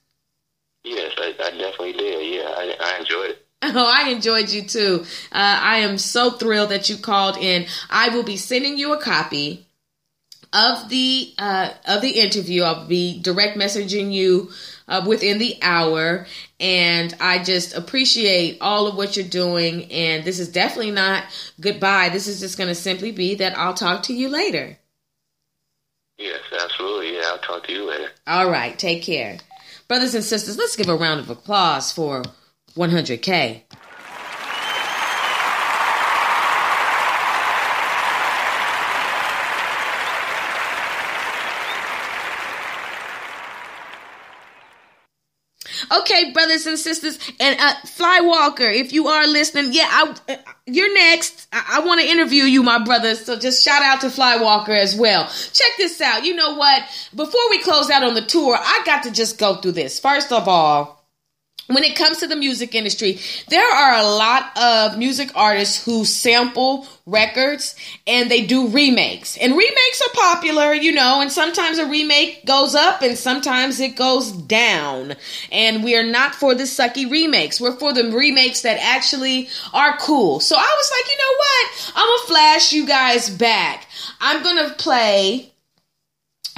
Yes, 0.83 1.11
I, 1.17 1.35
I 1.39 1.51
definitely 1.51 1.93
did. 1.93 2.35
Yeah, 2.35 2.49
I, 2.49 2.75
I 2.79 2.99
enjoyed 2.99 3.31
it. 3.31 3.47
Oh, 3.63 3.93
I 3.95 4.09
enjoyed 4.09 4.49
you 4.49 4.63
too. 4.63 5.05
Uh, 5.31 5.59
I 5.61 5.77
am 5.77 5.99
so 5.99 6.31
thrilled 6.31 6.71
that 6.71 6.89
you 6.89 6.97
called 6.97 7.37
in. 7.37 7.67
I 7.91 8.09
will 8.09 8.23
be 8.23 8.35
sending 8.35 8.75
you 8.75 8.91
a 8.93 8.99
copy 8.99 9.67
of 10.51 10.89
the 10.89 11.33
uh, 11.37 11.69
of 11.85 12.01
the 12.01 12.09
interview. 12.09 12.63
I'll 12.63 12.87
be 12.87 13.21
direct 13.21 13.57
messaging 13.57 14.11
you 14.11 14.49
uh, 14.87 15.03
within 15.07 15.37
the 15.37 15.57
hour, 15.61 16.25
and 16.61 17.15
I 17.19 17.43
just 17.43 17.73
appreciate 17.73 18.59
all 18.61 18.87
of 18.87 18.95
what 18.95 19.17
you're 19.17 19.25
doing. 19.25 19.91
And 19.91 20.23
this 20.23 20.39
is 20.39 20.49
definitely 20.49 20.91
not 20.91 21.25
goodbye. 21.59 22.09
This 22.09 22.27
is 22.27 22.39
just 22.39 22.57
going 22.57 22.69
to 22.69 22.75
simply 22.75 23.11
be 23.11 23.35
that 23.35 23.57
I'll 23.57 23.73
talk 23.73 24.03
to 24.03 24.13
you 24.13 24.29
later. 24.29 24.77
Yes, 26.17 26.39
absolutely. 26.53 27.15
Yeah, 27.15 27.23
I'll 27.25 27.39
talk 27.39 27.65
to 27.65 27.73
you 27.73 27.89
later. 27.89 28.09
All 28.27 28.49
right, 28.49 28.77
take 28.77 29.01
care, 29.01 29.39
brothers 29.87 30.13
and 30.13 30.23
sisters. 30.23 30.57
Let's 30.57 30.75
give 30.75 30.87
a 30.87 30.95
round 30.95 31.19
of 31.19 31.31
applause 31.31 31.91
for 31.91 32.23
100K. 32.75 33.63
Okay, 45.91 46.31
brothers 46.31 46.65
and 46.67 46.79
sisters, 46.79 47.19
and 47.39 47.59
uh, 47.59 47.73
Flywalker, 47.85 48.73
if 48.73 48.93
you 48.93 49.07
are 49.07 49.27
listening, 49.27 49.73
yeah, 49.73 49.87
I, 49.89 50.15
uh, 50.29 50.35
you're 50.65 50.93
next. 50.93 51.47
I, 51.51 51.79
I 51.81 51.85
want 51.85 51.99
to 51.99 52.07
interview 52.07 52.43
you, 52.43 52.63
my 52.63 52.81
brother. 52.81 53.15
So 53.15 53.37
just 53.37 53.63
shout 53.63 53.81
out 53.81 54.01
to 54.01 54.07
Flywalker 54.07 54.69
as 54.77 54.95
well. 54.95 55.25
Check 55.25 55.71
this 55.77 55.99
out. 55.99 56.23
You 56.23 56.35
know 56.35 56.55
what? 56.55 56.83
Before 57.13 57.41
we 57.49 57.59
close 57.59 57.89
out 57.89 58.03
on 58.03 58.13
the 58.13 58.21
tour, 58.21 58.57
I 58.57 58.81
got 58.85 59.03
to 59.03 59.11
just 59.11 59.37
go 59.37 59.55
through 59.55 59.73
this. 59.73 59.99
First 59.99 60.31
of 60.31 60.47
all, 60.47 61.00
when 61.67 61.83
it 61.83 61.95
comes 61.95 62.17
to 62.17 62.27
the 62.27 62.35
music 62.35 62.75
industry, 62.75 63.19
there 63.47 63.69
are 63.69 63.99
a 63.99 64.07
lot 64.07 64.57
of 64.57 64.97
music 64.97 65.31
artists 65.35 65.83
who 65.83 66.05
sample 66.05 66.87
records 67.05 67.75
and 68.05 68.29
they 68.29 68.45
do 68.45 68.67
remakes. 68.67 69.37
And 69.37 69.53
remakes 69.53 70.01
are 70.01 70.13
popular, 70.13 70.73
you 70.73 70.91
know, 70.91 71.21
and 71.21 71.31
sometimes 71.31 71.77
a 71.77 71.85
remake 71.85 72.45
goes 72.45 72.75
up 72.75 73.01
and 73.01 73.17
sometimes 73.17 73.79
it 73.79 73.95
goes 73.95 74.31
down. 74.31 75.15
And 75.51 75.83
we 75.83 75.95
are 75.95 76.03
not 76.03 76.35
for 76.35 76.55
the 76.55 76.63
sucky 76.63 77.09
remakes. 77.09 77.61
We're 77.61 77.77
for 77.77 77.93
the 77.93 78.11
remakes 78.11 78.61
that 78.61 78.77
actually 78.81 79.49
are 79.73 79.97
cool. 79.97 80.39
So 80.39 80.55
I 80.55 80.59
was 80.59 80.91
like, 80.91 81.11
you 81.11 81.17
know 81.17 81.37
what? 81.37 81.93
I'm 81.95 82.19
to 82.19 82.27
flash 82.27 82.73
you 82.73 82.85
guys 82.85 83.29
back. 83.29 83.87
I'm 84.19 84.43
going 84.43 84.67
to 84.67 84.73
play 84.75 85.47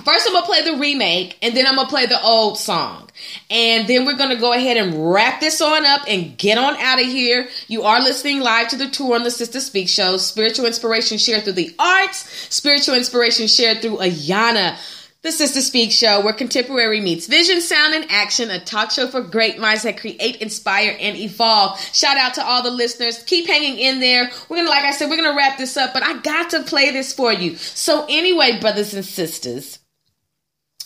First, 0.04 0.28
I'm 0.28 0.34
gonna 0.34 0.45
play 0.45 0.62
the 0.64 0.76
remake, 0.76 1.38
and 1.41 1.56
then 1.56 1.66
I'm 1.66 1.76
gonna 1.76 1.88
play 1.88 2.06
the 2.06 2.22
old 2.22 2.58
song. 2.58 3.03
And 3.49 3.88
then 3.88 4.05
we're 4.05 4.18
gonna 4.18 4.39
go 4.39 4.53
ahead 4.53 4.78
and 4.78 5.11
wrap 5.11 5.39
this 5.39 5.61
on 5.61 5.86
up 5.86 6.01
and 6.07 6.38
get 6.38 6.57
on 6.57 6.76
out 6.78 6.99
of 6.99 7.05
here. 7.05 7.47
You 7.68 7.84
are 7.84 8.01
listening 8.01 8.39
live 8.39 8.70
to 8.70 8.78
the 8.78 8.89
tour 8.89 9.16
on 9.16 9.24
the 9.24 9.32
Sister 9.32 9.59
Speak 9.59 9.89
Show. 9.89 10.18
Spiritual 10.18 10.66
inspiration 10.66 11.18
shared 11.18 11.43
through 11.43 11.53
the 11.53 11.76
arts, 11.78 12.47
spiritual 12.53 12.95
inspiration 12.95 13.47
shared 13.47 13.82
through 13.82 13.97
Ayana. 13.97 14.78
The 15.24 15.32
Sister 15.32 15.61
Speak 15.61 15.93
Show, 15.93 16.20
where 16.20 16.34
contemporary 16.34 16.99
meets 16.99 17.28
vision, 17.28 17.61
sound, 17.61 17.93
and 17.93 18.05
action, 18.11 18.51
a 18.51 18.59
talk 18.59 18.91
show 18.91 19.07
for 19.07 19.22
great 19.22 19.57
minds 19.57 19.84
that 19.84 19.97
create, 19.97 20.41
inspire, 20.41 20.97
and 20.99 21.16
evolve. 21.16 21.80
Shout 21.93 22.18
out 22.18 22.34
to 22.34 22.45
all 22.45 22.61
the 22.61 22.70
listeners. 22.70 23.24
Keep 23.24 23.47
hanging 23.47 23.78
in 23.78 24.01
there. 24.01 24.30
We're 24.49 24.57
gonna, 24.57 24.70
like 24.70 24.84
I 24.84 24.91
said, 24.91 25.09
we're 25.09 25.16
gonna 25.16 25.38
wrap 25.38 25.57
this 25.57 25.78
up, 25.78 25.93
but 25.93 26.03
I 26.03 26.20
got 26.20 26.49
to 26.49 26.64
play 26.64 26.91
this 26.91 27.14
for 27.14 27.32
you. 27.32 27.55
So, 27.55 28.05
anyway, 28.09 28.59
brothers 28.59 28.93
and 28.93 29.05
sisters, 29.05 29.80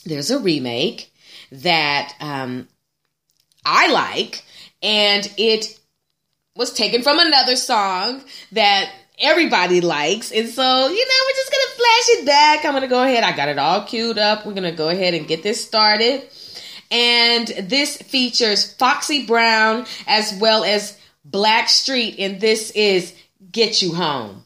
there's 0.06 0.30
a 0.30 0.38
remake 0.38 1.12
that 1.52 2.14
um, 2.20 2.68
I 3.66 3.92
like, 3.92 4.44
and 4.82 5.32
it 5.38 5.80
was 6.56 6.74
taken 6.74 7.04
from 7.04 7.20
another 7.20 7.56
song 7.56 8.24
that 8.52 8.92
everybody 9.20 9.82
likes. 9.82 10.32
And 10.32 10.50
so, 10.50 10.64
you 10.64 11.06
know, 11.06 11.16
we're 11.26 11.36
just 11.36 11.52
going 11.52 11.66
to 11.68 11.76
flash 11.76 12.10
it 12.10 12.26
back. 12.26 12.66
I'm 12.66 12.72
going 12.72 12.82
to 12.82 12.88
go 12.88 13.04
ahead. 13.04 13.24
I 13.24 13.36
got 13.36 13.50
it 13.50 13.60
all 13.60 13.84
queued 13.84 14.18
up. 14.18 14.46
We're 14.46 14.54
going 14.54 14.64
to 14.64 14.72
go 14.72 14.90
ahead 14.90 15.14
and 15.14 15.28
get 15.28 15.44
this 15.44 15.64
started. 15.64 16.28
And 16.90 17.48
this 17.48 17.98
features 17.98 18.74
Foxy 18.74 19.26
Brown 19.26 19.86
as 20.08 20.38
well 20.40 20.64
as 20.64 20.98
Blackstreet. 21.30 22.16
And 22.20 22.40
this 22.40 22.72
is 22.72 23.14
Get 23.52 23.82
You 23.82 23.94
Home. 23.94 24.44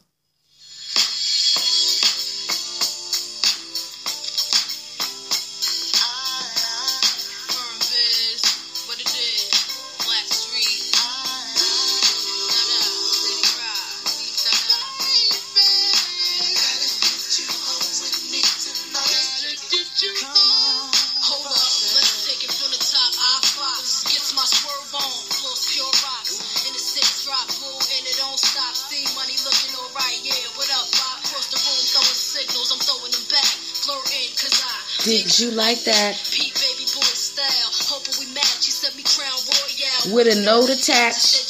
Me 38.96 39.02
crown 39.02 39.38
royale. 39.50 40.14
With 40.14 40.28
a 40.28 40.40
note 40.44 40.70
attached. 40.70 41.41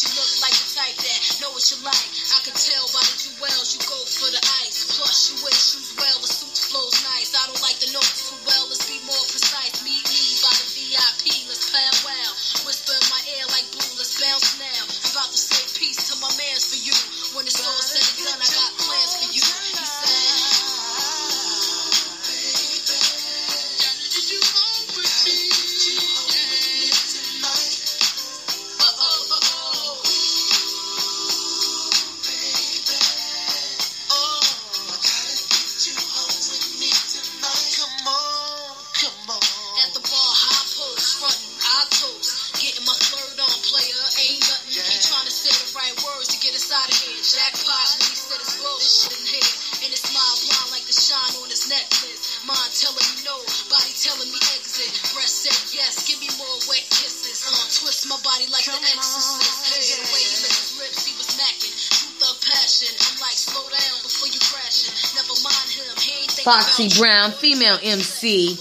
Foxy. 66.44 66.88
Brown, 66.98 67.30
female 67.30 67.78
MC, 67.82 68.56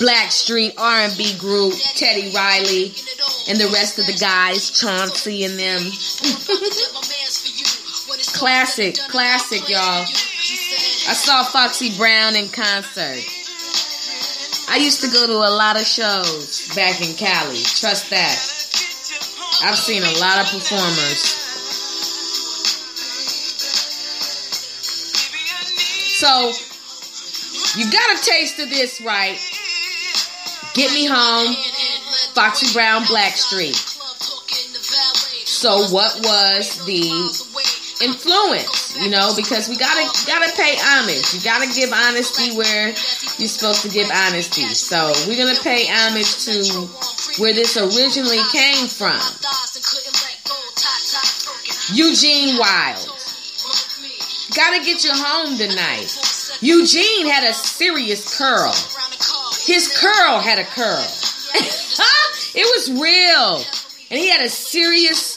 Blackstreet 0.00 0.74
R&B 0.78 1.36
group, 1.38 1.72
Teddy 1.94 2.30
Riley, 2.34 2.92
and 3.48 3.58
the 3.58 3.70
rest 3.72 3.98
of 3.98 4.06
the 4.06 4.16
guys, 4.20 4.70
Chauncey 4.78 5.44
and 5.44 5.58
them. 5.58 5.80
Classic, 8.34 8.96
classic, 9.08 9.68
y'all. 9.68 10.02
I 10.02 11.14
saw 11.14 11.42
Foxy 11.44 11.96
Brown 11.96 12.36
in 12.36 12.48
concert. 12.48 13.24
I 14.68 14.76
used 14.76 15.00
to 15.02 15.08
go 15.08 15.26
to 15.26 15.32
a 15.32 15.52
lot 15.54 15.76
of 15.76 15.86
shows 15.86 16.68
back 16.74 17.00
in 17.00 17.14
Cali. 17.16 17.62
Trust 17.62 18.10
that. 18.10 18.36
I've 19.62 19.78
seen 19.78 20.02
a 20.02 20.18
lot 20.18 20.38
of 20.38 20.46
performers. 20.50 21.46
So, 26.18 26.52
you 27.76 27.90
got 27.92 28.18
a 28.18 28.22
taste 28.24 28.58
of 28.58 28.70
this, 28.70 29.00
right? 29.02 29.36
Get 30.72 30.92
Me 30.92 31.06
Home, 31.06 31.54
Foxy 32.34 32.72
Brown, 32.72 33.02
Blackstreet. 33.04 33.76
So, 35.46 35.88
what 35.92 36.14
was 36.24 36.84
the 36.86 37.00
influence? 38.04 38.96
You 38.96 39.10
know, 39.10 39.32
because 39.36 39.68
we 39.68 39.76
gotta 39.76 40.04
gotta 40.26 40.52
pay 40.56 40.76
homage. 40.78 41.34
You 41.34 41.40
gotta 41.40 41.66
give 41.72 41.92
honesty 41.92 42.56
where 42.56 42.88
you're 43.38 43.48
supposed 43.48 43.82
to 43.82 43.88
give 43.88 44.08
honesty. 44.10 44.68
So, 44.72 45.12
we're 45.28 45.36
gonna 45.36 45.60
pay 45.60 45.86
homage 45.88 46.44
to 46.44 46.88
where 47.40 47.52
this 47.52 47.76
originally 47.76 48.40
came 48.52 48.86
from. 48.88 49.20
Eugene 51.92 52.56
Wilde. 52.58 53.12
Gotta 54.54 54.84
get 54.84 55.04
you 55.04 55.12
home 55.12 55.56
tonight. 55.56 56.25
Eugene 56.60 57.26
had 57.26 57.44
a 57.44 57.52
serious 57.52 58.38
curl. 58.38 58.72
His 59.66 59.96
curl 59.98 60.40
had 60.40 60.58
a 60.58 60.64
curl. 60.64 61.06
it 62.54 62.66
was 62.76 62.90
real. 62.90 63.64
And 64.10 64.20
he 64.20 64.30
had 64.30 64.40
a 64.40 64.48
serious 64.48 65.36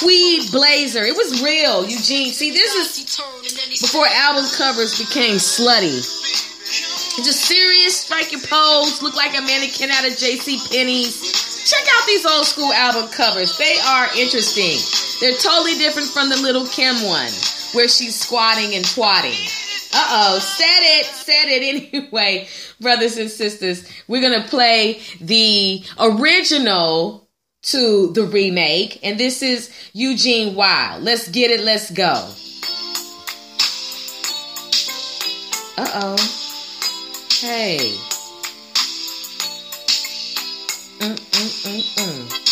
tweed 0.00 0.50
blazer. 0.50 1.02
It 1.04 1.16
was 1.16 1.42
real, 1.42 1.84
Eugene. 1.84 2.32
See, 2.32 2.50
this 2.50 2.98
is 2.98 3.80
before 3.80 4.06
album 4.06 4.44
covers 4.56 4.98
became 4.98 5.36
slutty. 5.36 6.02
Just 7.24 7.46
serious, 7.46 8.00
strike 8.00 8.32
your 8.32 8.42
pose, 8.42 9.02
look 9.02 9.16
like 9.16 9.36
a 9.38 9.40
mannequin 9.40 9.90
out 9.90 10.06
of 10.06 10.16
J.C. 10.16 10.58
Penney's. 10.70 11.44
Check 11.64 11.84
out 11.96 12.06
these 12.06 12.26
old 12.26 12.46
school 12.46 12.72
album 12.72 13.08
covers. 13.10 13.56
They 13.58 13.76
are 13.86 14.08
interesting. 14.16 14.78
They're 15.20 15.38
totally 15.38 15.74
different 15.78 16.08
from 16.08 16.28
the 16.28 16.36
little 16.36 16.66
Kim 16.66 16.94
one, 17.04 17.32
where 17.72 17.88
she's 17.88 18.14
squatting 18.14 18.74
and 18.74 18.84
twatting. 18.84 19.65
Uh 19.98 20.08
oh, 20.10 20.38
said 20.38 20.66
it, 20.66 21.06
said 21.06 21.46
it 21.48 21.92
anyway, 21.94 22.46
brothers 22.82 23.16
and 23.16 23.30
sisters. 23.30 23.90
We're 24.06 24.20
gonna 24.20 24.46
play 24.46 25.00
the 25.22 25.82
original 25.98 27.26
to 27.62 28.12
the 28.12 28.24
remake, 28.24 29.00
and 29.02 29.18
this 29.18 29.42
is 29.42 29.72
Eugene 29.94 30.54
Wilde. 30.54 31.02
Let's 31.02 31.28
get 31.28 31.50
it, 31.50 31.64
let's 31.64 31.90
go. 31.90 32.12
Uh 35.78 35.90
oh. 35.94 36.16
Hey. 37.40 37.96
Mm-mm-mm-mm. 40.98 42.42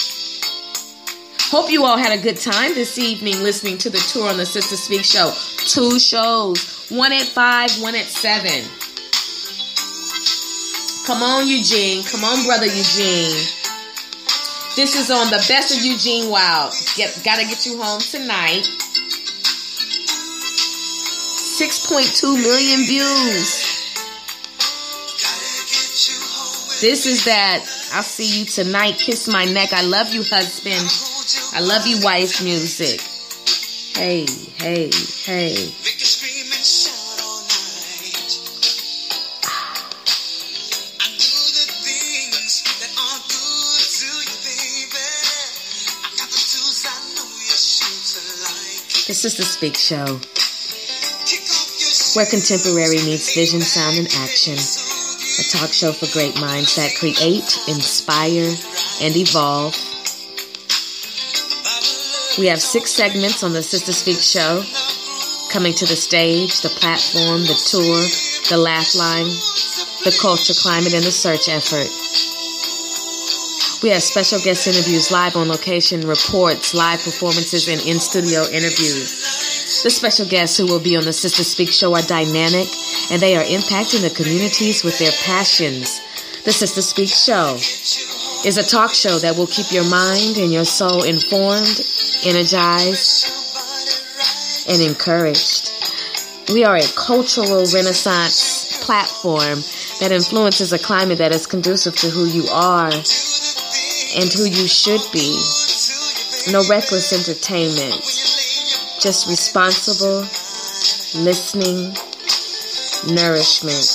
Hope 1.50 1.70
you 1.70 1.84
all 1.84 1.98
had 1.98 2.18
a 2.18 2.22
good 2.22 2.38
time 2.38 2.72
this 2.74 2.98
evening 2.98 3.34
listening 3.42 3.76
to 3.78 3.90
the 3.90 3.98
tour 3.98 4.30
on 4.30 4.38
the 4.38 4.46
Sister 4.46 4.76
Speak 4.76 5.04
Show. 5.04 5.30
Two 5.68 5.98
shows, 5.98 6.73
one 6.90 7.12
at 7.12 7.22
five, 7.22 7.70
one 7.80 7.94
at 7.94 8.06
seven. 8.06 8.64
Come 11.06 11.22
on, 11.22 11.46
Eugene. 11.46 12.02
Come 12.04 12.24
on, 12.24 12.44
brother 12.44 12.66
Eugene. 12.66 13.44
This 14.76 14.96
is 14.96 15.10
on 15.10 15.30
the 15.30 15.44
best 15.48 15.76
of 15.76 15.84
Eugene 15.84 16.30
Wilde. 16.30 16.72
Get, 16.96 17.20
gotta 17.24 17.44
get 17.44 17.64
you 17.66 17.80
home 17.80 18.00
tonight. 18.00 18.64
6.2 21.54 22.42
million 22.42 22.80
views. 22.84 23.64
This 26.80 27.06
is 27.06 27.24
that 27.24 27.60
I'll 27.92 28.02
see 28.02 28.40
you 28.40 28.44
tonight, 28.44 28.98
kiss 28.98 29.28
my 29.28 29.44
neck. 29.44 29.72
I 29.72 29.82
love 29.82 30.12
you, 30.12 30.22
husband. 30.24 30.90
I 31.54 31.60
love 31.60 31.86
you, 31.86 32.00
wife 32.02 32.42
music. 32.42 33.00
Hey, 33.96 34.26
hey, 34.58 34.90
hey. 35.24 35.83
Like. 49.24 49.30
The 49.30 49.30
Sister 49.30 49.44
Speak 49.44 49.76
Show, 49.76 50.04
where 52.14 52.26
contemporary 52.26 53.00
meets 53.04 53.34
vision, 53.34 53.60
sound, 53.62 53.96
and 53.96 54.06
action. 54.20 54.52
A 54.52 55.42
talk 55.50 55.72
show 55.72 55.92
for 55.92 56.12
great 56.12 56.38
minds 56.40 56.76
that 56.76 56.94
create, 56.98 57.58
inspire, 57.66 58.52
and 59.00 59.16
evolve. 59.16 59.74
We 62.38 62.46
have 62.46 62.60
six 62.60 62.90
segments 62.90 63.42
on 63.42 63.52
the 63.54 63.62
Sister 63.62 63.92
Speak 63.92 64.20
Show 64.20 64.62
coming 65.50 65.72
to 65.74 65.86
the 65.86 65.96
stage, 65.96 66.60
the 66.60 66.68
platform, 66.68 67.42
the 67.42 67.56
tour, 67.56 68.04
the 68.50 68.58
laugh 68.62 68.94
line, 68.94 69.26
the 70.04 70.16
culture 70.20 70.54
climate, 70.54 70.94
and 70.94 71.04
the 71.04 71.12
search 71.12 71.48
effort. 71.48 71.88
We 73.84 73.90
have 73.90 74.02
special 74.02 74.38
guest 74.40 74.66
interviews, 74.66 75.10
live 75.10 75.36
on 75.36 75.48
location 75.48 76.08
reports, 76.08 76.72
live 76.72 77.04
performances, 77.04 77.68
and 77.68 77.78
in 77.86 78.00
studio 78.00 78.40
interviews. 78.44 79.82
The 79.82 79.90
special 79.90 80.24
guests 80.24 80.56
who 80.56 80.64
will 80.64 80.80
be 80.80 80.96
on 80.96 81.04
the 81.04 81.12
Sister 81.12 81.44
Speak 81.44 81.68
show 81.68 81.94
are 81.94 82.00
dynamic 82.00 82.66
and 83.12 83.20
they 83.20 83.36
are 83.36 83.44
impacting 83.44 84.00
the 84.00 84.08
communities 84.08 84.84
with 84.84 84.98
their 84.98 85.12
passions. 85.26 86.00
The 86.46 86.52
Sister 86.52 86.80
Speak 86.80 87.10
show 87.10 87.56
is 88.48 88.56
a 88.56 88.62
talk 88.62 88.94
show 88.94 89.18
that 89.18 89.36
will 89.36 89.48
keep 89.48 89.70
your 89.70 89.86
mind 89.90 90.38
and 90.38 90.50
your 90.50 90.64
soul 90.64 91.02
informed, 91.02 91.78
energized, 92.24 93.28
and 94.66 94.80
encouraged. 94.80 95.72
We 96.54 96.64
are 96.64 96.76
a 96.76 96.88
cultural 96.96 97.66
renaissance 97.68 98.80
platform 98.82 99.60
that 100.00 100.10
influences 100.10 100.72
a 100.72 100.78
climate 100.78 101.18
that 101.18 101.34
is 101.34 101.46
conducive 101.46 101.96
to 101.96 102.08
who 102.08 102.24
you 102.24 102.44
are 102.48 102.90
and 104.16 104.32
who 104.32 104.44
you 104.44 104.68
should 104.68 105.02
be. 105.12 105.36
No 106.52 106.62
reckless 106.68 107.12
entertainment, 107.12 108.00
just 109.00 109.28
responsible 109.28 110.22
listening, 111.14 111.94
nourishment. 113.14 113.86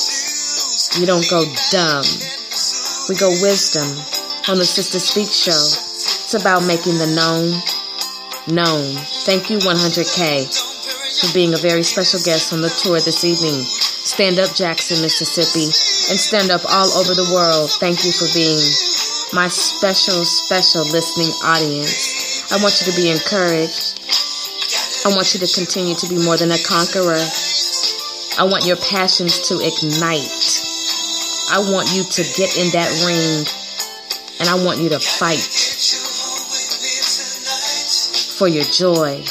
You 0.97 1.05
don't 1.05 1.27
go 1.29 1.43
dumb. 1.71 2.05
We 3.07 3.15
go 3.15 3.29
wisdom 3.41 3.87
on 4.47 4.57
the 4.57 4.65
Sister 4.65 4.99
Speak 4.99 5.27
show. 5.27 5.51
It's 5.51 6.33
about 6.33 6.65
making 6.65 6.97
the 6.97 7.07
known 7.07 7.61
known. 8.47 8.95
Thank 9.25 9.49
you 9.49 9.57
100K 9.59 10.47
for 11.21 11.33
being 11.33 11.53
a 11.53 11.57
very 11.57 11.83
special 11.83 12.19
guest 12.23 12.53
on 12.53 12.61
the 12.61 12.69
tour 12.69 12.99
this 12.99 13.23
evening. 13.23 13.61
Stand 13.63 14.39
up 14.39 14.55
Jackson, 14.55 15.01
Mississippi, 15.01 15.65
and 16.09 16.17
stand 16.19 16.49
up 16.49 16.61
all 16.65 16.89
over 16.97 17.13
the 17.13 17.29
world. 17.33 17.69
Thank 17.79 18.05
you 18.05 18.11
for 18.11 18.25
being 18.33 18.88
my 19.33 19.47
special, 19.47 20.25
special 20.25 20.81
listening 20.81 21.29
audience. 21.43 22.51
I 22.51 22.57
want 22.61 22.81
you 22.81 22.91
to 22.91 22.97
be 22.97 23.11
encouraged. 23.11 24.01
I 25.05 25.13
want 25.15 25.33
you 25.33 25.39
to 25.45 25.53
continue 25.53 25.95
to 25.95 26.07
be 26.09 26.17
more 26.17 26.37
than 26.37 26.51
a 26.51 26.57
conqueror. 26.65 27.21
I 28.39 28.43
want 28.43 28.65
your 28.65 28.77
passions 28.77 29.47
to 29.49 29.55
ignite. 29.61 30.33
I 31.51 31.59
want 31.71 31.93
you 31.93 32.03
to 32.03 32.21
get 32.37 32.57
in 32.57 32.71
that 32.73 32.89
ring 33.05 33.45
and 34.39 34.49
I 34.49 34.65
want 34.65 34.79
you 34.79 34.89
to 34.89 34.99
fight 34.99 35.45
for 38.37 38.47
your 38.47 38.63
joy, 38.63 39.23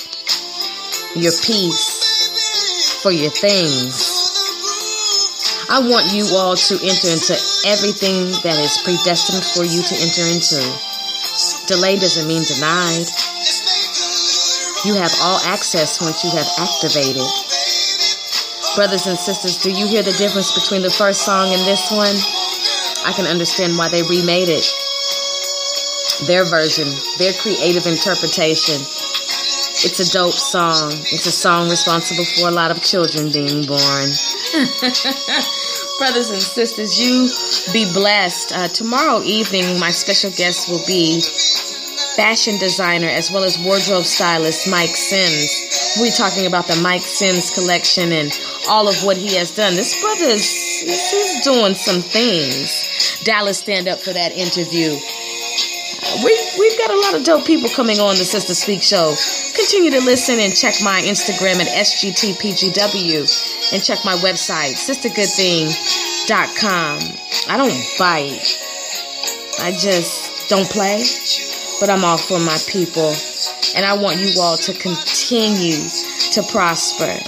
your 1.17 1.33
peace, 1.43 3.01
for 3.03 3.11
your 3.11 3.31
things. 3.31 4.08
I 5.71 5.85
want 5.85 6.09
you 6.17 6.25
all 6.33 6.57
to 6.57 6.75
enter 6.81 7.13
into 7.13 7.37
everything 7.69 8.33
that 8.41 8.57
is 8.57 8.81
predestined 8.81 9.45
for 9.53 9.69
you 9.69 9.85
to 9.85 9.95
enter 10.01 10.25
into. 10.25 10.65
Delay 11.69 12.01
doesn't 12.01 12.25
mean 12.25 12.41
denied. 12.41 13.05
You 14.89 14.97
have 14.97 15.13
all 15.21 15.37
access 15.45 16.01
once 16.01 16.25
you 16.25 16.33
have 16.33 16.49
activated. 16.57 17.29
Brothers 18.81 19.13
and 19.13 19.21
sisters, 19.21 19.61
do 19.61 19.69
you 19.69 19.85
hear 19.85 20.03
the 20.03 20.17
difference 20.17 20.57
between 20.57 20.81
the 20.81 20.91
first 20.91 21.29
song 21.29 21.53
and 21.53 21.61
this 21.69 21.93
one? 21.93 22.17
I 23.05 23.13
can 23.13 23.29
understand 23.29 23.77
why 23.77 23.93
they 23.93 24.01
remade 24.09 24.49
it. 24.49 24.65
Their 26.25 26.49
version, 26.49 26.89
their 27.21 27.37
creative 27.45 27.85
interpretation. 27.85 28.81
It's 29.85 30.01
a 30.01 30.09
dope 30.17 30.33
song. 30.33 30.97
It's 31.13 31.27
a 31.27 31.31
song 31.31 31.69
responsible 31.69 32.25
for 32.25 32.49
a 32.49 32.57
lot 32.57 32.71
of 32.71 32.83
children 32.83 33.31
being 33.31 33.69
born. 33.69 34.09
Brothers 35.99 36.31
and 36.31 36.41
sisters, 36.41 36.95
you 36.95 37.29
be 37.73 37.93
blessed. 37.93 38.53
Uh, 38.53 38.69
tomorrow 38.69 39.21
evening, 39.25 39.81
my 39.81 39.91
special 39.91 40.31
guest 40.31 40.71
will 40.71 40.85
be 40.87 41.21
fashion 42.15 42.57
designer 42.59 43.09
as 43.09 43.33
well 43.33 43.43
as 43.43 43.59
wardrobe 43.59 44.05
stylist 44.05 44.71
Mike 44.71 44.95
Sims. 44.95 45.99
We're 45.99 46.13
talking 46.13 46.47
about 46.47 46.69
the 46.69 46.77
Mike 46.77 47.03
Sims 47.03 47.51
collection 47.51 48.13
and 48.13 48.31
all 48.69 48.87
of 48.87 48.95
what 49.03 49.17
he 49.17 49.35
has 49.35 49.51
done. 49.51 49.75
This 49.75 50.01
brother 50.01 50.27
is 50.27 50.47
he's 50.87 51.43
doing 51.43 51.75
some 51.75 52.01
things. 52.01 53.21
Dallas, 53.25 53.59
stand 53.59 53.89
up 53.89 53.99
for 53.99 54.13
that 54.13 54.31
interview. 54.31 54.95
Uh, 54.95 56.23
we, 56.25 56.31
we've 56.61 56.79
got 56.79 56.93
a 56.93 57.01
lot 57.01 57.15
of 57.15 57.25
dope 57.25 57.45
people 57.45 57.69
coming 57.71 57.99
on 57.99 58.15
the 58.15 58.25
Sister 58.25 58.55
Speak 58.55 58.83
show. 58.83 59.17
Continue 59.57 59.91
to 59.91 60.01
listen 60.07 60.39
and 60.39 60.55
check 60.55 60.75
my 60.81 61.03
Instagram 61.03 61.59
at 61.59 61.67
SGTPGW 61.67 63.58
and 63.73 63.83
check 63.83 64.05
my 64.05 64.17
website, 64.17 64.77
sistergoodthing.com. 64.77 66.99
I 67.49 67.57
don't 67.57 67.73
bite. 67.99 68.59
I 69.61 69.73
just 69.73 70.49
don't 70.49 70.71
play, 70.71 71.03
but 71.81 71.91
I'm 71.91 72.05
all 72.05 72.19
for 72.19 72.39
my 72.39 72.59
people. 72.69 73.13
And 73.77 73.85
I 73.85 73.95
want 73.95 74.19
you 74.19 74.41
all 74.41 74.57
to 74.57 74.73
continue 74.73 75.89
to 76.33 76.43
prosper. 76.51 77.19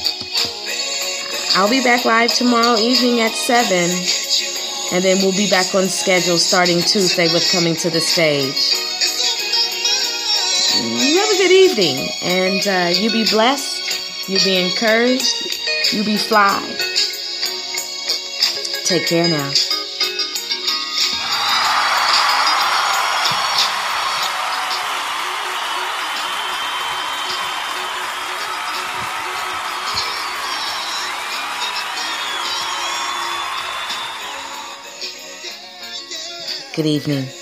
I'll 1.56 1.68
be 1.68 1.82
back 1.82 2.04
live 2.04 2.32
tomorrow 2.32 2.78
evening 2.78 3.20
at 3.20 3.32
7. 3.32 3.90
And 4.92 5.04
then 5.04 5.18
we'll 5.18 5.36
be 5.36 5.50
back 5.50 5.74
on 5.74 5.88
schedule 5.88 6.38
starting 6.38 6.80
Tuesday 6.80 7.32
with 7.32 7.50
Coming 7.52 7.74
to 7.76 7.90
the 7.90 8.00
Stage. 8.00 8.74
You 10.80 11.20
have 11.20 11.30
a 11.30 11.36
good 11.36 11.50
evening. 11.50 12.08
And 12.22 12.66
uh, 12.66 12.88
you 12.98 13.10
be 13.10 13.24
blessed. 13.30 14.28
You 14.28 14.38
be 14.38 14.56
encouraged. 14.64 15.59
You 15.92 16.04
be 16.04 16.16
fly. 16.16 16.60
Take 18.84 19.08
care 19.08 19.28
now. 19.28 19.52
Good 36.76 36.86
evening. 36.86 37.39